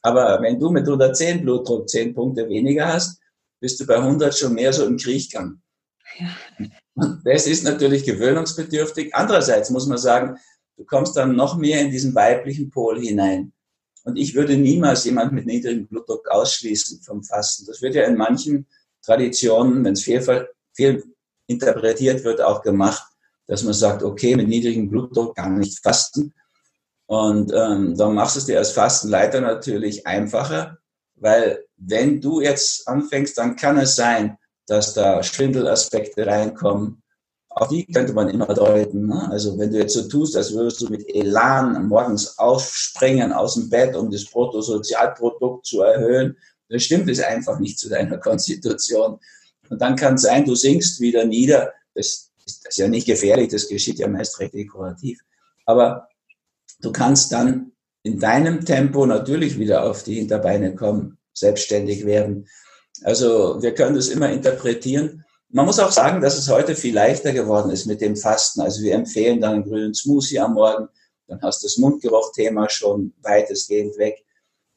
Aber 0.00 0.40
wenn 0.40 0.58
du 0.58 0.70
mit 0.70 0.86
110 0.86 1.42
Blutdruck 1.42 1.88
10 1.88 2.14
Punkte 2.14 2.48
weniger 2.48 2.88
hast, 2.88 3.20
bist 3.60 3.78
du 3.78 3.86
bei 3.86 3.96
100 3.96 4.34
schon 4.34 4.54
mehr 4.54 4.72
so 4.72 4.86
im 4.86 4.96
Kriechgang. 4.96 5.60
Ja. 6.18 6.66
Das 7.24 7.46
ist 7.46 7.64
natürlich 7.64 8.04
gewöhnungsbedürftig. 8.04 9.14
Andererseits 9.14 9.70
muss 9.70 9.86
man 9.86 9.98
sagen, 9.98 10.38
du 10.76 10.84
kommst 10.84 11.16
dann 11.16 11.36
noch 11.36 11.56
mehr 11.56 11.80
in 11.80 11.90
diesen 11.90 12.14
weiblichen 12.14 12.70
Pol 12.70 13.00
hinein. 13.00 13.52
Und 14.04 14.16
ich 14.16 14.34
würde 14.34 14.56
niemals 14.56 15.04
jemand 15.04 15.32
mit 15.32 15.46
niedrigem 15.46 15.86
Blutdruck 15.86 16.28
ausschließen 16.28 17.02
vom 17.02 17.22
Fasten. 17.22 17.66
Das 17.66 17.82
wird 17.82 17.96
ja 17.96 18.04
in 18.04 18.16
manchen 18.16 18.66
Traditionen, 19.02 19.84
wenn 19.84 19.92
es 19.94 20.04
viel, 20.04 20.22
viel 20.72 21.04
interpretiert 21.46 22.24
wird, 22.24 22.40
auch 22.40 22.62
gemacht, 22.62 23.04
dass 23.46 23.62
man 23.62 23.74
sagt, 23.74 24.02
okay, 24.02 24.36
mit 24.36 24.48
niedrigem 24.48 24.88
Blutdruck 24.88 25.36
gar 25.36 25.50
nicht 25.50 25.82
fasten. 25.82 26.34
Und 27.06 27.52
ähm, 27.52 27.96
dann 27.96 28.14
machst 28.14 28.36
du 28.36 28.40
es 28.40 28.46
dir 28.46 28.58
als 28.58 28.72
Fastenleiter 28.72 29.40
natürlich 29.40 30.06
einfacher, 30.06 30.78
weil 31.16 31.64
wenn 31.76 32.20
du 32.20 32.40
jetzt 32.40 32.88
anfängst, 32.88 33.36
dann 33.38 33.56
kann 33.56 33.78
es 33.78 33.96
sein, 33.96 34.38
dass 34.66 34.94
da 34.94 35.22
Schwindelaspekte 35.22 36.26
reinkommen. 36.26 37.02
Auf 37.48 37.68
die 37.68 37.86
könnte 37.86 38.12
man 38.12 38.28
immer 38.28 38.52
deuten. 38.52 39.06
Ne? 39.06 39.28
Also 39.30 39.58
wenn 39.58 39.72
du 39.72 39.78
jetzt 39.78 39.94
so 39.94 40.08
tust, 40.08 40.36
als 40.36 40.52
würdest 40.52 40.80
du 40.80 40.88
mit 40.88 41.08
Elan 41.14 41.86
morgens 41.88 42.38
aufspringen 42.38 43.32
aus 43.32 43.54
dem 43.54 43.70
Bett, 43.70 43.96
um 43.96 44.10
das 44.10 44.26
Bruttosozialprodukt 44.26 45.64
zu 45.64 45.80
erhöhen, 45.80 46.36
dann 46.68 46.80
stimmt 46.80 47.08
es 47.08 47.20
einfach 47.20 47.58
nicht 47.58 47.78
zu 47.78 47.88
deiner 47.88 48.18
Konstitution. 48.18 49.18
Und 49.70 49.80
dann 49.80 49.96
kann 49.96 50.14
es 50.14 50.22
sein, 50.22 50.44
du 50.44 50.54
sinkst 50.54 51.00
wieder 51.00 51.24
nieder. 51.24 51.72
Das, 51.94 52.30
das 52.44 52.60
ist 52.68 52.76
ja 52.76 52.88
nicht 52.88 53.06
gefährlich, 53.06 53.48
das 53.48 53.68
geschieht 53.68 53.98
ja 53.98 54.08
meist 54.08 54.38
recht 54.38 54.54
dekorativ. 54.54 55.20
Aber 55.64 56.08
du 56.80 56.92
kannst 56.92 57.32
dann 57.32 57.72
in 58.02 58.20
deinem 58.20 58.64
Tempo 58.64 59.06
natürlich 59.06 59.58
wieder 59.58 59.82
auf 59.82 60.04
die 60.04 60.14
Hinterbeine 60.14 60.74
kommen, 60.74 61.18
selbstständig 61.32 62.06
werden. 62.06 62.46
Also 63.04 63.60
wir 63.62 63.74
können 63.74 63.96
das 63.96 64.08
immer 64.08 64.30
interpretieren. 64.30 65.24
Man 65.50 65.66
muss 65.66 65.78
auch 65.78 65.92
sagen, 65.92 66.20
dass 66.20 66.36
es 66.36 66.48
heute 66.48 66.74
viel 66.74 66.94
leichter 66.94 67.32
geworden 67.32 67.70
ist 67.70 67.86
mit 67.86 68.00
dem 68.00 68.16
Fasten. 68.16 68.60
Also 68.60 68.82
wir 68.82 68.94
empfehlen 68.94 69.40
dann 69.40 69.54
einen 69.54 69.64
grünen 69.64 69.94
Smoothie 69.94 70.40
am 70.40 70.54
Morgen, 70.54 70.88
dann 71.28 71.40
hast 71.42 71.62
du 71.62 71.66
das 71.66 71.78
Mundgeruchthema 71.78 72.68
schon 72.68 73.12
weitestgehend 73.22 73.96
weg. 73.98 74.24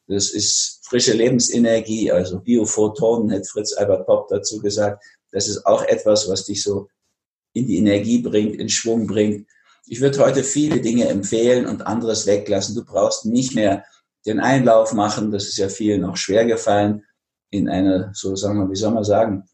Das 0.06 0.30
ist 0.30 0.80
frische 0.82 1.12
Lebensenergie, 1.12 2.10
also 2.10 2.40
Biophotonen, 2.40 3.32
hat 3.32 3.46
Fritz 3.46 3.72
Albert 3.74 4.06
Popp 4.06 4.28
dazu 4.28 4.60
gesagt. 4.60 5.04
Das 5.30 5.48
ist 5.48 5.64
auch 5.66 5.82
etwas, 5.84 6.28
was 6.28 6.46
dich 6.46 6.62
so 6.62 6.88
in 7.52 7.66
die 7.66 7.78
Energie 7.78 8.20
bringt, 8.20 8.56
in 8.56 8.68
Schwung 8.68 9.06
bringt. 9.06 9.46
Ich 9.86 10.00
würde 10.00 10.18
heute 10.18 10.42
viele 10.42 10.80
Dinge 10.80 11.08
empfehlen 11.08 11.66
und 11.66 11.86
anderes 11.86 12.26
weglassen. 12.26 12.74
Du 12.74 12.84
brauchst 12.84 13.26
nicht 13.26 13.54
mehr 13.54 13.84
den 14.26 14.40
Einlauf 14.40 14.92
machen. 14.92 15.30
Das 15.30 15.44
ist 15.44 15.58
ja 15.58 15.68
vielen 15.68 16.04
auch 16.04 16.16
schwer 16.16 16.44
gefallen 16.44 17.04
in 17.50 17.68
einer, 17.68 18.12
so 18.14 18.36
sagen 18.36 18.58
wir, 18.60 18.70
wie 18.70 18.76
soll 18.76 18.92
man 18.92 19.04
sagen, 19.04 19.44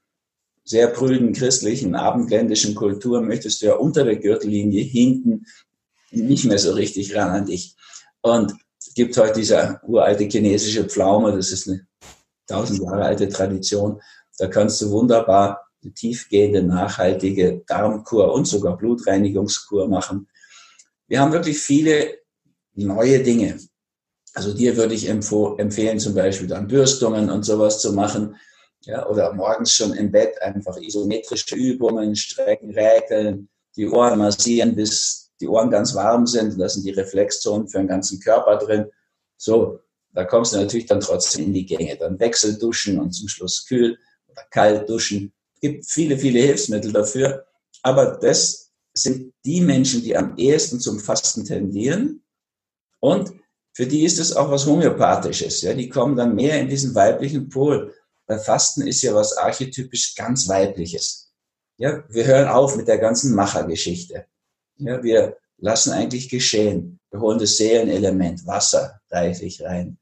sehr 0.65 0.89
prüden 0.89 1.33
christlichen, 1.33 1.95
abendländischen 1.95 2.75
Kultur 2.75 3.21
möchtest 3.21 3.63
du 3.63 3.67
ja 3.67 3.75
unter 3.75 4.05
der 4.05 4.17
Gürtellinie 4.17 4.83
hinten 4.83 5.47
nicht 6.11 6.45
mehr 6.45 6.59
so 6.59 6.73
richtig 6.73 7.15
ran 7.15 7.31
an 7.31 7.47
dich. 7.47 7.77
Und 8.21 8.53
es 8.79 8.95
gibt 8.95 9.17
heute 9.17 9.41
diese 9.41 9.81
uralte 9.85 10.25
chinesische 10.25 10.85
Pflaume, 10.85 11.33
das 11.33 11.53
ist 11.53 11.69
eine 11.69 11.87
tausend 12.47 12.83
Jahre 12.83 13.05
alte 13.05 13.29
Tradition. 13.29 14.01
Da 14.39 14.49
kannst 14.49 14.81
du 14.83 14.91
wunderbar 14.91 15.67
eine 15.83 15.93
tiefgehende, 15.93 16.63
nachhaltige 16.63 17.63
Darmkur 17.67 18.33
und 18.33 18.47
sogar 18.47 18.77
Blutreinigungskur 18.77 19.89
machen. 19.89 20.29
Wir 21.07 21.21
haben 21.21 21.33
wirklich 21.33 21.59
viele 21.59 22.19
neue 22.75 23.23
Dinge. 23.23 23.59
Also 24.37 24.53
dir 24.53 24.77
würde 24.77 24.95
ich 24.95 25.09
empfehlen, 25.09 25.99
zum 25.99 26.15
Beispiel 26.15 26.47
dann 26.47 26.67
Bürstungen 26.69 27.31
und 27.31 27.45
sowas 27.45 27.81
zu 27.81 27.95
machen. 27.95 28.37
Ja, 28.83 29.09
oder 29.09 29.33
morgens 29.33 29.73
schon 29.73 29.95
im 29.95 30.13
Bett 30.13 30.41
einfach 30.43 30.77
isometrische 30.77 31.57
Übungen, 31.57 32.15
strecken, 32.15 32.71
räkeln, 32.71 33.49
die 33.77 33.89
Ohren 33.89 34.19
massieren, 34.19 34.77
bis 34.77 35.33
die 35.41 35.49
Ohren 35.49 35.71
ganz 35.71 35.95
warm 35.95 36.27
sind. 36.27 36.61
Da 36.61 36.69
sind 36.69 36.85
die 36.85 36.91
Reflexzonen 36.91 37.67
für 37.67 37.79
den 37.79 37.89
ganzen 37.89 38.21
Körper 38.21 38.59
drin. 38.59 38.85
So, 39.39 39.81
da 40.13 40.25
kommst 40.25 40.53
du 40.53 40.59
natürlich 40.59 40.85
dann 40.85 41.01
trotzdem 41.01 41.47
in 41.47 41.55
die 41.55 41.65
Gänge. 41.65 41.97
Dann 41.97 42.21
Wechselduschen 42.21 43.01
und 43.01 43.13
zum 43.13 43.29
Schluss 43.29 43.65
kühl 43.67 43.97
oder 44.29 44.43
kalt 44.51 44.87
duschen. 44.87 45.33
Es 45.55 45.61
gibt 45.63 45.87
viele, 45.87 46.19
viele 46.19 46.41
Hilfsmittel 46.41 46.93
dafür. 46.93 47.47
Aber 47.83 48.19
das 48.21 48.71
sind 48.93 49.33
die 49.47 49.63
Menschen, 49.63 50.03
die 50.03 50.15
am 50.15 50.37
ehesten 50.37 50.79
zum 50.79 50.99
Fasten 50.99 51.47
tendieren. 51.47 52.23
Und 53.01 53.33
für 53.77 53.87
die 53.87 54.05
ist 54.05 54.19
es 54.19 54.35
auch 54.35 54.51
was 54.51 54.65
Homöopathisches. 54.65 55.61
Ja? 55.61 55.75
Die 55.75 55.91
kommen 55.91 56.17
dann 56.17 56.35
mehr 56.35 56.59
in 56.59 56.67
diesen 56.71 56.95
weiblichen 56.95 57.51
Pol. 57.51 57.93
Weil 58.27 58.39
Fasten 58.39 58.87
ist 58.87 59.03
ja 59.03 59.15
was 59.15 59.37
archetypisch 59.37 60.15
ganz 60.15 60.49
Weibliches. 60.49 61.31
Ja, 61.77 62.03
wir 62.09 62.25
hören 62.25 62.49
auf 62.49 62.75
mit 62.77 62.89
der 62.89 62.97
ganzen 62.97 63.35
Machergeschichte. 63.35 64.25
Ja, 64.79 65.03
wir 65.03 65.37
lassen 65.59 65.93
eigentlich 65.93 66.31
geschehen. 66.31 66.99
Wir 67.11 67.21
holen 67.21 67.39
das 67.39 67.59
Seelenelement, 67.59 68.47
Wasser 68.47 68.99
reichlich 69.11 69.63
rein. 69.63 69.99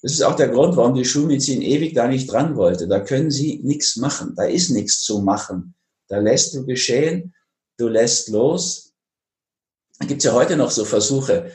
Das 0.00 0.12
ist 0.12 0.22
auch 0.22 0.36
der 0.36 0.50
Grund, 0.50 0.76
warum 0.76 0.94
die 0.94 1.04
Schulmedizin 1.04 1.60
ewig 1.60 1.94
da 1.94 2.06
nicht 2.06 2.30
dran 2.30 2.54
wollte. 2.54 2.86
Da 2.86 3.00
können 3.00 3.32
sie 3.32 3.58
nichts 3.64 3.96
machen. 3.96 4.34
Da 4.36 4.44
ist 4.44 4.70
nichts 4.70 5.02
zu 5.02 5.22
machen. 5.22 5.74
Da 6.06 6.18
lässt 6.18 6.54
du 6.54 6.64
geschehen. 6.64 7.34
Du 7.78 7.88
lässt 7.88 8.28
los. 8.28 8.92
Da 9.98 10.06
gibt 10.06 10.18
es 10.18 10.24
ja 10.24 10.34
heute 10.34 10.56
noch 10.56 10.70
so 10.70 10.84
Versuche 10.84 11.50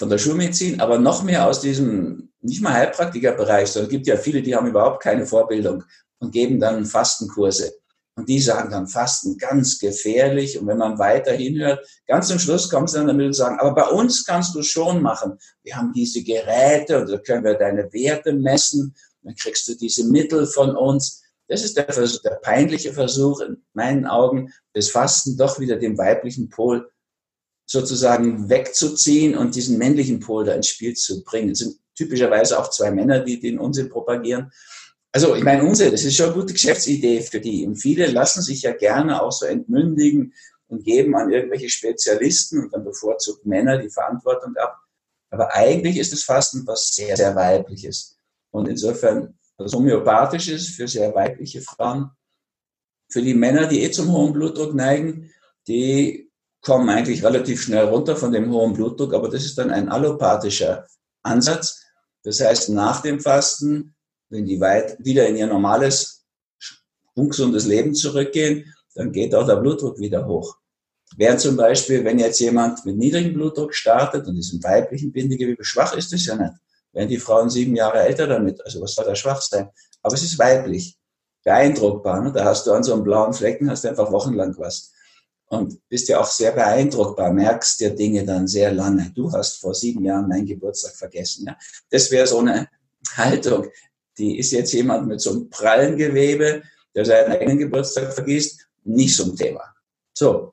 von 0.00 0.08
der 0.08 0.16
Schulmedizin, 0.16 0.80
aber 0.80 0.98
noch 0.98 1.22
mehr 1.22 1.46
aus 1.46 1.60
diesem, 1.60 2.30
nicht 2.40 2.62
mal 2.62 2.72
Heilpraktikerbereich, 2.72 3.68
sondern 3.68 3.88
es 3.88 3.90
gibt 3.90 4.06
ja 4.06 4.16
viele, 4.16 4.40
die 4.40 4.56
haben 4.56 4.66
überhaupt 4.66 5.02
keine 5.02 5.26
Vorbildung 5.26 5.84
und 6.20 6.32
geben 6.32 6.58
dann 6.58 6.86
Fastenkurse. 6.86 7.74
Und 8.16 8.26
die 8.26 8.40
sagen 8.40 8.70
dann 8.70 8.88
Fasten 8.88 9.36
ganz 9.36 9.78
gefährlich. 9.78 10.58
Und 10.58 10.66
wenn 10.68 10.78
man 10.78 10.98
weiter 10.98 11.32
hinhört, 11.32 11.86
ganz 12.06 12.28
zum 12.28 12.38
Schluss 12.38 12.70
kommen 12.70 12.86
sie 12.86 12.96
dann 12.96 13.08
damit 13.08 13.26
und 13.26 13.32
sagen, 13.34 13.60
aber 13.60 13.74
bei 13.74 13.88
uns 13.88 14.24
kannst 14.24 14.54
du 14.54 14.62
schon 14.62 15.02
machen. 15.02 15.38
Wir 15.62 15.76
haben 15.76 15.92
diese 15.92 16.22
Geräte 16.22 17.02
und 17.02 17.10
da 17.10 17.18
können 17.18 17.44
wir 17.44 17.54
deine 17.54 17.92
Werte 17.92 18.32
messen. 18.32 18.94
Dann 19.22 19.34
kriegst 19.34 19.68
du 19.68 19.74
diese 19.74 20.04
Mittel 20.04 20.46
von 20.46 20.74
uns. 20.76 21.22
Das 21.46 21.62
ist 21.62 21.76
der, 21.76 21.92
Versuch, 21.92 22.22
der 22.22 22.38
peinliche 22.42 22.94
Versuch 22.94 23.42
in 23.42 23.62
meinen 23.74 24.06
Augen, 24.06 24.50
das 24.72 24.88
Fasten 24.88 25.36
doch 25.36 25.60
wieder 25.60 25.76
dem 25.76 25.98
weiblichen 25.98 26.48
Pol 26.48 26.90
sozusagen 27.70 28.48
wegzuziehen 28.48 29.36
und 29.36 29.54
diesen 29.54 29.78
männlichen 29.78 30.18
Pol 30.18 30.44
da 30.44 30.54
ins 30.54 30.66
Spiel 30.66 30.94
zu 30.94 31.22
bringen. 31.22 31.50
Es 31.50 31.60
sind 31.60 31.76
typischerweise 31.94 32.58
auch 32.58 32.68
zwei 32.70 32.90
Männer, 32.90 33.20
die 33.20 33.38
den 33.38 33.60
Unsinn 33.60 33.88
propagieren. 33.88 34.50
Also 35.12 35.36
ich 35.36 35.44
meine, 35.44 35.62
Unsinn, 35.62 35.92
das 35.92 36.04
ist 36.04 36.16
schon 36.16 36.26
eine 36.26 36.34
gute 36.34 36.52
Geschäftsidee 36.52 37.20
für 37.20 37.38
die. 37.38 37.64
Und 37.64 37.76
viele 37.76 38.08
lassen 38.08 38.42
sich 38.42 38.62
ja 38.62 38.72
gerne 38.72 39.22
auch 39.22 39.30
so 39.30 39.46
entmündigen 39.46 40.34
und 40.66 40.82
geben 40.82 41.14
an 41.14 41.30
irgendwelche 41.30 41.68
Spezialisten 41.68 42.58
und 42.58 42.74
dann 42.74 42.82
bevorzugt 42.82 43.46
Männer 43.46 43.78
die 43.78 43.90
Verantwortung 43.90 44.56
ab. 44.56 44.76
Aber 45.30 45.54
eigentlich 45.54 45.96
ist 45.96 46.12
das 46.12 46.24
Fasten 46.24 46.66
was 46.66 46.88
sehr, 46.88 47.16
sehr 47.16 47.36
weibliches. 47.36 48.18
Und 48.50 48.66
insofern 48.66 49.38
was 49.58 49.72
homöopathisches 49.72 50.70
für 50.70 50.88
sehr 50.88 51.14
weibliche 51.14 51.60
Frauen. 51.60 52.10
Für 53.08 53.22
die 53.22 53.34
Männer, 53.34 53.68
die 53.68 53.84
eh 53.84 53.92
zum 53.92 54.10
hohen 54.10 54.32
Blutdruck 54.32 54.74
neigen, 54.74 55.30
die 55.68 56.29
kommen 56.62 56.88
eigentlich 56.90 57.24
relativ 57.24 57.62
schnell 57.62 57.86
runter 57.86 58.16
von 58.16 58.32
dem 58.32 58.50
hohen 58.50 58.74
Blutdruck, 58.74 59.14
aber 59.14 59.28
das 59.28 59.44
ist 59.44 59.56
dann 59.58 59.70
ein 59.70 59.88
allopathischer 59.88 60.86
Ansatz. 61.22 61.82
Das 62.22 62.40
heißt, 62.40 62.70
nach 62.70 63.00
dem 63.00 63.20
Fasten, 63.20 63.94
wenn 64.28 64.44
die 64.44 64.60
weit 64.60 64.96
wieder 65.04 65.26
in 65.26 65.36
ihr 65.36 65.46
normales, 65.46 66.24
ungesundes 67.14 67.66
Leben 67.66 67.94
zurückgehen, 67.94 68.72
dann 68.94 69.12
geht 69.12 69.34
auch 69.34 69.46
der 69.46 69.56
Blutdruck 69.56 69.98
wieder 69.98 70.26
hoch. 70.26 70.56
Während 71.16 71.40
zum 71.40 71.56
Beispiel, 71.56 72.04
wenn 72.04 72.18
jetzt 72.18 72.38
jemand 72.40 72.84
mit 72.86 72.96
niedrigem 72.96 73.34
Blutdruck 73.34 73.74
startet 73.74 74.26
und 74.26 74.36
diesem 74.36 74.62
weiblichen 74.62 75.12
Bindegewebe 75.12 75.64
schwach 75.64 75.96
ist, 75.96 76.12
es 76.12 76.26
ja 76.26 76.36
nicht. 76.36 76.54
Werden 76.92 77.08
die 77.08 77.18
Frauen 77.18 77.50
sieben 77.50 77.74
Jahre 77.74 78.00
älter 78.00 78.26
damit, 78.26 78.64
also 78.64 78.80
was 78.80 78.94
soll 78.94 79.04
da 79.04 79.14
schwach 79.14 79.40
sein? 79.40 79.70
Aber 80.02 80.14
es 80.14 80.22
ist 80.22 80.38
weiblich, 80.38 80.96
beeindruckbar. 81.44 82.22
Ne? 82.22 82.32
Da 82.32 82.44
hast 82.44 82.66
du 82.66 82.72
an 82.72 82.82
so 82.82 82.92
einem 82.92 83.02
blauen 83.02 83.32
Flecken, 83.32 83.70
hast 83.70 83.84
du 83.84 83.88
einfach 83.88 84.10
wochenlang 84.12 84.56
was 84.58 84.92
und 85.50 85.80
bist 85.88 86.08
ja 86.08 86.20
auch 86.20 86.30
sehr 86.30 86.52
beeindruckbar, 86.52 87.32
merkst 87.32 87.80
dir 87.80 87.90
Dinge 87.90 88.24
dann 88.24 88.46
sehr 88.46 88.72
lange. 88.72 89.10
Du 89.14 89.32
hast 89.32 89.60
vor 89.60 89.74
sieben 89.74 90.04
Jahren 90.04 90.28
meinen 90.28 90.46
Geburtstag 90.46 90.94
vergessen. 90.94 91.46
Ja? 91.46 91.58
Das 91.90 92.10
wäre 92.12 92.26
so 92.26 92.38
eine 92.38 92.68
Haltung. 93.16 93.66
Die 94.16 94.38
ist 94.38 94.52
jetzt 94.52 94.72
jemand 94.72 95.08
mit 95.08 95.20
so 95.20 95.32
einem 95.32 95.50
prallen 95.50 95.96
Gewebe, 95.96 96.62
der 96.94 97.04
seinen 97.04 97.32
eigenen 97.32 97.58
Geburtstag 97.58 98.12
vergisst, 98.12 98.60
nicht 98.84 99.16
so 99.16 99.24
ein 99.24 99.36
Thema. 99.36 99.74
So. 100.16 100.52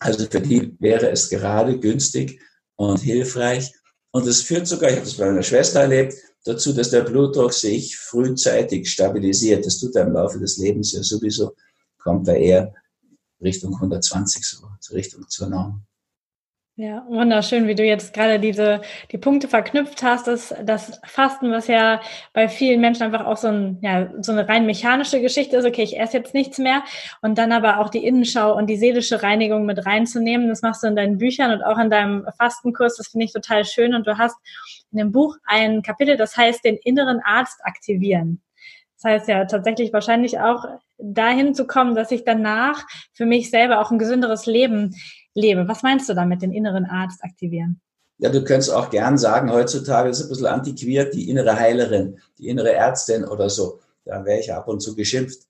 Also 0.00 0.26
für 0.26 0.40
die 0.40 0.74
wäre 0.80 1.10
es 1.10 1.30
gerade 1.30 1.78
günstig 1.78 2.40
und 2.74 2.98
hilfreich. 2.98 3.72
Und 4.10 4.26
es 4.26 4.42
führt 4.42 4.66
sogar, 4.66 4.90
ich 4.90 4.96
habe 4.96 5.06
das 5.06 5.14
bei 5.14 5.26
meiner 5.26 5.42
Schwester 5.44 5.82
erlebt, 5.82 6.14
dazu, 6.44 6.72
dass 6.72 6.90
der 6.90 7.02
Blutdruck 7.02 7.52
sich 7.52 7.96
frühzeitig 7.96 8.90
stabilisiert. 8.90 9.64
Das 9.64 9.78
tut 9.78 9.94
er 9.94 10.06
im 10.06 10.12
Laufe 10.12 10.40
des 10.40 10.56
Lebens 10.56 10.92
ja 10.92 11.04
sowieso, 11.04 11.54
kommt 11.98 12.26
er 12.26 12.36
eher 12.36 12.74
Richtung 13.44 13.74
120, 13.74 14.44
so 14.44 14.94
Richtung 14.94 15.28
zur 15.28 15.48
Norm. 15.48 15.86
Ja, 16.76 17.06
wunderschön, 17.08 17.68
wie 17.68 17.76
du 17.76 17.84
jetzt 17.84 18.12
gerade 18.14 18.40
diese 18.40 18.80
die 19.12 19.18
Punkte 19.18 19.46
verknüpft 19.46 20.02
hast, 20.02 20.26
dass 20.26 20.52
das 20.64 21.00
Fasten, 21.04 21.52
was 21.52 21.68
ja 21.68 22.00
bei 22.32 22.48
vielen 22.48 22.80
Menschen 22.80 23.04
einfach 23.04 23.26
auch 23.26 23.36
so 23.36 23.46
ein 23.46 23.78
ja 23.80 24.10
so 24.20 24.32
eine 24.32 24.48
rein 24.48 24.66
mechanische 24.66 25.20
Geschichte 25.20 25.56
ist. 25.56 25.66
Okay, 25.66 25.84
ich 25.84 26.00
esse 26.00 26.16
jetzt 26.16 26.34
nichts 26.34 26.58
mehr 26.58 26.82
und 27.22 27.38
dann 27.38 27.52
aber 27.52 27.78
auch 27.78 27.90
die 27.90 28.04
Innenschau 28.04 28.56
und 28.56 28.66
die 28.66 28.76
seelische 28.76 29.22
Reinigung 29.22 29.66
mit 29.66 29.86
reinzunehmen. 29.86 30.48
Das 30.48 30.62
machst 30.62 30.82
du 30.82 30.88
in 30.88 30.96
deinen 30.96 31.18
Büchern 31.18 31.52
und 31.52 31.62
auch 31.62 31.78
in 31.78 31.90
deinem 31.90 32.26
Fastenkurs. 32.36 32.96
Das 32.96 33.06
finde 33.06 33.26
ich 33.26 33.32
total 33.32 33.64
schön. 33.64 33.94
Und 33.94 34.08
du 34.08 34.18
hast 34.18 34.36
in 34.90 34.98
dem 34.98 35.12
Buch 35.12 35.36
ein 35.44 35.82
Kapitel, 35.82 36.16
das 36.16 36.36
heißt 36.36 36.64
den 36.64 36.76
inneren 36.78 37.20
Arzt 37.24 37.60
aktivieren. 37.64 38.42
Das 39.04 39.12
heißt 39.12 39.28
ja 39.28 39.44
tatsächlich 39.44 39.92
wahrscheinlich 39.92 40.38
auch 40.40 40.64
dahin 40.96 41.54
zu 41.54 41.66
kommen, 41.66 41.94
dass 41.94 42.10
ich 42.10 42.24
danach 42.24 42.86
für 43.12 43.26
mich 43.26 43.50
selber 43.50 43.80
auch 43.80 43.90
ein 43.90 43.98
gesünderes 43.98 44.46
Leben 44.46 44.96
lebe. 45.34 45.68
Was 45.68 45.82
meinst 45.82 46.08
du 46.08 46.14
damit, 46.14 46.40
den 46.40 46.52
inneren 46.52 46.86
Arzt 46.86 47.22
aktivieren? 47.22 47.82
Ja, 48.16 48.30
du 48.30 48.42
könntest 48.42 48.72
auch 48.72 48.88
gern 48.88 49.18
sagen, 49.18 49.52
heutzutage 49.52 50.08
ist 50.08 50.22
ein 50.22 50.28
bisschen 50.30 50.46
antiquiert, 50.46 51.12
die 51.12 51.28
innere 51.28 51.58
Heilerin, 51.58 52.18
die 52.38 52.48
innere 52.48 52.72
Ärztin 52.72 53.24
oder 53.24 53.50
so. 53.50 53.80
Da 54.06 54.24
wäre 54.24 54.40
ich 54.40 54.50
ab 54.50 54.68
und 54.68 54.80
zu 54.80 54.96
geschimpft. 54.96 55.42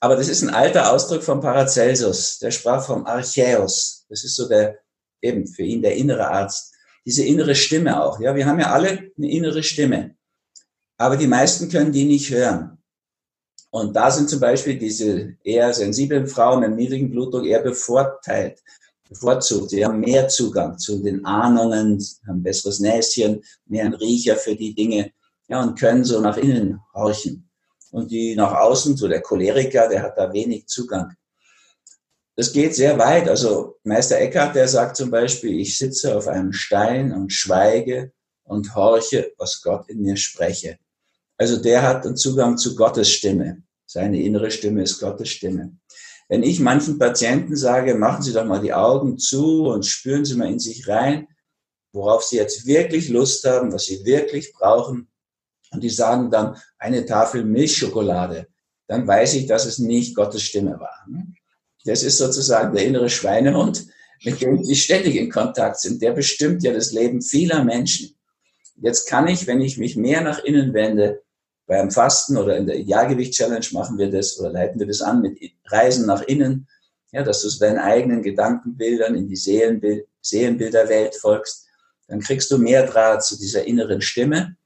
Aber 0.00 0.16
das 0.16 0.28
ist 0.28 0.42
ein 0.42 0.50
alter 0.50 0.92
Ausdruck 0.92 1.22
von 1.22 1.40
Paracelsus. 1.40 2.40
Der 2.40 2.50
sprach 2.50 2.84
vom 2.84 3.06
Archäus. 3.06 4.04
Das 4.08 4.24
ist 4.24 4.34
so 4.34 4.48
der, 4.48 4.78
eben 5.22 5.46
für 5.46 5.62
ihn 5.62 5.82
der 5.82 5.94
innere 5.94 6.28
Arzt. 6.28 6.74
Diese 7.04 7.24
innere 7.24 7.54
Stimme 7.54 8.02
auch. 8.02 8.18
Ja, 8.18 8.34
wir 8.34 8.46
haben 8.46 8.58
ja 8.58 8.72
alle 8.72 9.12
eine 9.16 9.30
innere 9.30 9.62
Stimme. 9.62 10.16
Aber 10.98 11.16
die 11.16 11.28
meisten 11.28 11.68
können 11.68 11.92
die 11.92 12.04
nicht 12.04 12.30
hören. 12.30 12.75
Und 13.70 13.94
da 13.94 14.10
sind 14.10 14.30
zum 14.30 14.40
Beispiel 14.40 14.78
diese 14.78 15.34
eher 15.42 15.72
sensiblen 15.74 16.26
Frauen 16.26 16.60
mit 16.60 16.76
niedrigen 16.76 17.10
Blutdruck 17.10 17.44
eher 17.44 17.62
bevorteilt 17.62 18.62
bevorzugt. 19.08 19.70
Sie 19.70 19.84
haben 19.84 20.00
mehr 20.00 20.28
Zugang 20.28 20.78
zu 20.78 21.02
den 21.02 21.24
Ahnungen, 21.24 22.04
haben 22.26 22.42
besseres 22.42 22.80
Näschen, 22.80 23.42
mehr 23.66 23.84
einen 23.84 23.94
Riecher 23.94 24.36
für 24.36 24.54
die 24.54 24.74
Dinge, 24.74 25.12
ja, 25.48 25.62
und 25.62 25.78
können 25.78 26.04
so 26.04 26.20
nach 26.20 26.36
innen 26.36 26.80
horchen. 26.94 27.48
Und 27.92 28.10
die 28.10 28.34
nach 28.34 28.52
außen, 28.52 28.96
so 28.96 29.08
der 29.08 29.22
Choleriker, 29.22 29.88
der 29.88 30.02
hat 30.02 30.18
da 30.18 30.32
wenig 30.32 30.66
Zugang. 30.66 31.14
Das 32.34 32.52
geht 32.52 32.74
sehr 32.74 32.98
weit. 32.98 33.28
Also 33.28 33.76
Meister 33.84 34.18
Eckhart, 34.18 34.56
der 34.56 34.68
sagt 34.68 34.96
zum 34.96 35.10
Beispiel, 35.10 35.58
ich 35.60 35.78
sitze 35.78 36.16
auf 36.16 36.28
einem 36.28 36.52
Stein 36.52 37.12
und 37.12 37.32
schweige 37.32 38.12
und 38.44 38.74
horche, 38.74 39.32
was 39.38 39.62
Gott 39.62 39.88
in 39.88 40.02
mir 40.02 40.16
spreche. 40.16 40.78
Also 41.38 41.56
der 41.58 41.82
hat 41.82 42.06
einen 42.06 42.16
Zugang 42.16 42.56
zu 42.56 42.74
Gottes 42.74 43.10
Stimme. 43.10 43.62
Seine 43.84 44.20
innere 44.20 44.50
Stimme 44.50 44.82
ist 44.82 44.98
Gottes 44.98 45.28
Stimme. 45.28 45.76
Wenn 46.28 46.42
ich 46.42 46.58
manchen 46.58 46.98
Patienten 46.98 47.56
sage, 47.56 47.94
machen 47.94 48.22
Sie 48.22 48.32
doch 48.32 48.44
mal 48.44 48.60
die 48.60 48.72
Augen 48.72 49.18
zu 49.18 49.66
und 49.66 49.86
spüren 49.86 50.24
Sie 50.24 50.34
mal 50.34 50.50
in 50.50 50.58
sich 50.58 50.88
rein, 50.88 51.28
worauf 51.92 52.24
Sie 52.24 52.36
jetzt 52.36 52.66
wirklich 52.66 53.08
Lust 53.08 53.44
haben, 53.44 53.72
was 53.72 53.86
Sie 53.86 54.04
wirklich 54.04 54.52
brauchen, 54.52 55.08
und 55.70 55.82
die 55.82 55.90
sagen 55.90 56.30
dann 56.30 56.56
eine 56.78 57.04
Tafel 57.06 57.44
Milchschokolade, 57.44 58.46
dann 58.86 59.06
weiß 59.06 59.34
ich, 59.34 59.46
dass 59.46 59.66
es 59.66 59.78
nicht 59.78 60.14
Gottes 60.14 60.42
Stimme 60.42 60.78
war. 60.78 61.06
Das 61.84 62.02
ist 62.02 62.18
sozusagen 62.18 62.74
der 62.74 62.84
innere 62.84 63.10
Schweinehund, 63.10 63.86
mit 64.24 64.40
dem 64.40 64.64
Sie 64.64 64.76
ständig 64.76 65.16
in 65.16 65.30
Kontakt 65.30 65.80
sind. 65.80 66.02
Der 66.02 66.12
bestimmt 66.12 66.62
ja 66.62 66.72
das 66.72 66.92
Leben 66.92 67.20
vieler 67.20 67.64
Menschen. 67.64 68.16
Jetzt 68.76 69.08
kann 69.08 69.28
ich, 69.28 69.46
wenn 69.46 69.60
ich 69.60 69.78
mich 69.78 69.96
mehr 69.96 70.20
nach 70.20 70.42
innen 70.44 70.74
wende, 70.74 71.22
beim 71.66 71.90
Fasten 71.90 72.36
oder 72.36 72.56
in 72.56 72.66
der 72.66 72.76
Idealgewicht-Challenge 72.76 73.66
machen 73.72 73.98
wir 73.98 74.10
das 74.10 74.38
oder 74.38 74.50
leiten 74.50 74.78
wir 74.78 74.86
das 74.86 75.02
an 75.02 75.20
mit 75.20 75.38
Reisen 75.66 76.06
nach 76.06 76.22
innen, 76.22 76.68
ja, 77.12 77.22
dass 77.22 77.42
du 77.42 77.58
deinen 77.58 77.78
eigenen 77.78 78.22
Gedankenbildern 78.22 79.14
in 79.14 79.28
die 79.28 79.36
Seelenbild, 79.36 80.06
Seelenbilderwelt 80.20 81.16
folgst. 81.16 81.66
Dann 82.08 82.20
kriegst 82.20 82.50
du 82.50 82.58
mehr 82.58 82.86
Draht 82.86 83.24
zu 83.24 83.36
dieser 83.36 83.64
inneren 83.64 84.00
Stimme, 84.00 84.56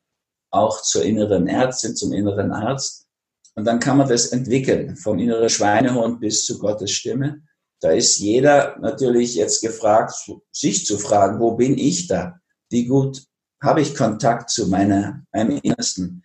auch 0.50 0.82
zur 0.82 1.04
inneren 1.04 1.48
Ärztin, 1.48 1.96
zum 1.96 2.12
inneren 2.12 2.52
Arzt. 2.52 3.06
Und 3.54 3.64
dann 3.64 3.80
kann 3.80 3.96
man 3.96 4.08
das 4.08 4.26
entwickeln, 4.26 4.96
vom 4.96 5.18
inneren 5.18 5.48
Schweinehund 5.48 6.20
bis 6.20 6.44
zu 6.44 6.58
Gottes 6.58 6.90
Stimme. 6.90 7.42
Da 7.80 7.90
ist 7.90 8.18
jeder 8.18 8.78
natürlich 8.80 9.34
jetzt 9.34 9.62
gefragt, 9.62 10.12
sich 10.52 10.84
zu 10.84 10.98
fragen, 10.98 11.40
wo 11.40 11.52
bin 11.52 11.78
ich 11.78 12.06
da? 12.08 12.40
Wie 12.68 12.86
gut 12.86 13.24
habe 13.62 13.80
ich 13.80 13.94
Kontakt 13.94 14.50
zu 14.50 14.68
meiner, 14.68 15.24
meinem 15.32 15.58
Innersten? 15.62 16.24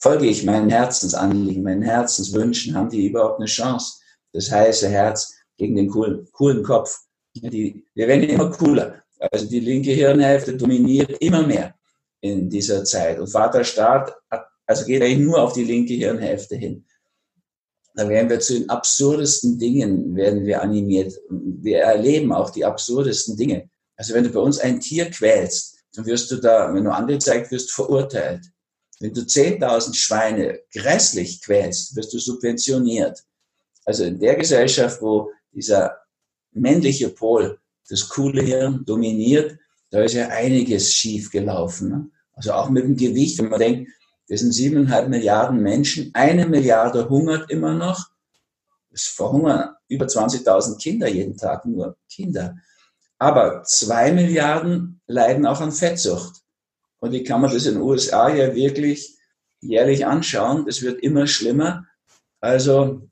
Folge 0.00 0.26
ich 0.26 0.44
meinen 0.44 0.70
Herzensanliegen, 0.70 1.62
meinen 1.62 1.82
Herzenswünschen, 1.82 2.74
haben 2.74 2.90
die 2.90 3.06
überhaupt 3.06 3.38
eine 3.38 3.46
Chance? 3.46 4.00
Das 4.32 4.50
heiße 4.50 4.88
Herz 4.88 5.34
gegen 5.56 5.76
den 5.76 5.88
coolen, 5.88 6.28
coolen 6.32 6.62
Kopf. 6.62 6.98
Die, 7.34 7.84
wir 7.94 8.08
werden 8.08 8.24
immer 8.24 8.50
cooler. 8.50 9.02
Also 9.32 9.46
die 9.46 9.60
linke 9.60 9.92
Hirnhälfte 9.92 10.56
dominiert 10.56 11.10
immer 11.20 11.46
mehr 11.46 11.74
in 12.20 12.48
dieser 12.48 12.84
Zeit. 12.84 13.18
Und 13.18 13.28
Vater 13.28 13.64
Staat 13.64 14.14
also 14.66 14.84
geht 14.84 15.02
eigentlich 15.02 15.18
nur 15.18 15.40
auf 15.40 15.52
die 15.52 15.64
linke 15.64 15.94
Hirnhälfte 15.94 16.56
hin. 16.56 16.84
Da 17.94 18.08
werden 18.08 18.28
wir 18.28 18.40
zu 18.40 18.54
den 18.54 18.68
absurdesten 18.68 19.58
Dingen 19.58 20.14
werden 20.14 20.44
wir 20.44 20.60
animiert. 20.60 21.14
Wir 21.30 21.78
erleben 21.78 22.32
auch 22.32 22.50
die 22.50 22.64
absurdesten 22.64 23.36
Dinge. 23.36 23.70
Also 23.96 24.12
wenn 24.12 24.24
du 24.24 24.30
bei 24.30 24.40
uns 24.40 24.58
ein 24.58 24.80
Tier 24.80 25.10
quälst, 25.10 25.78
dann 25.94 26.04
wirst 26.04 26.30
du 26.30 26.36
da, 26.36 26.74
wenn 26.74 26.84
du 26.84 26.92
angezeigt 26.92 27.50
wirst, 27.50 27.72
verurteilt. 27.72 28.44
Wenn 29.00 29.12
du 29.12 29.20
10.000 29.22 29.94
Schweine 29.94 30.60
grässlich 30.72 31.42
quälst, 31.42 31.94
wirst 31.96 32.12
du 32.12 32.18
subventioniert. 32.18 33.22
Also 33.84 34.04
in 34.04 34.18
der 34.18 34.36
Gesellschaft, 34.36 35.00
wo 35.02 35.30
dieser 35.52 35.96
männliche 36.52 37.10
Pol, 37.10 37.58
das 37.88 38.08
coole 38.08 38.42
Hirn 38.42 38.84
dominiert, 38.84 39.58
da 39.90 40.02
ist 40.02 40.14
ja 40.14 40.28
einiges 40.28 40.92
schief 40.92 41.30
gelaufen. 41.30 41.88
Ne? 41.88 42.10
Also 42.32 42.52
auch 42.52 42.68
mit 42.68 42.84
dem 42.84 42.96
Gewicht, 42.96 43.38
wenn 43.38 43.48
man 43.48 43.60
denkt, 43.60 43.90
wir 44.26 44.38
sind 44.38 44.52
siebeneinhalb 44.52 45.08
Milliarden 45.08 45.62
Menschen, 45.62 46.10
eine 46.14 46.46
Milliarde 46.46 47.08
hungert 47.08 47.50
immer 47.50 47.74
noch. 47.74 48.08
Es 48.90 49.06
verhungern 49.06 49.76
über 49.88 50.06
20.000 50.06 50.78
Kinder 50.78 51.06
jeden 51.06 51.36
Tag, 51.36 51.64
nur 51.64 51.96
Kinder. 52.10 52.56
Aber 53.18 53.62
zwei 53.62 54.10
Milliarden 54.12 55.00
leiden 55.06 55.46
auch 55.46 55.60
an 55.60 55.70
Fettsucht. 55.70 56.42
Und 57.00 57.12
ich 57.12 57.24
kann 57.24 57.40
mir 57.40 57.50
das 57.50 57.66
in 57.66 57.74
den 57.74 57.82
USA 57.82 58.28
ja 58.28 58.54
wirklich 58.54 59.16
jährlich 59.60 60.06
anschauen. 60.06 60.64
Das 60.66 60.82
wird 60.82 61.00
immer 61.02 61.26
schlimmer. 61.26 61.86
Also, 62.40 63.08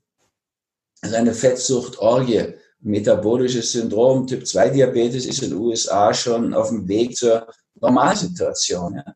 also 1.01 1.15
eine 1.15 1.33
Fettsuchtorgie, 1.33 2.53
metabolisches 2.79 3.71
Syndrom, 3.71 4.27
Typ 4.27 4.45
2 4.45 4.69
Diabetes 4.69 5.25
ist 5.25 5.43
in 5.43 5.51
den 5.51 5.59
USA 5.59 6.13
schon 6.13 6.53
auf 6.53 6.69
dem 6.69 6.87
Weg 6.87 7.15
zur 7.15 7.47
Normalsituation. 7.75 8.95
Ja. 8.95 9.15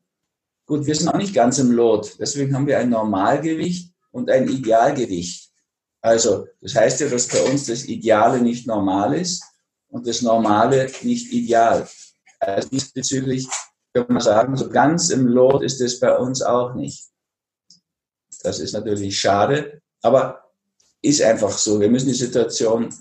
Gut, 0.66 0.86
wir 0.86 0.96
sind 0.96 1.10
auch 1.10 1.18
nicht 1.18 1.34
ganz 1.34 1.58
im 1.60 1.72
Lot. 1.72 2.18
Deswegen 2.20 2.56
haben 2.56 2.68
wir 2.68 2.78
ein 2.78 2.90
Normalgewicht 2.90 3.92
und 4.12 4.30
ein 4.30 4.48
Idealgewicht. 4.48 5.50
Also, 6.02 6.48
das 6.62 6.76
heißt 6.76 7.02
ja, 7.02 7.10
dass 7.10 7.28
bei 7.28 7.42
uns 7.42 7.66
das 7.66 7.86
Ideale 7.86 8.42
nicht 8.42 8.68
normal 8.68 9.14
ist 9.20 9.44
und 9.90 10.08
das 10.08 10.22
Normale 10.22 10.90
nicht 11.02 11.34
ideal. 11.34 11.88
Also 12.40 12.70
diesbezüglich 12.70 13.48
kann 13.94 14.06
man 14.10 14.22
sagen, 14.22 14.56
so 14.56 14.70
ganz 14.70 15.10
im 15.10 15.28
Lot 15.28 15.64
ist 15.64 15.82
es 15.82 16.00
bei 16.00 16.16
uns 16.18 16.42
auch 16.42 16.76
nicht. 16.76 17.08
Das 18.44 18.60
ist 18.60 18.74
natürlich 18.74 19.20
schade, 19.20 19.82
aber 20.02 20.52
ist 21.02 21.22
einfach 21.22 21.52
so. 21.52 21.80
Wir 21.80 21.90
müssen 21.90 22.08
die 22.08 22.14
Situation 22.14 22.94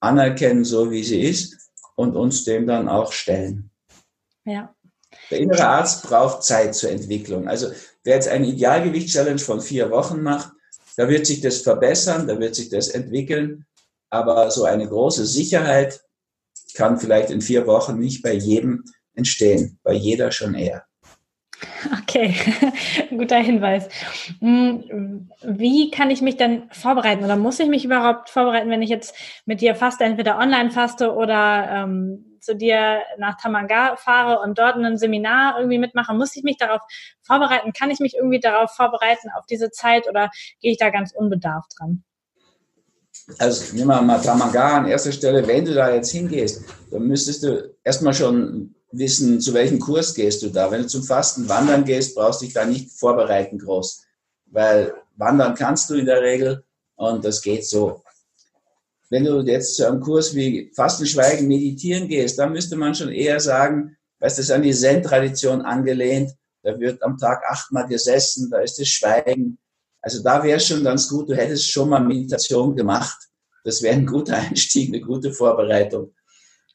anerkennen, 0.00 0.64
so 0.64 0.90
wie 0.90 1.04
sie 1.04 1.22
ist 1.22 1.70
und 1.96 2.16
uns 2.16 2.44
dem 2.44 2.66
dann 2.66 2.88
auch 2.88 3.12
stellen. 3.12 3.70
Ja. 4.44 4.74
Der 5.30 5.38
innere 5.38 5.66
Arzt 5.66 6.02
braucht 6.02 6.42
Zeit 6.42 6.74
zur 6.74 6.90
Entwicklung. 6.90 7.48
Also 7.48 7.70
wer 8.02 8.16
jetzt 8.16 8.28
eine 8.28 8.46
Idealgewicht-Challenge 8.46 9.38
von 9.38 9.60
vier 9.60 9.90
Wochen 9.90 10.22
macht, 10.22 10.52
da 10.96 11.08
wird 11.08 11.26
sich 11.26 11.40
das 11.40 11.58
verbessern, 11.58 12.26
da 12.26 12.38
wird 12.38 12.54
sich 12.54 12.68
das 12.68 12.88
entwickeln. 12.88 13.66
Aber 14.10 14.50
so 14.50 14.64
eine 14.64 14.88
große 14.88 15.24
Sicherheit 15.24 16.02
kann 16.74 16.98
vielleicht 16.98 17.30
in 17.30 17.40
vier 17.40 17.66
Wochen 17.66 17.98
nicht 17.98 18.22
bei 18.22 18.32
jedem 18.32 18.84
entstehen, 19.14 19.78
bei 19.82 19.92
jeder 19.92 20.30
schon 20.32 20.54
eher. 20.54 20.84
Okay, 22.02 22.34
guter 23.10 23.38
Hinweis. 23.38 23.88
Hm, 24.40 25.30
wie 25.42 25.90
kann 25.90 26.10
ich 26.10 26.20
mich 26.20 26.36
denn 26.36 26.64
vorbereiten 26.72 27.24
oder 27.24 27.36
muss 27.36 27.60
ich 27.60 27.68
mich 27.68 27.84
überhaupt 27.84 28.30
vorbereiten, 28.30 28.70
wenn 28.70 28.82
ich 28.82 28.90
jetzt 28.90 29.14
mit 29.46 29.60
dir 29.60 29.74
faste, 29.74 30.04
entweder 30.04 30.38
online 30.38 30.70
faste 30.70 31.14
oder 31.14 31.68
ähm, 31.70 32.38
zu 32.40 32.56
dir 32.56 33.02
nach 33.18 33.40
Tamanga 33.40 33.96
fahre 33.96 34.40
und 34.40 34.58
dort 34.58 34.76
ein 34.76 34.98
Seminar 34.98 35.56
irgendwie 35.58 35.78
mitmache? 35.78 36.14
Muss 36.14 36.36
ich 36.36 36.42
mich 36.42 36.56
darauf 36.56 36.80
vorbereiten? 37.22 37.72
Kann 37.72 37.90
ich 37.90 38.00
mich 38.00 38.14
irgendwie 38.14 38.40
darauf 38.40 38.72
vorbereiten, 38.72 39.28
auf 39.36 39.46
diese 39.46 39.70
Zeit 39.70 40.08
oder 40.08 40.30
gehe 40.60 40.72
ich 40.72 40.78
da 40.78 40.90
ganz 40.90 41.12
unbedarft 41.12 41.72
dran? 41.78 42.02
Also 43.38 43.76
nehmen 43.76 43.88
wir 43.88 44.02
mal 44.02 44.20
Tamanga 44.20 44.78
an 44.78 44.86
erster 44.86 45.12
Stelle. 45.12 45.46
Wenn 45.46 45.64
du 45.64 45.74
da 45.74 45.94
jetzt 45.94 46.10
hingehst, 46.10 46.64
dann 46.90 47.06
müsstest 47.06 47.44
du 47.44 47.74
erstmal 47.84 48.14
schon 48.14 48.74
wissen, 48.92 49.40
zu 49.40 49.54
welchem 49.54 49.78
Kurs 49.80 50.14
gehst 50.14 50.42
du 50.42 50.48
da. 50.48 50.70
Wenn 50.70 50.82
du 50.82 50.88
zum 50.88 51.02
Fasten 51.02 51.48
wandern 51.48 51.84
gehst, 51.84 52.14
brauchst 52.14 52.40
du 52.40 52.44
dich 52.44 52.54
da 52.54 52.64
nicht 52.64 52.90
vorbereiten 52.92 53.58
groß, 53.58 54.02
weil 54.46 54.94
wandern 55.16 55.54
kannst 55.54 55.90
du 55.90 55.94
in 55.94 56.06
der 56.06 56.22
Regel 56.22 56.64
und 56.96 57.24
das 57.24 57.42
geht 57.42 57.64
so. 57.64 58.02
wenn 59.12 59.24
du 59.24 59.40
jetzt 59.40 59.76
zu 59.76 59.86
einem 59.86 60.00
Kurs 60.00 60.34
wie 60.34 60.72
Fasten, 60.74 61.04
Schweigen, 61.04 61.46
Meditieren 61.46 62.08
gehst, 62.08 62.38
dann 62.38 62.52
müsste 62.52 62.76
man 62.76 62.94
schon 62.94 63.10
eher 63.10 63.40
sagen, 63.40 63.94
weißt 64.20 64.38
du, 64.38 64.40
das 64.40 64.48
ist 64.48 64.50
an 64.50 64.62
die 64.62 64.72
Zen-Tradition 64.72 65.60
angelehnt. 65.60 66.30
Da 66.62 66.80
wird 66.80 67.02
am 67.02 67.18
Tag 67.18 67.42
achtmal 67.46 67.86
gesessen, 67.86 68.48
da 68.50 68.60
ist 68.60 68.78
das 68.78 68.88
Schweigen. 68.88 69.58
Also 70.00 70.22
da 70.22 70.42
wäre 70.42 70.56
es 70.56 70.66
schon 70.66 70.82
ganz 70.82 71.08
gut, 71.08 71.28
du 71.28 71.36
hättest 71.36 71.70
schon 71.70 71.90
mal 71.90 72.00
Meditation 72.00 72.74
gemacht. 72.74 73.18
Das 73.64 73.82
wäre 73.82 73.96
ein 73.96 74.06
guter 74.06 74.36
Einstieg, 74.36 74.88
eine 74.88 75.02
gute 75.02 75.30
Vorbereitung. 75.30 76.14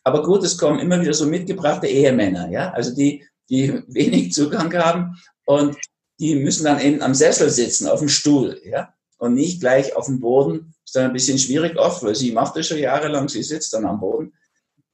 Aber 0.08 0.24
gut, 0.24 0.42
es 0.46 0.58
kommen 0.58 0.80
immer 0.80 1.02
wieder 1.02 1.14
so 1.14 1.26
mitgebrachte 1.26 1.86
Ehemänner, 1.86 2.50
ja, 2.50 2.72
also 2.72 2.96
die, 2.96 3.26
die 3.50 3.84
wenig 3.90 4.32
Zugang 4.32 4.74
haben 4.74 5.22
und 5.46 5.76
die 6.18 6.36
müssen 6.36 6.64
dann 6.64 6.80
eben 6.80 7.02
am 7.02 7.14
Sessel 7.14 7.50
sitzen, 7.50 7.88
auf 7.88 8.00
dem 8.00 8.08
Stuhl, 8.08 8.58
ja, 8.64 8.94
und 9.18 9.34
nicht 9.34 9.60
gleich 9.60 9.98
auf 9.98 10.06
dem 10.06 10.22
Boden. 10.22 10.74
Ist 10.86 10.96
dann 10.96 11.08
ein 11.08 11.14
bisschen 11.14 11.38
schwierig 11.38 11.78
oft, 11.78 12.04
weil 12.04 12.16
sie 12.16 12.32
macht 12.32 12.56
das 12.56 12.68
schon 12.68 12.78
jahrelang, 12.78 13.28
sie 13.28 13.44
sitzt 13.44 13.74
dann 13.74 13.86
am 13.86 14.00
Boden. 14.00 14.34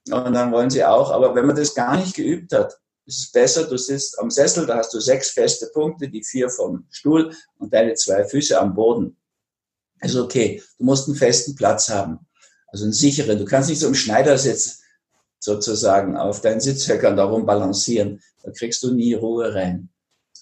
Und 0.10 0.34
dann 0.34 0.52
wollen 0.52 0.71
sie 0.71 0.84
auch, 0.84 1.12
aber 1.12 1.36
wenn 1.36 1.45
man 1.45 1.56
das 1.56 1.76
gar 1.76 1.95
nicht 1.95 2.15
geübt 2.15 2.52
hat, 2.52 2.76
ist 3.06 3.19
es 3.19 3.32
besser, 3.32 3.65
du 3.65 3.78
sitzt 3.78 4.17
am 4.17 4.32
Sessel, 4.32 4.65
da 4.65 4.78
hast 4.78 4.95
du 4.95 4.99
sechs 4.99 5.30
feste 5.30 5.67
Punkte, 5.76 6.10
die 6.10 6.23
vier 6.23 6.49
vom 6.49 6.88
Stuhl 6.89 7.36
und 7.60 7.71
deine 7.71 7.93
zwei 7.93 8.26
Füße 8.26 8.60
am 8.60 8.73
Boden. 8.73 9.15
Also 9.99 10.23
okay, 10.23 10.60
du 10.80 10.86
musst 10.86 11.08
einen 11.08 11.17
festen 11.17 11.54
Platz 11.54 11.88
haben, 11.89 12.17
also 12.69 12.86
einen 12.86 12.93
sicheren. 12.93 13.38
Du 13.38 13.45
kannst 13.45 13.69
nicht 13.69 13.80
so 13.80 13.88
im 13.88 13.93
Schneidersitz 13.93 14.80
sozusagen 15.43 16.15
auf 16.15 16.39
deinen 16.39 16.62
Sitzhöckern 16.62 17.17
darum 17.17 17.45
balancieren. 17.45 18.21
Da 18.43 18.51
kriegst 18.51 18.82
du 18.82 18.93
nie 18.93 19.13
Ruhe 19.13 19.53
rein. 19.53 19.89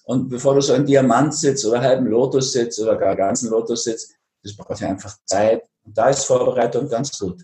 Und 0.03 0.29
bevor 0.29 0.53
du 0.53 0.61
so 0.61 0.73
einen 0.73 0.85
Diamant 0.85 1.33
sitzt 1.33 1.65
oder 1.65 1.81
halben 1.81 2.05
Lotus 2.05 2.53
sitzt 2.53 2.79
oder 2.79 2.95
gar 2.97 3.15
ganzen 3.15 3.49
Lotus 3.49 3.85
sitzt, 3.85 4.11
das 4.43 4.55
braucht 4.55 4.79
ja 4.79 4.89
einfach 4.89 5.17
Zeit. 5.25 5.63
Und 5.83 5.97
da 5.97 6.09
ist 6.09 6.25
Vorbereitung 6.25 6.87
ganz 6.87 7.17
gut. 7.17 7.41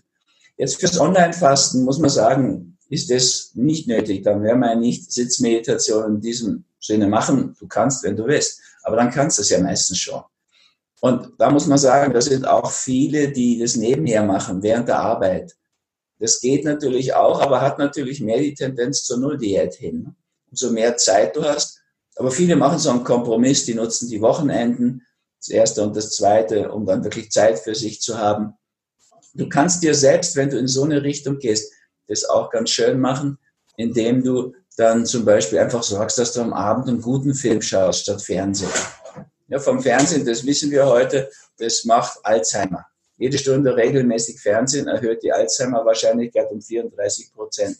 Jetzt 0.56 0.78
fürs 0.78 1.00
Online-Fasten 1.00 1.82
muss 1.82 1.98
man 1.98 2.10
sagen, 2.10 2.78
ist 2.88 3.10
das 3.10 3.50
nicht 3.54 3.88
nötig. 3.88 4.22
Dann 4.22 4.42
werden 4.42 4.60
wir 4.60 4.76
nicht 4.76 5.12
Sitzmeditation 5.12 6.14
in 6.14 6.20
diesem 6.20 6.64
Sinne 6.78 7.08
machen. 7.08 7.56
Du 7.58 7.66
kannst, 7.66 8.04
wenn 8.04 8.16
du 8.16 8.26
willst. 8.26 8.60
Aber 8.84 8.96
dann 8.96 9.10
kannst 9.10 9.38
du 9.38 9.42
es 9.42 9.50
ja 9.50 9.60
meistens 9.60 9.98
schon. 9.98 10.22
Und 11.00 11.32
da 11.38 11.50
muss 11.50 11.66
man 11.66 11.78
sagen, 11.78 12.12
da 12.12 12.20
sind 12.20 12.46
auch 12.46 12.70
viele, 12.70 13.32
die 13.32 13.58
das 13.58 13.74
nebenher 13.74 14.22
machen, 14.22 14.62
während 14.62 14.88
der 14.88 15.00
Arbeit. 15.00 15.56
Das 16.18 16.40
geht 16.40 16.64
natürlich 16.64 17.14
auch, 17.14 17.40
aber 17.40 17.60
hat 17.60 17.78
natürlich 17.78 18.20
mehr 18.20 18.38
die 18.38 18.54
Tendenz 18.54 19.04
zur 19.04 19.18
Nulldiät 19.18 19.74
hin. 19.74 20.16
Umso 20.50 20.70
mehr 20.70 20.96
Zeit 20.96 21.36
du 21.36 21.44
hast. 21.44 21.80
Aber 22.16 22.30
viele 22.30 22.56
machen 22.56 22.78
so 22.78 22.90
einen 22.90 23.04
Kompromiss, 23.04 23.64
die 23.64 23.74
nutzen 23.74 24.08
die 24.08 24.20
Wochenenden, 24.20 25.06
das 25.38 25.48
erste 25.48 25.82
und 25.82 25.96
das 25.96 26.16
zweite, 26.16 26.72
um 26.72 26.84
dann 26.84 27.04
wirklich 27.04 27.30
Zeit 27.30 27.60
für 27.60 27.74
sich 27.74 28.00
zu 28.00 28.18
haben. 28.18 28.54
Du 29.34 29.48
kannst 29.48 29.82
dir 29.84 29.94
selbst, 29.94 30.34
wenn 30.34 30.50
du 30.50 30.58
in 30.58 30.66
so 30.66 30.82
eine 30.82 31.02
Richtung 31.02 31.38
gehst, 31.38 31.72
das 32.08 32.24
auch 32.24 32.50
ganz 32.50 32.70
schön 32.70 32.98
machen, 32.98 33.38
indem 33.76 34.24
du 34.24 34.54
dann 34.76 35.06
zum 35.06 35.24
Beispiel 35.24 35.58
einfach 35.58 35.82
sorgst, 35.82 36.18
dass 36.18 36.32
du 36.32 36.40
am 36.40 36.52
Abend 36.52 36.88
einen 36.88 37.02
guten 37.02 37.34
Film 37.34 37.62
schaust 37.62 38.02
statt 38.02 38.22
Fernsehen. 38.22 38.70
Ja, 39.48 39.60
vom 39.60 39.80
Fernsehen, 39.80 40.26
das 40.26 40.44
wissen 40.44 40.70
wir 40.70 40.86
heute, 40.86 41.30
das 41.58 41.84
macht 41.84 42.18
Alzheimer. 42.24 42.86
Jede 43.18 43.36
Stunde 43.36 43.76
regelmäßig 43.76 44.40
Fernsehen 44.40 44.86
erhöht 44.86 45.22
die 45.22 45.32
Alzheimer-Wahrscheinlichkeit 45.32 46.50
um 46.50 46.62
34 46.62 47.32
Prozent. 47.34 47.76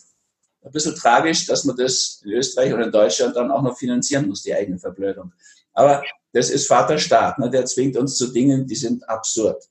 Ein 0.63 0.73
bisschen 0.73 0.97
tragisch, 0.97 1.47
dass 1.47 1.65
man 1.65 1.77
das 1.77 2.21
in 2.25 2.33
Österreich 2.33 2.75
oder 2.75 2.87
in 2.87 2.93
Deutschland 2.93 3.37
dann 3.37 3.51
auch 3.51 3.63
noch 3.63 3.79
finanzieren 3.79 4.29
muss, 4.29 4.43
die 4.43 4.53
eigene 4.53 4.79
Verblödung. 4.79 5.33
Aber 5.73 6.03
das 6.33 6.51
ist 6.51 6.67
Vaterstaat, 6.67 7.39
ne? 7.39 7.49
der 7.49 7.65
zwingt 7.67 7.97
uns 7.97 8.17
zu 8.17 8.33
Dingen, 8.33 8.67
die 8.67 8.75
sind 8.75 9.09
absurd. 9.09 9.65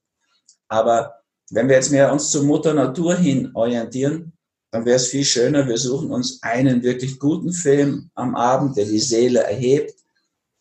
Aber 0.69 1.21
wenn 1.51 1.67
wir 1.67 1.75
jetzt 1.75 1.91
mehr 1.91 2.11
uns 2.11 2.31
zur 2.31 2.43
Mutter 2.43 2.73
Natur 2.73 3.15
hin 3.15 3.51
orientieren, 3.53 4.31
dann 4.71 4.85
wäre 4.85 4.95
es 4.95 5.07
viel 5.07 5.25
schöner, 5.25 5.67
wir 5.67 5.77
suchen 5.77 6.11
uns 6.11 6.41
einen 6.41 6.83
wirklich 6.83 7.19
guten 7.19 7.51
Film 7.51 8.09
am 8.15 8.35
Abend, 8.35 8.77
der 8.77 8.85
die 8.85 8.99
Seele 8.99 9.43
erhebt. 9.43 9.95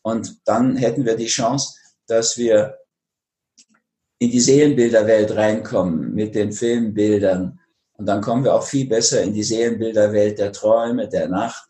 Und 0.02 0.40
dann 0.44 0.76
hätten 0.76 1.04
wir 1.04 1.16
die 1.16 1.26
Chance, 1.26 1.76
dass 2.06 2.36
wir 2.36 2.78
in 4.18 4.30
die 4.30 4.40
Seelenbilderwelt 4.40 5.34
reinkommen 5.36 6.14
mit 6.14 6.34
den 6.34 6.52
Filmbildern. 6.52 7.58
Und 7.94 8.06
dann 8.06 8.20
kommen 8.20 8.44
wir 8.44 8.54
auch 8.54 8.64
viel 8.64 8.86
besser 8.86 9.22
in 9.22 9.32
die 9.32 9.42
Seelenbilderwelt 9.42 10.38
der 10.38 10.52
Träume, 10.52 11.08
der 11.08 11.28
Nacht. 11.28 11.68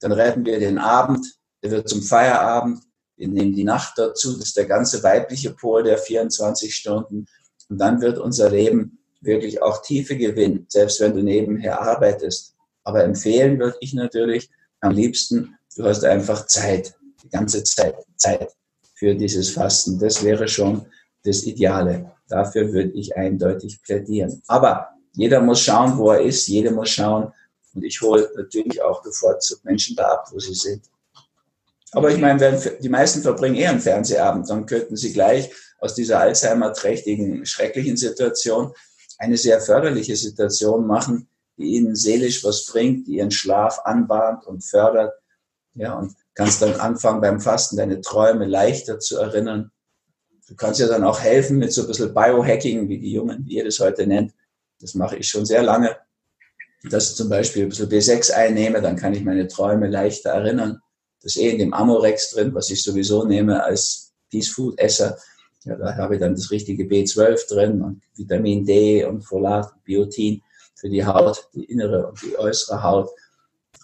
Dann 0.00 0.12
retten 0.12 0.44
wir 0.44 0.58
den 0.58 0.78
Abend, 0.78 1.26
der 1.62 1.70
wird 1.70 1.88
zum 1.88 2.02
Feierabend. 2.02 2.80
Wir 3.16 3.28
nehmen 3.28 3.54
die 3.54 3.64
Nacht 3.64 3.94
dazu, 3.96 4.32
das 4.36 4.48
ist 4.48 4.56
der 4.56 4.66
ganze 4.66 5.02
weibliche 5.02 5.52
Pol 5.52 5.82
der 5.82 5.98
24 5.98 6.74
Stunden. 6.74 7.26
Und 7.68 7.78
dann 7.78 8.00
wird 8.00 8.18
unser 8.18 8.50
Leben 8.50 8.98
wirklich 9.20 9.62
auch 9.62 9.82
Tiefe 9.82 10.16
gewinnen, 10.16 10.66
selbst 10.68 11.00
wenn 11.00 11.14
du 11.14 11.22
nebenher 11.22 11.80
arbeitest. 11.80 12.54
Aber 12.84 13.02
empfehlen 13.02 13.58
würde 13.58 13.76
ich 13.80 13.94
natürlich 13.94 14.50
am 14.80 14.92
liebsten, 14.92 15.56
du 15.76 15.84
hast 15.84 16.04
einfach 16.04 16.46
Zeit, 16.46 16.94
die 17.22 17.28
ganze 17.28 17.64
Zeit, 17.64 17.96
Zeit 18.16 18.52
für 18.94 19.14
dieses 19.14 19.50
Fasten. 19.50 19.98
Das 19.98 20.22
wäre 20.22 20.46
schon 20.46 20.86
das 21.26 21.42
Ideale. 21.44 22.12
Dafür 22.28 22.72
würde 22.72 22.90
ich 22.90 23.16
eindeutig 23.16 23.82
plädieren. 23.82 24.42
Aber 24.46 24.88
jeder 25.12 25.40
muss 25.40 25.60
schauen, 25.60 25.96
wo 25.98 26.10
er 26.10 26.20
ist, 26.20 26.46
jeder 26.46 26.70
muss 26.70 26.90
schauen. 26.90 27.32
Und 27.74 27.84
ich 27.84 28.00
hole 28.00 28.30
natürlich 28.36 28.82
auch 28.82 29.02
bevorzugt 29.02 29.64
Menschen 29.64 29.96
da 29.96 30.04
ab, 30.04 30.28
wo 30.32 30.38
sie 30.38 30.54
sind. 30.54 30.82
Aber 31.92 32.10
ich 32.10 32.18
meine, 32.18 32.60
die 32.80 32.88
meisten 32.88 33.22
verbringen 33.22 33.54
eher 33.56 33.70
einen 33.70 33.80
Fernsehabend, 33.80 34.50
dann 34.50 34.66
könnten 34.66 34.96
sie 34.96 35.12
gleich 35.12 35.50
aus 35.78 35.94
dieser 35.94 36.20
Alzheimer-trächtigen, 36.20 37.46
schrecklichen 37.46 37.96
Situation 37.96 38.72
eine 39.18 39.36
sehr 39.36 39.60
förderliche 39.60 40.16
Situation 40.16 40.86
machen, 40.86 41.28
die 41.56 41.76
ihnen 41.76 41.94
seelisch 41.94 42.44
was 42.44 42.66
bringt, 42.66 43.06
die 43.06 43.16
ihren 43.16 43.30
Schlaf 43.30 43.80
anbahnt 43.84 44.46
und 44.46 44.62
fördert. 44.64 45.14
Ja, 45.74 45.94
und 45.94 46.14
kannst 46.34 46.62
dann 46.62 46.74
anfangen 46.74 47.20
beim 47.20 47.40
Fasten 47.40 47.76
deine 47.76 48.00
Träume 48.00 48.46
leichter 48.46 48.98
zu 48.98 49.18
erinnern. 49.18 49.70
Du 50.48 50.54
kannst 50.54 50.80
ja 50.80 50.86
dann 50.86 51.04
auch 51.04 51.20
helfen 51.20 51.58
mit 51.58 51.72
so 51.72 51.82
ein 51.82 51.88
bisschen 51.88 52.14
Biohacking, 52.14 52.88
wie 52.88 52.98
die 52.98 53.12
Jungen, 53.12 53.44
wie 53.44 53.56
ihr 53.56 53.64
das 53.64 53.80
heute 53.80 54.06
nennt. 54.06 54.32
Das 54.80 54.94
mache 54.94 55.16
ich 55.16 55.28
schon 55.28 55.44
sehr 55.44 55.62
lange. 55.62 55.96
Dass 56.90 57.10
ich 57.10 57.16
zum 57.16 57.28
Beispiel 57.28 57.64
ein 57.64 57.68
bisschen 57.70 57.88
B6 57.88 58.30
einnehme, 58.30 58.80
dann 58.80 58.96
kann 58.96 59.12
ich 59.12 59.24
meine 59.24 59.48
Träume 59.48 59.88
leichter 59.88 60.30
erinnern. 60.30 60.80
Das 61.20 61.34
ist 61.34 61.42
eh 61.42 61.50
in 61.50 61.58
dem 61.58 61.74
Amorex 61.74 62.30
drin, 62.30 62.54
was 62.54 62.70
ich 62.70 62.82
sowieso 62.82 63.24
nehme 63.24 63.64
als 63.64 64.12
Peace 64.30 64.48
Food 64.48 64.78
Esser. 64.78 65.18
Ja, 65.64 65.74
da 65.74 65.96
habe 65.96 66.14
ich 66.14 66.20
dann 66.20 66.34
das 66.34 66.52
richtige 66.52 66.84
B12 66.84 67.48
drin 67.48 67.82
und 67.82 68.02
Vitamin 68.14 68.64
D 68.64 69.04
und 69.04 69.22
Folat, 69.22 69.72
Biotin 69.82 70.42
für 70.76 70.88
die 70.88 71.04
Haut, 71.04 71.48
die 71.54 71.64
innere 71.64 72.06
und 72.06 72.22
die 72.22 72.38
äußere 72.38 72.82
Haut. 72.84 73.10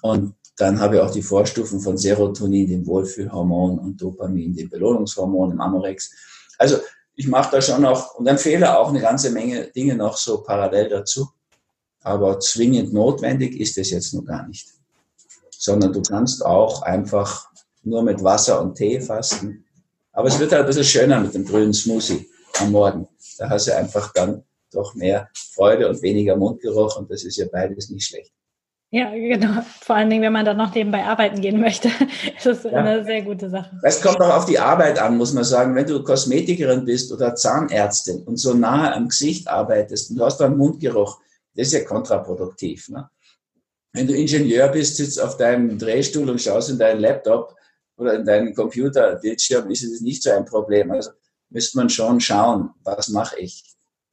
Und 0.03 0.35
dann 0.57 0.79
habe 0.79 0.97
ich 0.97 1.01
auch 1.01 1.11
die 1.11 1.23
Vorstufen 1.23 1.81
von 1.81 1.97
Serotonin, 1.99 2.69
dem 2.69 2.87
Wohlfühlhormon, 2.87 3.81
und 3.81 4.01
Dopamin, 4.01 4.55
dem 4.55 4.69
Belohnungshormon 4.69 5.53
im 5.53 5.61
Amorex. 5.61 6.13
Also 6.59 6.79
ich 7.15 7.29
mache 7.29 7.53
da 7.53 7.63
schon 7.63 7.83
noch 7.83 8.15
und 8.15 8.27
empfehle 8.27 8.79
auch 8.79 8.89
eine 8.89 9.01
ganze 9.01 9.31
Menge 9.31 9.69
Dinge 9.69 9.95
noch 9.95 10.17
so 10.17 10.43
parallel 10.43 10.89
dazu. 10.89 11.29
Aber 12.03 12.41
zwingend 12.41 12.93
notwendig 12.93 13.59
ist 13.61 13.79
es 13.79 13.91
jetzt 13.91 14.13
nur 14.13 14.25
gar 14.25 14.47
nicht. 14.47 14.69
Sondern 15.51 15.93
du 15.93 16.03
kannst 16.03 16.45
auch 16.45 16.83
einfach 16.83 17.49
nur 17.85 18.03
mit 18.03 18.23
Wasser 18.23 18.61
und 18.61 18.75
Tee 18.75 19.01
fasten 19.01 19.65
aber 20.13 20.29
es 20.29 20.39
wird 20.39 20.53
halt 20.53 20.63
ein 20.63 20.67
bisschen 20.67 20.85
schöner 20.85 21.21
mit 21.21 21.35
dem 21.35 21.45
grünen 21.45 21.73
Smoothie 21.73 22.29
am 22.59 22.73
Morgen. 22.73 23.09
Da 23.39 23.49
hast 23.49 23.67
du 23.67 23.77
einfach 23.77 24.13
dann 24.13 24.45
doch 24.71 24.95
mehr 24.95 25.29
Freude 25.55 25.89
und 25.89 26.03
weniger 26.03 26.37
Mundgeruch 26.37 26.97
und 26.97 27.11
das 27.11 27.25
ist 27.25 27.37
ja 27.37 27.47
beides 27.51 27.89
nicht 27.89 28.07
schlecht. 28.07 28.33
Ja, 28.95 29.11
genau. 29.11 29.63
Vor 29.81 29.97
allen 29.97 30.11
Dingen, 30.11 30.23
wenn 30.23 30.35
man 30.35 30.45
dann 30.45 30.59
noch 30.59 30.75
nebenbei 30.75 31.03
arbeiten 31.03 31.41
gehen 31.41 31.59
möchte, 31.59 31.89
ist 32.37 32.45
das 32.45 32.63
ja. 32.63 32.73
eine 32.73 33.05
sehr 33.05 33.23
gute 33.23 33.49
Sache. 33.49 33.81
Es 33.83 34.03
kommt 34.03 34.21
auch 34.21 34.37
auf 34.37 34.45
die 34.45 34.59
Arbeit 34.59 34.99
an, 34.99 35.17
muss 35.17 35.33
man 35.33 35.45
sagen. 35.45 35.75
Wenn 35.75 35.87
du 35.87 36.05
Kosmetikerin 36.05 36.85
bist 36.85 37.11
oder 37.11 37.35
Zahnärztin 37.35 38.23
und 38.25 38.37
so 38.37 38.53
nahe 38.53 38.93
am 38.95 39.09
Gesicht 39.09 39.49
arbeitest 39.49 40.11
und 40.11 40.19
du 40.19 40.25
hast 40.25 40.37
dann 40.39 40.59
Mundgeruch, 40.59 41.21
das 41.55 41.69
ist 41.69 41.73
ja 41.73 41.85
kontraproduktiv. 41.85 42.91
Ne? 42.91 43.09
Wenn 43.95 44.07
du 44.07 44.15
Ingenieur 44.15 44.69
bist, 44.69 44.99
sitzt 44.99 45.21
auf 45.21 45.39
deinem 45.39 45.79
Drehstuhl 45.79 46.29
und 46.29 46.41
schaust 46.41 46.71
in 46.71 46.79
deinen 46.79 47.01
Laptop, 47.01 47.57
oder 47.97 48.15
in 48.15 48.25
deinem 48.25 48.55
Computerbildschirm 48.55 49.71
ist 49.71 49.85
es 49.85 50.01
nicht 50.01 50.23
so 50.23 50.31
ein 50.31 50.45
Problem. 50.45 50.91
Also 50.91 51.11
müsste 51.51 51.79
man 51.79 51.89
schon 51.89 52.21
schauen, 52.21 52.71
was 52.83 53.09
mache 53.09 53.39
ich. 53.39 53.65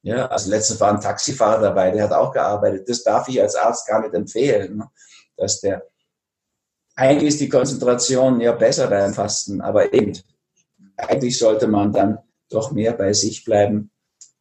Ja, 0.01 0.27
also 0.27 0.49
letztens 0.49 0.79
war 0.79 0.93
ein 0.93 1.01
Taxifahrer 1.01 1.61
dabei, 1.61 1.91
der 1.91 2.05
hat 2.05 2.13
auch 2.13 2.31
gearbeitet. 2.31 2.87
Das 2.87 3.03
darf 3.03 3.27
ich 3.27 3.41
als 3.41 3.55
Arzt 3.55 3.87
gar 3.87 4.01
nicht 4.01 4.13
empfehlen, 4.13 4.77
ne? 4.77 4.89
dass 5.35 5.59
der 5.59 5.83
eigentlich 6.95 7.29
ist 7.29 7.39
die 7.39 7.49
Konzentration 7.49 8.41
ja 8.41 8.51
besser 8.51 8.87
beim 8.87 9.13
Fasten, 9.13 9.61
aber 9.61 9.93
eben 9.93 10.17
eigentlich 10.97 11.37
sollte 11.37 11.67
man 11.67 11.93
dann 11.93 12.19
doch 12.49 12.71
mehr 12.71 12.93
bei 12.93 13.13
sich 13.13 13.45
bleiben 13.45 13.91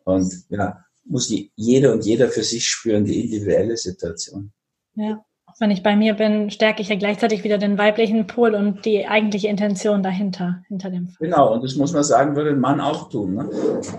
und 0.05 0.33
ja, 0.49 0.85
muss 1.05 1.33
jeder 1.55 1.93
und 1.93 2.05
jeder 2.05 2.29
für 2.29 2.43
sich 2.43 2.67
spüren, 2.67 3.05
die 3.05 3.25
individuelle 3.25 3.77
Situation. 3.77 4.53
Ja 4.95 5.25
wenn 5.59 5.71
ich 5.71 5.83
bei 5.83 5.97
mir 5.97 6.15
bin, 6.15 6.51
stärke 6.51 6.83
ich 6.83 6.89
ja 6.89 6.97
gleichzeitig 6.97 7.43
wieder 7.43 7.59
den 7.59 7.79
weiblichen 7.79 8.27
Pol 8.27 8.55
und 8.55 8.85
die 8.85 9.07
eigentliche 9.07 9.49
Intention 9.49 10.03
dahinter, 10.03 10.63
hinter 10.69 10.91
dem. 10.91 11.15
Genau, 11.19 11.55
und 11.55 11.65
das 11.65 11.75
muss 11.75 11.93
man 11.93 12.05
sagen, 12.05 12.37
würde 12.37 12.51
ein 12.51 12.61
Mann 12.61 12.81
auch 12.81 13.09
tun. 13.09 13.35
Ne? 13.35 13.51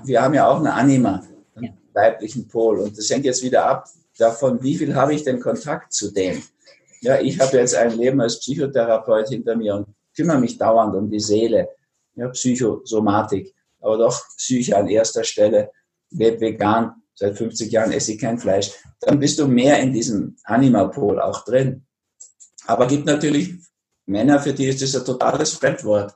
Wir 0.06 0.22
haben 0.22 0.34
ja 0.34 0.48
auch 0.48 0.60
eine 0.60 0.74
Anima. 0.74 1.24
Weiblichen 2.00 2.48
Pol. 2.48 2.80
Und 2.80 2.98
das 2.98 3.10
hängt 3.10 3.26
jetzt 3.26 3.44
wieder 3.44 3.66
ab 3.66 3.88
davon, 4.18 4.62
wie 4.64 4.76
viel 4.76 4.96
habe 4.96 5.14
ich 5.14 5.24
denn 5.24 5.40
Kontakt 5.40 5.94
zu 5.94 6.12
dem. 6.12 6.42
Ja, 7.02 7.20
ich 7.20 7.40
habe 7.40 7.58
jetzt 7.58 7.76
ein 7.76 7.98
Leben 7.98 8.20
als 8.22 8.40
Psychotherapeut 8.40 9.30
hinter 9.30 9.56
mir 9.56 9.76
und 9.76 9.88
kümmere 10.16 10.40
mich 10.40 10.58
dauernd 10.58 10.96
um 10.96 11.10
die 11.10 11.20
Seele. 11.20 11.70
Ja, 12.16 12.28
Psychosomatik, 12.30 13.54
aber 13.80 13.98
doch 13.98 14.22
Psyche 14.38 14.78
an 14.78 14.88
erster 14.88 15.24
Stelle. 15.24 15.72
Lebe 16.12 16.42
vegan, 16.42 17.02
seit 17.16 17.38
50 17.38 17.72
Jahren 17.72 17.92
esse 17.92 18.14
ich 18.14 18.20
kein 18.20 18.38
Fleisch. 18.38 18.72
Dann 19.00 19.20
bist 19.20 19.40
du 19.40 19.48
mehr 19.48 19.80
in 19.80 19.94
diesem 19.94 20.36
Animapol 20.44 21.22
auch 21.22 21.46
drin. 21.46 21.86
Aber 22.66 22.88
gibt 22.88 23.06
natürlich 23.06 23.54
Männer, 24.06 24.40
für 24.40 24.54
die 24.54 24.68
ist 24.68 24.82
das 24.82 24.96
ein 24.96 25.06
totales 25.06 25.54
Fremdwort. 25.54 26.16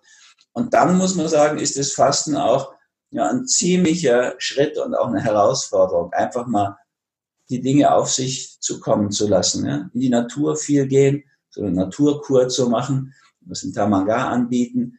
Und 0.52 0.74
dann 0.74 0.98
muss 0.98 1.16
man 1.16 1.28
sagen, 1.28 1.60
ist 1.60 1.78
das 1.78 1.94
Fasten 1.94 2.36
auch 2.36 2.74
ja, 3.14 3.30
ein 3.30 3.46
ziemlicher 3.48 4.34
Schritt 4.40 4.78
und 4.78 4.96
auch 4.96 5.08
eine 5.08 5.24
Herausforderung, 5.24 6.12
einfach 6.14 6.48
mal 6.48 6.78
die 7.50 7.62
Dinge 7.62 7.94
auf 7.94 8.10
sich 8.10 8.60
zukommen 8.60 9.12
zu 9.12 9.28
lassen. 9.28 9.66
Ja? 9.66 9.90
In 9.94 10.00
die 10.00 10.10
Natur 10.10 10.58
viel 10.58 10.88
gehen, 10.88 11.24
so 11.50 11.62
eine 11.62 11.72
Naturkur 11.72 12.48
zu 12.50 12.70
machen, 12.70 13.14
was 13.42 13.64
in 13.64 13.74
Tamanga 13.74 14.30
anbieten. 14.30 14.98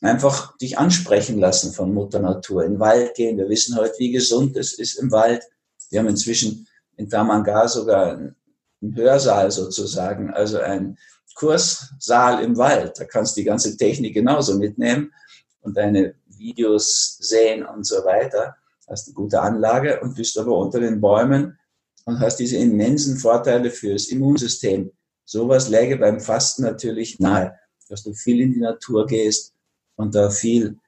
Einfach 0.00 0.56
dich 0.56 0.78
ansprechen 0.78 1.38
lassen 1.38 1.72
von 1.72 1.92
Mutter 1.92 2.20
Natur, 2.20 2.64
in 2.64 2.72
den 2.72 2.80
Wald 2.80 3.14
gehen. 3.14 3.36
Wir 3.36 3.48
wissen 3.48 3.76
heute, 3.76 3.94
wie 3.98 4.10
gesund 4.10 4.56
es 4.56 4.72
ist 4.72 4.94
im 4.94 5.12
Wald. 5.12 5.44
Wir 5.90 6.00
haben 6.00 6.08
inzwischen 6.08 6.66
in 6.96 7.08
Tamanga 7.08 7.68
sogar 7.68 8.12
einen 8.12 8.96
Hörsaal 8.96 9.50
sozusagen, 9.50 10.30
also 10.30 10.58
ein 10.58 10.96
Kurssaal 11.34 12.42
im 12.42 12.56
Wald. 12.56 12.98
Da 12.98 13.04
kannst 13.04 13.36
du 13.36 13.42
die 13.42 13.46
ganze 13.46 13.76
Technik 13.76 14.14
genauso 14.14 14.56
mitnehmen 14.58 15.12
und 15.60 15.76
deine 15.76 16.14
Videos 16.42 17.16
sehen 17.20 17.64
und 17.64 17.86
so 17.86 18.04
weiter. 18.04 18.56
Hast 18.88 19.08
eine 19.08 19.14
gute 19.14 19.40
Anlage 19.40 20.00
und 20.00 20.16
bist 20.16 20.36
aber 20.38 20.56
unter 20.56 20.80
den 20.80 21.00
Bäumen 21.00 21.58
und 22.04 22.20
hast 22.20 22.36
diese 22.36 22.56
immensen 22.56 23.16
Vorteile 23.16 23.70
fürs 23.70 24.08
Immunsystem. 24.08 24.90
Sowas 25.24 25.68
läge 25.68 25.96
beim 25.96 26.20
Fasten 26.20 26.62
natürlich 26.62 27.20
nahe, 27.20 27.58
dass 27.88 28.02
du 28.02 28.12
viel 28.12 28.40
in 28.40 28.52
die 28.54 28.60
Natur 28.60 29.06
gehst 29.06 29.54
und 29.96 30.14
da 30.14 30.30
viel 30.30 30.78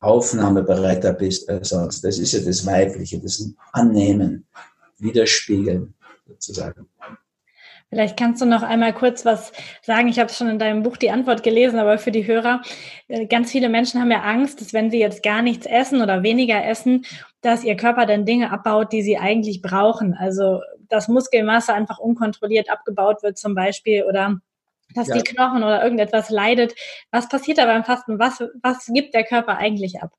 aufnahmebereiter 0.00 1.12
bist 1.12 1.48
als 1.48 1.68
sonst. 1.68 2.02
Das 2.02 2.18
ist 2.18 2.32
ja 2.32 2.40
das 2.40 2.66
Weibliche, 2.66 3.20
das 3.20 3.46
Annehmen, 3.72 4.46
Widerspiegeln 4.98 5.94
sozusagen. 6.26 6.88
Vielleicht 7.90 8.16
kannst 8.16 8.40
du 8.40 8.46
noch 8.46 8.62
einmal 8.62 8.94
kurz 8.94 9.24
was 9.24 9.50
sagen. 9.82 10.06
Ich 10.08 10.20
habe 10.20 10.32
schon 10.32 10.48
in 10.48 10.60
deinem 10.60 10.84
Buch 10.84 10.96
die 10.96 11.10
Antwort 11.10 11.42
gelesen, 11.42 11.78
aber 11.78 11.98
für 11.98 12.12
die 12.12 12.26
Hörer, 12.26 12.62
äh, 13.08 13.26
ganz 13.26 13.50
viele 13.50 13.68
Menschen 13.68 14.00
haben 14.00 14.12
ja 14.12 14.22
Angst, 14.22 14.60
dass 14.60 14.72
wenn 14.72 14.92
sie 14.92 15.00
jetzt 15.00 15.24
gar 15.24 15.42
nichts 15.42 15.66
essen 15.66 16.00
oder 16.00 16.22
weniger 16.22 16.64
essen, 16.64 17.04
dass 17.40 17.64
ihr 17.64 17.76
Körper 17.76 18.06
dann 18.06 18.24
Dinge 18.24 18.52
abbaut, 18.52 18.92
die 18.92 19.02
sie 19.02 19.18
eigentlich 19.18 19.60
brauchen. 19.60 20.14
Also 20.14 20.60
dass 20.88 21.08
Muskelmasse 21.08 21.72
einfach 21.72 21.98
unkontrolliert 21.98 22.70
abgebaut 22.70 23.22
wird 23.22 23.38
zum 23.38 23.54
Beispiel 23.54 24.04
oder 24.04 24.40
dass 24.94 25.08
ja. 25.08 25.16
die 25.16 25.22
Knochen 25.22 25.62
oder 25.62 25.82
irgendetwas 25.82 26.30
leidet. 26.30 26.74
Was 27.10 27.28
passiert 27.28 27.58
da 27.58 27.66
beim 27.66 27.84
Fasten? 27.84 28.18
Was, 28.18 28.42
was 28.62 28.86
gibt 28.86 29.14
der 29.14 29.24
Körper 29.24 29.56
eigentlich 29.56 30.00
ab? 30.00 30.10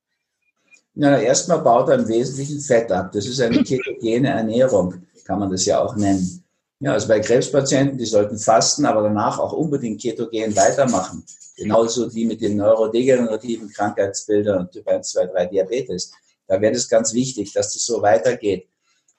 Na, 0.93 1.21
erstmal 1.21 1.59
baut 1.59 1.89
er 1.89 1.95
im 1.95 2.07
Wesentlichen 2.07 2.59
Fett 2.59 2.91
ab. 2.91 3.11
Das 3.13 3.25
ist 3.25 3.39
eine 3.41 3.63
ketogene 3.63 4.29
Ernährung, 4.29 4.95
kann 5.25 5.39
man 5.39 5.49
das 5.49 5.65
ja 5.65 5.81
auch 5.81 5.95
nennen. 5.95 6.43
Ja, 6.83 6.93
also 6.93 7.07
bei 7.07 7.19
Krebspatienten, 7.19 7.99
die 7.99 8.07
sollten 8.07 8.39
fasten, 8.39 8.87
aber 8.87 9.03
danach 9.03 9.37
auch 9.37 9.53
unbedingt 9.53 10.01
ketogen 10.01 10.55
weitermachen. 10.55 11.23
Genauso 11.55 12.11
wie 12.15 12.25
mit 12.25 12.41
den 12.41 12.57
neurodegenerativen 12.57 13.69
Krankheitsbildern 13.69 14.61
und 14.61 14.71
Typ 14.71 14.87
1, 14.87 15.11
2, 15.11 15.27
3 15.27 15.45
Diabetes. 15.45 16.11
Da 16.47 16.59
wäre 16.59 16.73
es 16.73 16.89
ganz 16.89 17.13
wichtig, 17.13 17.53
dass 17.53 17.73
das 17.73 17.85
so 17.85 18.01
weitergeht. 18.01 18.67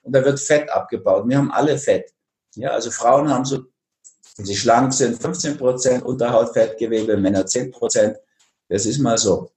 Und 0.02 0.12
da 0.12 0.24
wird 0.24 0.40
Fett 0.40 0.68
abgebaut. 0.70 1.28
Wir 1.28 1.38
haben 1.38 1.52
alle 1.52 1.78
Fett. 1.78 2.12
Ja, 2.56 2.70
also 2.70 2.90
Frauen 2.90 3.28
haben 3.28 3.44
so, 3.44 3.60
wenn 4.36 4.46
sie 4.46 4.56
schlank 4.56 4.92
sind, 4.92 5.22
15 5.22 5.56
Prozent 5.56 6.02
Unterhautfettgewebe, 6.02 7.16
Männer 7.16 7.46
10 7.46 7.70
Prozent. 7.70 8.16
Das 8.68 8.86
ist 8.86 8.98
mal 8.98 9.18
so. 9.18 9.52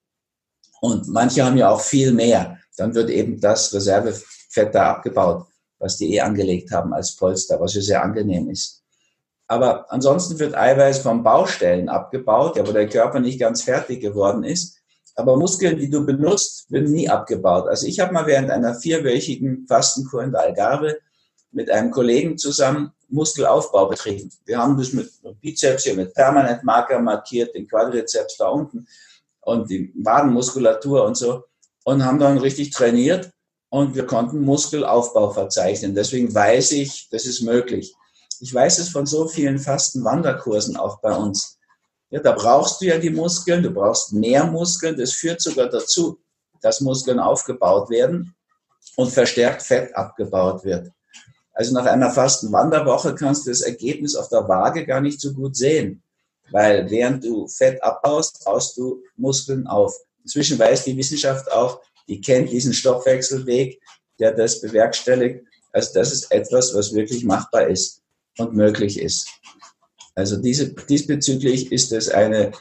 Und 0.79 1.07
manche 1.07 1.43
haben 1.43 1.57
ja 1.57 1.71
auch 1.71 1.81
viel 1.81 2.11
mehr. 2.11 2.59
Dann 2.77 2.93
wird 2.93 3.09
eben 3.09 3.39
das 3.39 3.73
Reservefett 3.73 4.75
da 4.75 4.91
abgebaut 4.91 5.47
was 5.79 5.97
die 5.97 6.13
eh 6.13 6.21
angelegt 6.21 6.71
haben 6.71 6.93
als 6.93 7.15
Polster, 7.15 7.59
was 7.59 7.73
ja 7.73 7.81
sehr 7.81 8.03
angenehm 8.03 8.49
ist. 8.49 8.83
Aber 9.47 9.91
ansonsten 9.91 10.39
wird 10.39 10.55
Eiweiß 10.55 10.99
von 10.99 11.23
Baustellen 11.23 11.89
abgebaut, 11.89 12.57
ja, 12.57 12.67
wo 12.67 12.71
der 12.71 12.89
Körper 12.89 13.19
nicht 13.19 13.39
ganz 13.39 13.61
fertig 13.63 14.01
geworden 14.01 14.43
ist. 14.43 14.79
Aber 15.15 15.37
Muskeln, 15.37 15.77
die 15.77 15.89
du 15.89 16.05
benutzt, 16.05 16.69
werden 16.71 16.91
nie 16.91 17.07
abgebaut. 17.07 17.67
Also 17.67 17.87
ich 17.87 17.99
habe 17.99 18.13
mal 18.13 18.25
während 18.25 18.49
einer 18.49 18.75
vierwöchigen 18.75 19.65
Fastenkur 19.67 20.23
in 20.23 20.31
der 20.31 20.41
Algarve 20.41 20.97
mit 21.51 21.69
einem 21.69 21.91
Kollegen 21.91 22.37
zusammen 22.37 22.91
Muskelaufbau 23.07 23.87
betrieben. 23.87 24.29
Wir 24.45 24.57
haben 24.57 24.77
das 24.77 24.93
mit 24.93 25.09
Bizeps 25.41 25.83
hier 25.83 25.95
mit 25.95 26.13
Permanentmarker 26.13 26.99
markiert, 26.99 27.55
den 27.55 27.67
Quadrizeps 27.67 28.37
da 28.37 28.47
unten 28.47 28.87
und 29.41 29.69
die 29.69 29.93
Wadenmuskulatur 29.95 31.05
und 31.05 31.15
so 31.15 31.43
und 31.83 32.03
haben 32.03 32.19
dann 32.19 32.39
richtig 32.39 32.71
trainiert 32.71 33.31
und 33.75 33.93
wir 33.93 34.05
konnten 34.05 34.39
Muskelaufbau 34.39 35.31
verzeichnen. 35.31 35.93
Deswegen 35.93 36.33
weiß 36.33 36.71
ich, 36.71 37.09
das 37.11 37.25
ist 37.25 37.41
möglich. 37.41 37.93
Ich 38.39 38.53
weiß 38.53 38.79
es 38.79 38.87
von 38.87 39.05
so 39.05 39.27
vielen 39.27 39.59
Fasten-Wanderkursen 39.59 40.77
auch 40.77 41.01
bei 41.01 41.13
uns. 41.13 41.57
Ja, 42.09 42.21
da 42.21 42.31
brauchst 42.31 42.79
du 42.79 42.85
ja 42.85 42.97
die 42.97 43.09
Muskeln, 43.09 43.61
du 43.63 43.71
brauchst 43.71 44.13
mehr 44.13 44.45
Muskeln. 44.45 44.95
Das 44.95 45.11
führt 45.11 45.41
sogar 45.41 45.67
dazu, 45.67 46.17
dass 46.61 46.79
Muskeln 46.79 47.19
aufgebaut 47.19 47.89
werden 47.89 48.33
und 48.95 49.11
verstärkt 49.11 49.61
Fett 49.61 49.93
abgebaut 49.93 50.63
wird. 50.63 50.89
Also 51.51 51.73
nach 51.73 51.85
einer 51.85 52.11
Fasten-Wanderwoche 52.11 53.13
kannst 53.13 53.45
du 53.45 53.49
das 53.49 53.59
Ergebnis 53.59 54.15
auf 54.15 54.29
der 54.29 54.47
Waage 54.47 54.85
gar 54.85 55.01
nicht 55.01 55.19
so 55.19 55.33
gut 55.33 55.57
sehen, 55.57 56.01
weil 56.49 56.89
während 56.89 57.25
du 57.25 57.49
Fett 57.49 57.83
abbaust, 57.83 58.45
baust 58.45 58.77
du 58.77 59.03
Muskeln 59.17 59.67
auf. 59.67 59.93
Inzwischen 60.23 60.57
weiß 60.57 60.85
die 60.85 60.95
Wissenschaft 60.95 61.51
auch, 61.51 61.81
die 62.07 62.21
kennt 62.21 62.51
diesen 62.51 62.73
Stoffwechselweg, 62.73 63.79
der 64.19 64.33
das 64.33 64.61
bewerkstelligt. 64.61 65.45
Also 65.71 65.93
das 65.93 66.11
ist 66.11 66.31
etwas, 66.31 66.73
was 66.73 66.93
wirklich 66.93 67.23
machbar 67.23 67.67
ist 67.67 68.01
und 68.37 68.53
möglich 68.53 68.99
ist. 68.99 69.27
Also 70.15 70.37
diese, 70.37 70.73
diesbezüglich 70.73 71.71
ist 71.71 71.91
es 71.91 72.09
eine, 72.09 72.51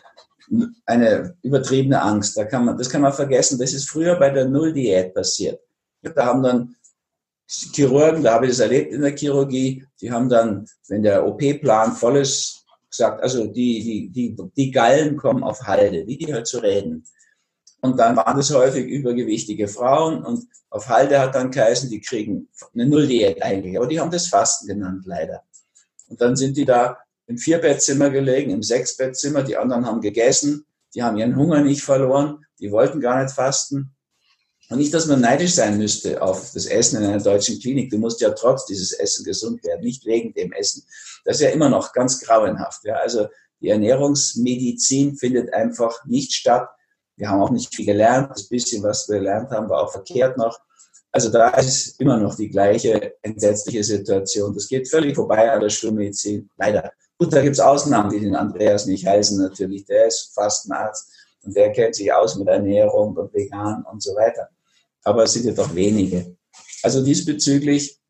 eine 0.86 1.36
übertriebene 1.42 2.02
Angst. 2.02 2.36
Da 2.36 2.44
kann 2.44 2.64
man, 2.64 2.76
das 2.76 2.90
kann 2.90 3.02
man 3.02 3.12
vergessen. 3.12 3.58
Das 3.58 3.72
ist 3.72 3.88
früher 3.88 4.16
bei 4.18 4.30
der 4.30 4.46
Nulldiät 4.46 5.14
passiert. 5.14 5.60
Da 6.02 6.26
haben 6.26 6.42
dann 6.42 6.76
Chirurgen, 7.46 8.22
da 8.22 8.34
habe 8.34 8.46
ich 8.46 8.52
das 8.52 8.60
erlebt 8.60 8.92
in 8.92 9.02
der 9.02 9.16
Chirurgie, 9.16 9.86
die 10.00 10.10
haben 10.10 10.28
dann, 10.28 10.66
wenn 10.88 11.02
der 11.02 11.26
OP-Plan 11.26 11.92
voll 11.92 12.18
ist, 12.18 12.64
gesagt, 12.90 13.22
also 13.22 13.46
die, 13.46 14.10
die, 14.12 14.36
die, 14.36 14.50
die 14.56 14.70
Gallen 14.70 15.16
kommen 15.16 15.42
auf 15.42 15.62
Halde, 15.62 16.06
wie 16.06 16.16
die 16.16 16.32
halt 16.32 16.46
zu 16.46 16.58
reden. 16.58 17.04
Und 17.84 17.98
dann 17.98 18.16
waren 18.16 18.38
das 18.38 18.50
häufig 18.50 18.86
übergewichtige 18.86 19.68
Frauen 19.68 20.24
und 20.24 20.48
auf 20.70 20.88
Halde 20.88 21.20
hat 21.20 21.34
dann 21.34 21.50
geheißen, 21.50 21.90
die 21.90 22.00
kriegen 22.00 22.48
eine 22.72 22.86
Nulldiät 22.86 23.42
eigentlich. 23.42 23.76
Aber 23.76 23.86
die 23.86 24.00
haben 24.00 24.10
das 24.10 24.28
Fasten 24.28 24.68
genannt, 24.68 25.04
leider. 25.04 25.42
Und 26.08 26.18
dann 26.18 26.34
sind 26.34 26.56
die 26.56 26.64
da 26.64 26.96
im 27.26 27.36
Vierbettzimmer 27.36 28.08
gelegen, 28.08 28.52
im 28.52 28.62
Sechsbettzimmer. 28.62 29.42
Die 29.42 29.58
anderen 29.58 29.84
haben 29.84 30.00
gegessen, 30.00 30.64
die 30.94 31.02
haben 31.02 31.18
ihren 31.18 31.36
Hunger 31.36 31.60
nicht 31.60 31.82
verloren, 31.82 32.46
die 32.58 32.72
wollten 32.72 33.02
gar 33.02 33.22
nicht 33.22 33.34
fasten. 33.34 33.94
Und 34.70 34.78
nicht, 34.78 34.94
dass 34.94 35.04
man 35.04 35.20
neidisch 35.20 35.52
sein 35.52 35.76
müsste 35.76 36.22
auf 36.22 36.52
das 36.54 36.64
Essen 36.64 37.02
in 37.02 37.04
einer 37.10 37.22
deutschen 37.22 37.60
Klinik. 37.60 37.90
Du 37.90 37.98
musst 37.98 38.22
ja 38.22 38.30
trotz 38.30 38.64
dieses 38.64 38.92
Essen 38.92 39.26
gesund 39.26 39.62
werden, 39.62 39.82
nicht 39.82 40.06
wegen 40.06 40.32
dem 40.32 40.52
Essen. 40.52 40.86
Das 41.26 41.36
ist 41.36 41.42
ja 41.42 41.50
immer 41.50 41.68
noch 41.68 41.92
ganz 41.92 42.18
grauenhaft. 42.20 42.82
Ja. 42.84 42.94
Also 42.94 43.26
die 43.60 43.68
Ernährungsmedizin 43.68 45.16
findet 45.16 45.52
einfach 45.52 46.02
nicht 46.06 46.32
statt 46.32 46.70
wir 47.16 47.28
haben 47.28 47.40
auch 47.40 47.50
nicht 47.50 47.74
viel 47.74 47.86
gelernt. 47.86 48.30
Das 48.30 48.48
bisschen, 48.48 48.82
was 48.82 49.08
wir 49.08 49.18
gelernt 49.18 49.50
haben, 49.50 49.68
war 49.68 49.82
auch 49.82 49.92
verkehrt 49.92 50.36
noch. 50.36 50.58
Also 51.12 51.30
da 51.30 51.50
ist 51.50 52.00
immer 52.00 52.16
noch 52.16 52.34
die 52.34 52.48
gleiche 52.48 53.14
entsetzliche 53.22 53.84
Situation. 53.84 54.52
Das 54.52 54.66
geht 54.66 54.88
völlig 54.88 55.14
vorbei 55.14 55.52
an 55.52 55.60
der 55.60 55.68
Schulmedizin. 55.68 56.50
Leider. 56.56 56.92
Gut, 57.16 57.32
da 57.32 57.40
gibt 57.40 57.54
es 57.54 57.60
Ausnahmen, 57.60 58.10
die 58.10 58.18
den 58.18 58.34
Andreas 58.34 58.86
nicht 58.86 59.06
heißen 59.06 59.38
natürlich. 59.38 59.84
Der 59.84 60.06
ist 60.06 60.32
fast 60.34 60.68
ein 60.68 60.72
Arzt 60.72 61.12
und 61.42 61.54
der 61.54 61.70
kennt 61.70 61.94
sich 61.94 62.12
aus 62.12 62.36
mit 62.36 62.48
Ernährung 62.48 63.16
und 63.16 63.32
vegan 63.32 63.84
und 63.84 64.02
so 64.02 64.14
weiter. 64.16 64.48
Aber 65.04 65.22
es 65.22 65.32
sind 65.34 65.44
ja 65.44 65.52
doch 65.52 65.72
wenige. 65.72 66.36
Also 66.82 67.04
diesbezüglich 67.04 68.00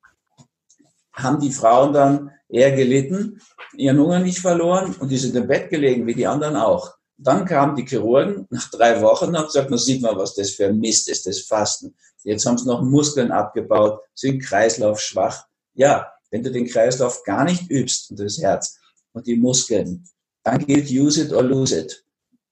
haben 1.12 1.40
die 1.40 1.52
Frauen 1.52 1.92
dann 1.92 2.30
eher 2.48 2.72
gelitten, 2.72 3.40
ihren 3.76 3.98
Hunger 3.98 4.20
nicht 4.20 4.38
verloren 4.38 4.94
und 4.98 5.10
die 5.10 5.18
sind 5.18 5.36
im 5.36 5.46
Bett 5.46 5.68
gelegen, 5.68 6.06
wie 6.06 6.14
die 6.14 6.26
anderen 6.26 6.56
auch. 6.56 6.93
Dann 7.16 7.44
kamen 7.44 7.76
die 7.76 7.86
Chirurgen 7.86 8.46
nach 8.50 8.70
drei 8.70 9.00
Wochen 9.00 9.26
und 9.26 9.38
haben 9.38 9.46
gesagt, 9.46 9.70
man 9.70 9.78
sieht 9.78 10.02
mal, 10.02 10.16
was 10.16 10.34
das 10.34 10.50
für 10.50 10.66
ein 10.66 10.78
Mist 10.78 11.08
ist, 11.08 11.26
das 11.26 11.40
Fasten. 11.40 11.94
Jetzt 12.24 12.46
haben 12.46 12.58
sie 12.58 12.66
noch 12.66 12.82
Muskeln 12.82 13.30
abgebaut, 13.30 14.00
sind 14.14 14.42
kreislaufschwach. 14.42 15.46
Ja, 15.74 16.12
wenn 16.30 16.42
du 16.42 16.50
den 16.50 16.66
Kreislauf 16.66 17.22
gar 17.22 17.44
nicht 17.44 17.70
übst 17.70 18.10
und 18.10 18.18
das 18.18 18.38
Herz 18.38 18.78
und 19.12 19.26
die 19.26 19.36
Muskeln, 19.36 20.04
dann 20.42 20.58
gilt 20.66 20.90
use 20.90 21.22
it 21.22 21.32
or 21.32 21.42
lose 21.42 21.78
it. 21.78 22.04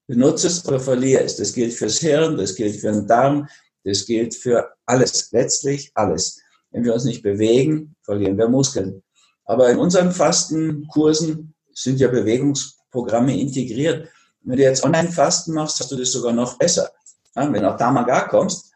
Benutze 0.07 0.47
es 0.49 0.67
oder 0.67 0.79
verliere 0.79 1.25
es. 1.25 1.37
Das 1.37 1.53
gilt 1.53 1.73
fürs 1.73 1.99
Hirn, 1.99 2.37
das 2.37 2.55
gilt 2.55 2.77
für 2.77 2.93
den 2.93 3.07
Darm, 3.07 3.49
Das 3.85 4.07
gilt 4.07 4.35
für 4.35 4.73
alles, 4.87 5.33
letztlich 5.33 5.91
alles. 5.95 6.41
Wenn 6.71 6.85
wir 6.85 6.95
uns 6.95 7.05
nicht 7.05 7.23
bewegen, 7.23 7.97
verlieren 8.03 8.39
wir 8.39 8.49
Muskeln. 8.49 9.03
Aber 9.45 9.71
in 9.71 9.79
unseren 9.79 10.13
Fastenkursen 10.13 11.55
sind 11.75 12.01
ja 12.01 12.09
Bewegungsprogramme 12.09 13.39
integriert. 13.39 14.09
Wenn 14.45 14.57
du 14.57 14.63
jetzt 14.63 14.85
Online-Fasten 14.85 15.55
machst, 15.55 15.81
hast 15.81 15.91
du 15.91 15.97
das 15.97 16.13
sogar 16.13 16.33
noch 16.33 16.59
besser. 16.59 16.91
wenn 17.35 17.53
du 17.53 17.61
nach 17.61 17.77
Tamaga 17.77 18.23
kommst, 18.23 18.73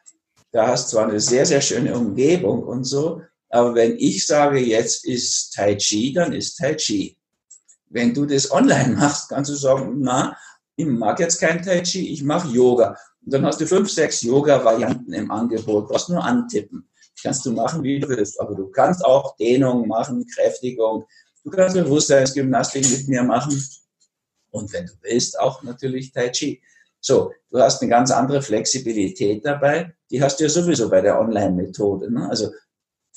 da 0.52 0.68
hast 0.68 0.86
du 0.86 0.96
zwar 0.96 1.08
eine 1.08 1.20
sehr, 1.20 1.44
sehr 1.44 1.60
schöne 1.60 1.94
Umgebung 1.94 2.62
und 2.62 2.84
so, 2.84 3.20
aber 3.50 3.74
wenn 3.74 3.96
ich 3.98 4.26
sage, 4.26 4.58
jetzt 4.58 5.04
ist 5.04 5.54
Tai 5.54 5.76
Chi, 5.76 6.12
dann 6.12 6.32
ist 6.32 6.56
Tai 6.56 6.74
Chi. 6.74 7.16
Wenn 7.88 8.14
du 8.14 8.26
das 8.26 8.50
online 8.50 8.96
machst, 8.96 9.28
kannst 9.28 9.50
du 9.50 9.54
sagen, 9.54 9.96
na, 10.00 10.36
ich 10.76 10.86
mag 10.86 11.18
jetzt 11.20 11.40
kein 11.40 11.62
Tai 11.62 11.80
Chi, 11.82 12.12
ich 12.12 12.22
mache 12.22 12.48
Yoga. 12.48 12.96
Und 13.24 13.34
dann 13.34 13.44
hast 13.44 13.60
du 13.60 13.66
fünf, 13.66 13.90
sechs 13.90 14.22
Yoga-Varianten 14.22 15.12
im 15.12 15.30
Angebot. 15.30 15.84
Du 15.84 15.88
brauchst 15.92 16.08
nur 16.08 16.24
antippen 16.24 16.88
kannst 17.22 17.44
du 17.44 17.52
machen, 17.52 17.82
wie 17.82 17.98
du 17.98 18.08
willst. 18.08 18.40
Aber 18.40 18.54
du 18.54 18.68
kannst 18.68 19.04
auch 19.04 19.36
Dehnung 19.36 19.88
machen, 19.88 20.26
Kräftigung. 20.34 21.06
Du 21.44 21.50
kannst 21.50 21.74
Bewusstseinsgymnastik 21.74 22.88
mit 22.88 23.08
mir 23.08 23.22
machen. 23.22 23.62
Und 24.56 24.72
wenn 24.72 24.86
du 24.86 24.92
willst, 25.02 25.38
auch 25.38 25.62
natürlich 25.62 26.12
Tai 26.12 26.30
Chi. 26.30 26.62
So, 27.00 27.32
du 27.50 27.60
hast 27.60 27.82
eine 27.82 27.90
ganz 27.90 28.10
andere 28.10 28.42
Flexibilität 28.42 29.44
dabei. 29.44 29.94
Die 30.10 30.22
hast 30.22 30.40
du 30.40 30.44
ja 30.44 30.50
sowieso 30.50 30.88
bei 30.88 31.00
der 31.00 31.20
Online-Methode. 31.20 32.12
Ne? 32.12 32.28
Also 32.28 32.50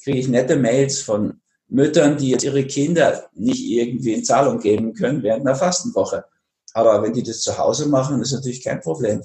kriege 0.03 0.19
ich 0.19 0.27
nette 0.27 0.55
Mails 0.55 1.01
von 1.01 1.41
Müttern, 1.67 2.17
die 2.17 2.29
jetzt 2.29 2.43
ihre 2.43 2.65
Kinder 2.65 3.29
nicht 3.33 3.63
irgendwie 3.63 4.13
in 4.13 4.23
Zahlung 4.23 4.59
geben 4.59 4.93
können 4.93 5.23
während 5.23 5.45
einer 5.45 5.55
Fastenwoche. 5.55 6.25
Aber 6.73 7.01
wenn 7.01 7.13
die 7.13 7.23
das 7.23 7.41
zu 7.41 7.57
Hause 7.57 7.87
machen, 7.87 8.21
ist 8.21 8.31
natürlich 8.31 8.63
kein 8.63 8.81
Problem. 8.81 9.23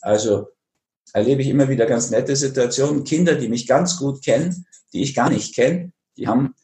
Also 0.00 0.48
erlebe 1.12 1.42
ich 1.42 1.48
immer 1.48 1.68
wieder 1.68 1.86
ganz 1.86 2.10
nette 2.10 2.34
Situationen. 2.34 3.04
Kinder, 3.04 3.34
die 3.34 3.48
mich 3.48 3.66
ganz 3.66 3.98
gut 3.98 4.22
kennen, 4.24 4.66
die 4.92 5.02
ich 5.02 5.14
gar 5.14 5.30
nicht 5.30 5.54
kenne, 5.54 5.92
die 6.16 6.26
haben 6.26 6.54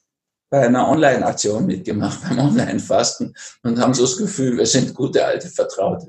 bei 0.51 0.67
einer 0.67 0.89
Online-Aktion 0.89 1.67
mitgemacht, 1.67 2.21
beim 2.29 2.39
Online-Fasten 2.39 3.35
und 3.63 3.79
haben 3.79 3.95
so 3.95 4.03
das 4.03 4.17
Gefühl, 4.17 4.57
wir 4.57 4.67
sind 4.67 4.95
gute 4.95 5.25
alte 5.25 5.49
Vertraute. 5.49 6.09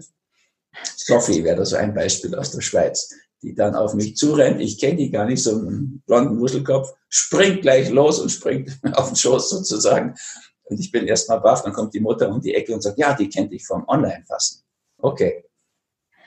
Sophie 0.95 1.43
wäre 1.43 1.57
da 1.57 1.65
so 1.65 1.75
ein 1.75 1.93
Beispiel 1.93 2.33
aus 2.35 2.51
der 2.51 2.61
Schweiz, 2.61 3.09
die 3.41 3.53
dann 3.53 3.75
auf 3.75 3.93
mich 3.93 4.15
zurennt. 4.15 4.61
Ich 4.61 4.79
kenne 4.79 4.97
die 4.97 5.11
gar 5.11 5.25
nicht, 5.25 5.41
so 5.41 5.51
einen 5.51 6.01
blonden 6.05 6.37
Muschelkopf, 6.37 6.93
springt 7.09 7.61
gleich 7.61 7.89
los 7.89 8.19
und 8.19 8.29
springt 8.29 8.79
auf 8.93 9.07
den 9.07 9.15
Schoß 9.15 9.49
sozusagen. 9.49 10.15
Und 10.63 10.79
ich 10.79 10.91
bin 10.91 11.07
erstmal 11.07 11.41
baff, 11.41 11.63
dann 11.63 11.73
kommt 11.73 11.93
die 11.93 11.99
Mutter 11.99 12.29
um 12.29 12.39
die 12.39 12.53
Ecke 12.53 12.73
und 12.73 12.81
sagt, 12.81 12.99
ja, 12.99 13.13
die 13.13 13.27
kennt 13.27 13.51
dich 13.51 13.65
vom 13.65 13.83
Online-Fasten. 13.87 14.63
Okay. 14.99 15.43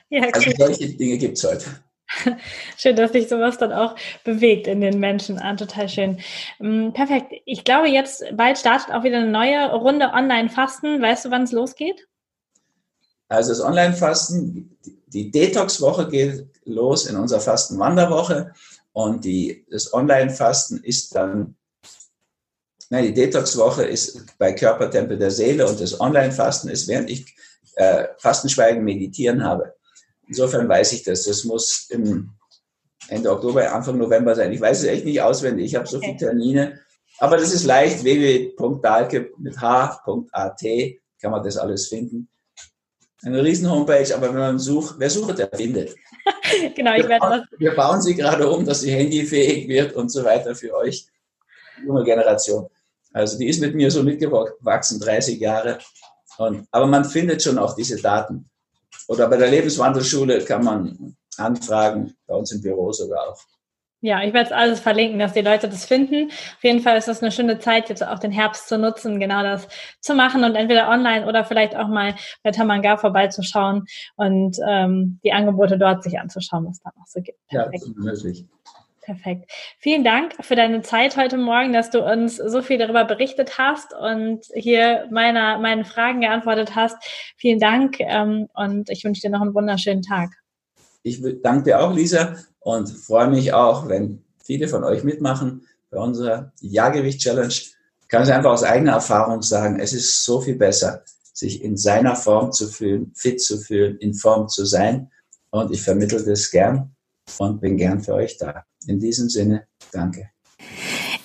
Ja, 0.09 0.29
also 0.31 0.51
solche 0.57 0.89
Dinge 0.89 1.17
gibt's 1.17 1.43
heute. 1.43 1.65
Schön, 2.77 2.95
dass 2.95 3.11
sich 3.11 3.27
sowas 3.27 3.57
dann 3.57 3.73
auch 3.73 3.95
bewegt 4.23 4.67
in 4.67 4.81
den 4.81 4.99
Menschen. 4.99 5.39
Ah, 5.39 5.55
total 5.55 5.89
schön. 5.89 6.19
Mm, 6.59 6.91
perfekt. 6.91 7.33
Ich 7.45 7.63
glaube, 7.63 7.87
jetzt 7.89 8.23
bald 8.33 8.57
startet 8.57 8.93
auch 8.93 9.03
wieder 9.03 9.17
eine 9.17 9.31
neue 9.31 9.71
Runde 9.71 10.11
Online-Fasten. 10.13 11.01
Weißt 11.01 11.25
du, 11.25 11.31
wann 11.31 11.43
es 11.43 11.51
losgeht? 11.51 12.07
Also 13.27 13.49
das 13.49 13.61
Online-Fasten, 13.61 14.77
die 15.07 15.31
Detox-Woche 15.31 16.07
geht 16.07 16.45
los 16.65 17.07
in 17.07 17.15
unserer 17.15 17.39
Fasten-Wanderwoche 17.39 18.53
und 18.91 19.25
die, 19.25 19.65
das 19.71 19.93
Online-Fasten 19.93 20.83
ist 20.83 21.15
dann, 21.15 21.55
nein, 22.89 23.05
die 23.05 23.13
Detox-Woche 23.13 23.85
ist 23.85 24.37
bei 24.37 24.53
Körpertempel 24.53 25.17
der 25.17 25.31
Seele 25.31 25.67
und 25.67 25.81
das 25.81 25.99
Online-Fasten 25.99 26.69
ist, 26.69 26.87
während 26.87 27.09
ich 27.09 27.35
äh, 27.75 28.05
Fastenschweigen 28.17 28.83
meditieren 28.83 29.43
habe. 29.43 29.73
Insofern 30.33 30.67
weiß 30.67 30.93
ich 30.93 31.03
das. 31.03 31.25
Das 31.25 31.43
muss 31.43 31.85
im 31.91 32.31
Ende 33.07 33.31
Oktober, 33.31 33.71
Anfang 33.71 33.99
November 33.99 34.33
sein. 34.33 34.51
Ich 34.51 34.59
weiß 34.59 34.79
es 34.79 34.85
echt 34.85 35.05
nicht 35.05 35.21
auswendig. 35.21 35.65
Ich 35.67 35.75
habe 35.75 35.87
so 35.87 35.99
viele 35.99 36.17
Termine. 36.17 36.79
Aber 37.19 37.37
das 37.37 37.53
ist 37.53 37.65
leicht. 37.65 38.03
www.dalke 38.03 39.29
mit 39.37 39.61
h.at 39.61 40.63
kann 41.21 41.31
man 41.31 41.43
das 41.43 41.57
alles 41.57 41.87
finden. 41.87 42.27
Eine 43.23 43.43
riesen 43.43 43.69
Homepage, 43.69 44.13
aber 44.15 44.29
wenn 44.29 44.39
man 44.39 44.59
sucht, 44.59 44.95
wer 44.97 45.09
sucht, 45.11 45.37
der 45.37 45.49
findet. 45.53 45.95
genau, 46.75 46.95
ich 46.95 47.07
werde 47.07 47.27
das. 47.29 47.59
Wir 47.59 47.75
bauen 47.75 48.01
sie 48.01 48.15
gerade 48.15 48.49
um, 48.49 48.65
dass 48.65 48.81
sie 48.81 48.91
handyfähig 48.91 49.67
wird 49.67 49.93
und 49.93 50.09
so 50.09 50.23
weiter 50.23 50.55
für 50.55 50.75
euch, 50.75 51.05
junge 51.85 52.03
Generation. 52.03 52.67
Also 53.13 53.37
die 53.37 53.47
ist 53.47 53.61
mit 53.61 53.75
mir 53.75 53.91
so 53.91 54.01
mitgewachsen, 54.01 54.99
30 54.99 55.39
Jahre. 55.39 55.77
Und, 56.39 56.67
aber 56.71 56.87
man 56.87 57.05
findet 57.05 57.43
schon 57.43 57.59
auch 57.59 57.75
diese 57.75 58.01
Daten. 58.01 58.49
Oder 59.07 59.27
bei 59.27 59.37
der 59.37 59.49
Lebenswandelschule 59.49 60.43
kann 60.45 60.63
man 60.63 61.15
anfragen, 61.37 62.15
bei 62.27 62.35
uns 62.35 62.51
im 62.51 62.61
Büro 62.61 62.91
sogar 62.91 63.29
auch. 63.29 63.41
Ja, 64.05 64.21
ich 64.21 64.33
werde 64.33 64.47
es 64.47 64.51
alles 64.51 64.79
verlinken, 64.81 65.17
dass 65.17 65.31
die 65.31 65.39
Leute 65.39 65.69
das 65.69 65.85
finden. 65.85 66.29
Auf 66.29 66.63
jeden 66.63 66.81
Fall 66.81 66.97
ist 66.97 67.07
das 67.07 67.21
eine 67.21 67.31
schöne 67.31 67.59
Zeit, 67.59 67.87
jetzt 67.87 68.05
auch 68.05 68.19
den 68.19 68.33
Herbst 68.33 68.67
zu 68.67 68.77
nutzen, 68.77 69.17
genau 69.17 69.43
das 69.43 69.69
zu 70.01 70.13
machen 70.13 70.43
und 70.43 70.55
entweder 70.55 70.89
online 70.89 71.25
oder 71.25 71.45
vielleicht 71.45 71.73
auch 71.77 71.87
mal 71.87 72.13
bei 72.43 72.51
Tamanga 72.51 72.97
vorbeizuschauen 72.97 73.85
und 74.17 74.57
ähm, 74.67 75.21
die 75.23 75.31
Angebote 75.31 75.77
dort 75.77 76.03
sich 76.03 76.19
anzuschauen, 76.19 76.65
was 76.65 76.75
es 76.75 76.83
da 76.83 76.91
noch 76.97 77.07
so 77.07 77.21
gibt. 77.21 77.39
Ja, 77.49 77.69
das 77.69 77.81
ist 77.81 77.95
möglich. 77.95 78.45
Perfekt. 79.05 79.51
Vielen 79.79 80.05
Dank 80.05 80.33
für 80.39 80.55
deine 80.55 80.81
Zeit 80.81 81.17
heute 81.17 81.37
Morgen, 81.37 81.73
dass 81.73 81.89
du 81.89 82.01
uns 82.01 82.37
so 82.37 82.61
viel 82.61 82.77
darüber 82.77 83.03
berichtet 83.03 83.57
hast 83.57 83.93
und 83.93 84.45
hier 84.53 85.07
meiner, 85.11 85.59
meinen 85.59 85.83
Fragen 85.83 86.21
geantwortet 86.21 86.73
hast. 86.75 86.95
Vielen 87.35 87.59
Dank 87.59 87.99
ähm, 87.99 88.47
und 88.53 88.89
ich 88.89 89.03
wünsche 89.03 89.21
dir 89.21 89.29
noch 89.29 89.41
einen 89.41 89.53
wunderschönen 89.53 90.03
Tag. 90.03 90.29
Ich 91.03 91.21
danke 91.41 91.63
dir 91.63 91.81
auch, 91.81 91.93
Lisa, 91.93 92.37
und 92.61 92.89
freue 92.89 93.27
mich 93.27 93.53
auch, 93.53 93.89
wenn 93.89 94.23
viele 94.41 94.69
von 94.69 94.85
euch 94.85 95.03
mitmachen 95.03 95.67
bei 95.89 95.97
unserer 95.97 96.53
Ja-Gewicht-Challenge. 96.61 97.53
Kann 98.07 98.23
ich 98.23 98.31
einfach 98.31 98.51
aus 98.51 98.63
eigener 98.63 98.93
Erfahrung 98.93 99.41
sagen, 99.41 99.81
es 99.81 99.91
ist 99.91 100.23
so 100.23 100.39
viel 100.39 100.55
besser, 100.55 101.03
sich 101.33 101.61
in 101.61 101.75
seiner 101.75 102.15
Form 102.15 102.53
zu 102.53 102.69
fühlen, 102.69 103.11
fit 103.15 103.41
zu 103.41 103.57
fühlen, 103.57 103.97
in 103.97 104.13
Form 104.13 104.47
zu 104.47 104.65
sein. 104.65 105.11
Und 105.49 105.71
ich 105.71 105.81
vermittle 105.81 106.23
das 106.23 106.49
gern 106.51 106.95
und 107.39 107.61
bin 107.61 107.77
gern 107.77 108.01
für 108.01 108.13
euch 108.13 108.37
da. 108.37 108.63
In 108.87 108.99
diesem 108.99 109.29
Sinne, 109.29 109.67
danke. 109.91 110.29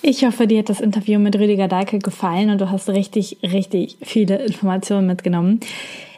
Ich 0.01 0.23
hoffe, 0.25 0.47
dir 0.47 0.59
hat 0.59 0.69
das 0.69 0.81
Interview 0.81 1.19
mit 1.19 1.35
Rüdiger 1.35 1.67
Dahlke 1.67 1.99
gefallen 1.99 2.49
und 2.49 2.61
du 2.61 2.69
hast 2.71 2.89
richtig, 2.89 3.37
richtig 3.43 3.97
viele 4.01 4.37
Informationen 4.37 5.07
mitgenommen. 5.07 5.59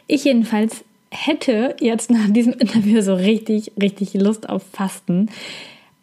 Ich 0.06 0.24
jedenfalls 0.24 0.84
hätte 1.10 1.76
jetzt 1.80 2.10
nach 2.10 2.30
diesem 2.30 2.54
Interview 2.54 3.02
so 3.02 3.14
richtig, 3.14 3.72
richtig 3.80 4.14
Lust 4.14 4.48
auf 4.48 4.62
Fasten. 4.72 5.30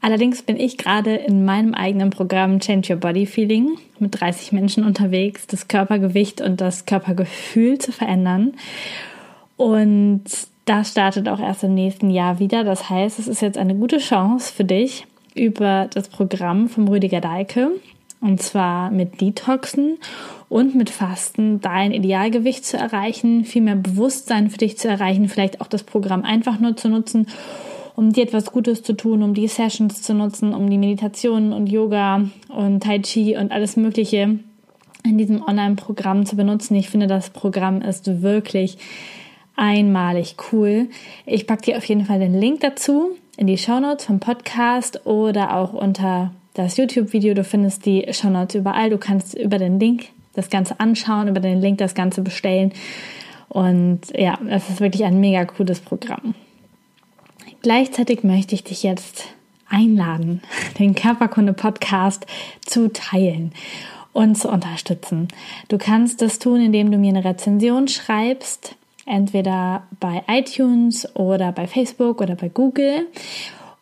Allerdings 0.02 0.44
bin 0.44 0.58
ich 0.58 0.78
gerade 0.78 1.16
in 1.16 1.44
meinem 1.44 1.74
eigenen 1.74 2.10
Programm 2.10 2.60
Change 2.60 2.94
Your 2.94 3.00
Body 3.00 3.26
Feeling 3.26 3.78
mit 4.00 4.20
30 4.20 4.54
Menschen 4.54 4.86
unterwegs, 4.86 5.46
das 5.48 5.68
Körpergewicht 5.68 6.42
und 6.42 6.62
das 6.62 6.86
Körpergefühl 6.86 7.80
zu 7.80 7.92
verändern. 7.92 8.54
Und 9.58 10.24
das 10.70 10.92
startet 10.92 11.28
auch 11.28 11.40
erst 11.40 11.64
im 11.64 11.74
nächsten 11.74 12.12
Jahr 12.12 12.38
wieder. 12.40 12.64
Das 12.64 12.90
heißt, 12.90 13.18
es 13.18 13.28
ist 13.28 13.42
jetzt 13.42 13.58
eine 13.58 13.74
gute 13.74 13.98
Chance 13.98 14.54
für 14.54 14.64
dich, 14.64 15.08
über 15.34 15.88
das 15.92 16.10
Programm 16.10 16.70
vom 16.70 16.88
Rüdiger 16.88 17.22
Deike 17.22 17.72
und 18.22 18.42
zwar 18.42 18.92
mit 18.92 19.20
Detoxen 19.22 19.98
und 20.48 20.76
mit 20.76 20.90
Fasten 20.90 21.62
dein 21.62 21.92
Idealgewicht 21.92 22.66
zu 22.66 22.78
erreichen, 22.78 23.46
viel 23.46 23.62
mehr 23.62 23.78
Bewusstsein 23.78 24.50
für 24.50 24.58
dich 24.58 24.78
zu 24.78 24.88
erreichen, 24.88 25.28
vielleicht 25.28 25.62
auch 25.62 25.68
das 25.68 25.84
Programm 25.84 26.24
einfach 26.24 26.60
nur 26.60 26.76
zu 26.76 26.90
nutzen, 26.90 27.28
um 27.96 28.12
dir 28.12 28.24
etwas 28.24 28.52
Gutes 28.52 28.84
zu 28.84 28.94
tun, 28.94 29.24
um 29.24 29.34
die 29.34 29.48
Sessions 29.48 30.02
zu 30.02 30.14
nutzen, 30.14 30.54
um 30.54 30.70
die 30.70 30.78
Meditationen 30.78 31.54
und 31.54 31.68
Yoga 31.68 32.26
und 32.50 32.84
Tai 32.84 33.00
Chi 33.00 33.38
und 33.38 33.52
alles 33.52 33.76
Mögliche 33.76 34.40
in 35.04 35.18
diesem 35.18 35.42
Online-Programm 35.42 36.26
zu 36.26 36.36
benutzen. 36.36 36.76
Ich 36.76 36.90
finde, 36.90 37.08
das 37.08 37.30
Programm 37.30 37.82
ist 37.82 38.22
wirklich 38.22 38.78
einmalig 39.60 40.36
cool. 40.52 40.88
Ich 41.26 41.46
packe 41.46 41.64
dir 41.64 41.78
auf 41.78 41.86
jeden 41.86 42.06
Fall 42.06 42.20
den 42.20 42.40
Link 42.40 42.62
dazu 42.62 43.18
in 43.38 43.46
die 43.46 43.58
Shownotes 43.58 44.06
vom 44.06 44.20
Podcast 44.20 45.06
oder 45.06 45.56
auch 45.56 45.74
unter 45.74 46.32
das 46.54 46.78
YouTube-Video. 46.78 47.34
Du 47.34 47.44
findest 47.44 47.86
die 47.86 48.08
Shownotes 48.12 48.56
überall. 48.56 48.90
Du 48.90 48.98
kannst 48.98 49.38
über 49.38 49.58
den 49.60 49.80
Link 49.80 50.08
das 50.34 50.50
Ganze 50.50 50.80
anschauen, 50.80 51.28
über 51.28 51.42
den 51.42 51.60
Link 51.60 51.78
das 51.78 51.94
Ganze 51.94 52.22
bestellen. 52.22 52.72
Und 53.50 54.02
ja, 54.16 54.40
es 54.48 54.70
ist 54.70 54.80
wirklich 54.80 55.04
ein 55.04 55.20
mega 55.20 55.44
cooles 55.46 55.82
Programm. 55.82 56.36
Gleichzeitig 57.62 58.24
möchte 58.24 58.56
ich 58.56 58.64
dich 58.64 58.84
jetzt 58.84 59.26
einladen, 59.68 60.42
den 60.80 60.96
Körperkunde-Podcast 60.96 62.26
zu 62.66 62.94
teilen 62.94 63.52
und 64.14 64.36
zu 64.36 64.50
unterstützen. 64.50 65.28
Du 65.68 65.78
kannst 65.78 66.22
das 66.22 66.40
tun, 66.40 66.62
indem 66.62 66.92
du 66.92 66.98
mir 66.98 67.10
eine 67.10 67.26
Rezension 67.26 67.90
schreibst 67.90 68.78
entweder 69.10 69.84
bei 70.00 70.24
iTunes 70.28 71.16
oder 71.16 71.52
bei 71.52 71.68
Facebook 71.68 72.22
oder 72.22 72.36
bei 72.36 72.50
Google. 72.50 73.08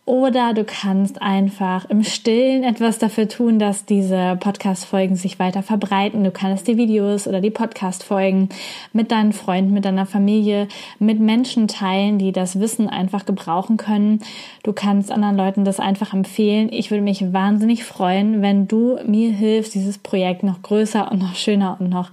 oder 0.07 0.53
du 0.53 0.63
kannst 0.63 1.21
einfach 1.21 1.83
im 1.89 2.01
Stillen 2.01 2.63
etwas 2.63 2.97
dafür 2.97 3.27
tun, 3.27 3.59
dass 3.59 3.83
diese 3.83 4.37
Podcast-Folgen 4.39 5.17
sich 5.17 5.37
weiter 5.37 5.63
verbreiten. 5.63 6.23
Du 6.23 6.31
kannst 6.31 6.65
die 6.69 6.77
Videos 6.77 7.27
oder 7.27 7.41
die 7.41 7.49
Podcast-Folgen 7.49 8.47
mit 8.93 9.11
deinen 9.11 9.33
Freunden, 9.33 9.73
mit 9.73 9.83
deiner 9.83 10.05
Familie, 10.05 10.69
mit 10.97 11.19
Menschen 11.19 11.67
teilen, 11.67 12.19
die 12.19 12.31
das 12.31 12.57
Wissen 12.61 12.87
einfach 12.87 13.25
gebrauchen 13.25 13.75
können. 13.75 14.21
Du 14.63 14.71
kannst 14.71 15.11
anderen 15.11 15.35
Leuten 15.35 15.65
das 15.65 15.81
einfach 15.81 16.13
empfehlen. 16.13 16.69
Ich 16.71 16.89
würde 16.89 17.03
mich 17.03 17.33
wahnsinnig 17.33 17.83
freuen, 17.83 18.41
wenn 18.41 18.65
du 18.69 18.97
mir 19.05 19.31
hilfst, 19.31 19.75
dieses 19.75 19.97
Projekt 19.97 20.41
noch 20.41 20.61
größer 20.61 21.11
und 21.11 21.19
noch 21.19 21.35
schöner 21.35 21.75
und 21.81 21.89
noch 21.89 22.11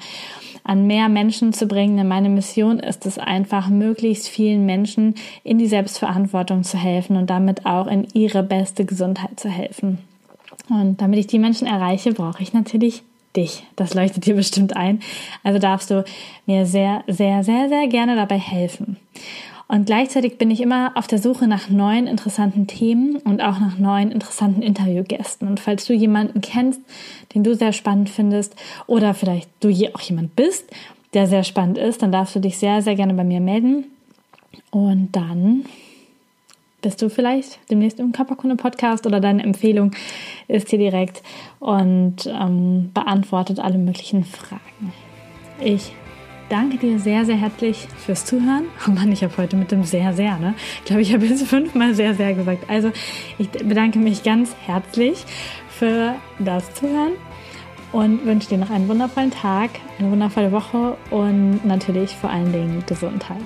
an 0.65 0.87
mehr 0.87 1.09
Menschen 1.09 1.53
zu 1.53 1.67
bringen. 1.67 1.97
Denn 1.97 2.09
meine 2.09 2.29
Mission 2.29 2.81
ist 2.81 3.07
es 3.07 3.19
einfach, 3.19 3.69
möglichst 3.69 4.29
vielen 4.29 4.67
Menschen 4.67 5.15
in 5.45 5.59
die 5.59 5.67
Selbstverantwortung 5.67 6.65
zu 6.65 6.79
helfen 6.79 7.17
und 7.17 7.31
damit 7.31 7.67
auch 7.67 7.87
in 7.87 8.09
ihre 8.15 8.43
beste 8.43 8.85
Gesundheit 8.85 9.39
zu 9.39 9.49
helfen. 9.49 9.99
Und 10.69 11.01
damit 11.01 11.19
ich 11.19 11.27
die 11.27 11.39
Menschen 11.39 11.67
erreiche, 11.67 12.13
brauche 12.13 12.43
ich 12.43 12.53
natürlich 12.53 13.03
dich. 13.37 13.65
Das 13.77 13.95
leuchtet 13.95 14.27
dir 14.27 14.35
bestimmt 14.35 14.77
ein. 14.77 15.01
Also 15.43 15.59
darfst 15.59 15.91
du 15.91 16.05
mir 16.47 16.67
sehr, 16.67 17.05
sehr, 17.07 17.45
sehr, 17.45 17.69
sehr 17.69 17.87
gerne 17.89 18.17
dabei 18.17 18.39
helfen. 18.39 18.97
Und 19.67 19.87
gleichzeitig 19.87 20.37
bin 20.37 20.51
ich 20.51 20.61
immer 20.61 20.93
auf 20.95 21.07
der 21.07 21.19
Suche 21.19 21.47
nach 21.49 21.71
neuen 21.71 22.07
interessanten 22.07 22.67
Themen 22.67 23.17
und 23.17 23.41
auch 23.41 23.59
nach 23.59 23.79
neuen 23.79 24.11
interessanten 24.11 24.63
Interviewgästen. 24.63 25.49
Und 25.49 25.59
falls 25.59 25.87
du 25.87 25.95
jemanden 25.95 26.41
kennst, 26.43 26.81
den 27.35 27.45
du 27.45 27.55
sehr 27.55 27.73
spannend 27.73 28.11
findest 28.11 28.55
oder 28.87 29.15
vielleicht 29.15 29.49
du 29.61 29.69
auch 29.95 30.01
jemand 30.01 30.37
bist, 30.37 30.71
der 31.15 31.27
sehr 31.27 31.45
spannend 31.45 31.79
ist, 31.79 32.03
dann 32.03 32.13
darfst 32.13 32.35
du 32.37 32.41
dich 32.41 32.59
sehr, 32.59 32.83
sehr 32.83 32.95
gerne 32.95 33.15
bei 33.15 33.25
mir 33.25 33.41
melden. 33.41 33.87
Und 34.71 35.11
dann 35.13 35.65
bist 36.83 37.01
du 37.01 37.09
vielleicht 37.09 37.59
demnächst 37.71 37.99
im 37.99 38.13
Körperkunde-Podcast 38.13 39.07
oder 39.07 39.19
deine 39.19 39.43
Empfehlung 39.43 39.93
ist 40.49 40.69
hier 40.69 40.79
direkt 40.79 41.23
und 41.59 42.27
ähm, 42.27 42.91
beantwortet 42.93 43.59
alle 43.59 43.79
möglichen 43.79 44.25
Fragen. 44.25 44.93
Ich 45.61 45.93
danke 46.49 46.77
dir 46.79 46.99
sehr, 46.99 47.25
sehr 47.25 47.37
herzlich 47.37 47.89
fürs 48.05 48.25
Zuhören. 48.25 48.65
Oh 48.87 48.91
Mann, 48.91 49.11
ich 49.13 49.23
habe 49.23 49.37
heute 49.37 49.57
mit 49.57 49.71
dem 49.71 49.85
sehr, 49.85 50.13
sehr, 50.13 50.39
ne? 50.39 50.55
Ich 50.79 50.85
glaube, 50.85 51.03
ich 51.03 51.13
habe 51.13 51.27
jetzt 51.27 51.43
fünfmal 51.47 51.95
sehr, 51.95 52.15
sehr 52.15 52.35
gesagt. 52.35 52.69
Also, 52.69 52.93
ich 53.39 53.51
bedanke 53.51 53.99
mich 53.99 54.23
ganz 54.23 54.55
herzlich 54.65 55.25
für 55.69 56.15
das 56.39 56.73
Zuhören 56.75 57.13
und 57.93 58.25
wünsche 58.25 58.49
dir 58.49 58.59
noch 58.59 58.71
einen 58.71 58.89
wundervollen 58.89 59.31
Tag, 59.31 59.71
eine 59.99 60.11
wundervolle 60.11 60.53
Woche 60.53 60.97
und 61.11 61.65
natürlich 61.65 62.11
vor 62.17 62.31
allen 62.31 62.53
Dingen 62.53 62.83
Gesundheit. 62.87 63.45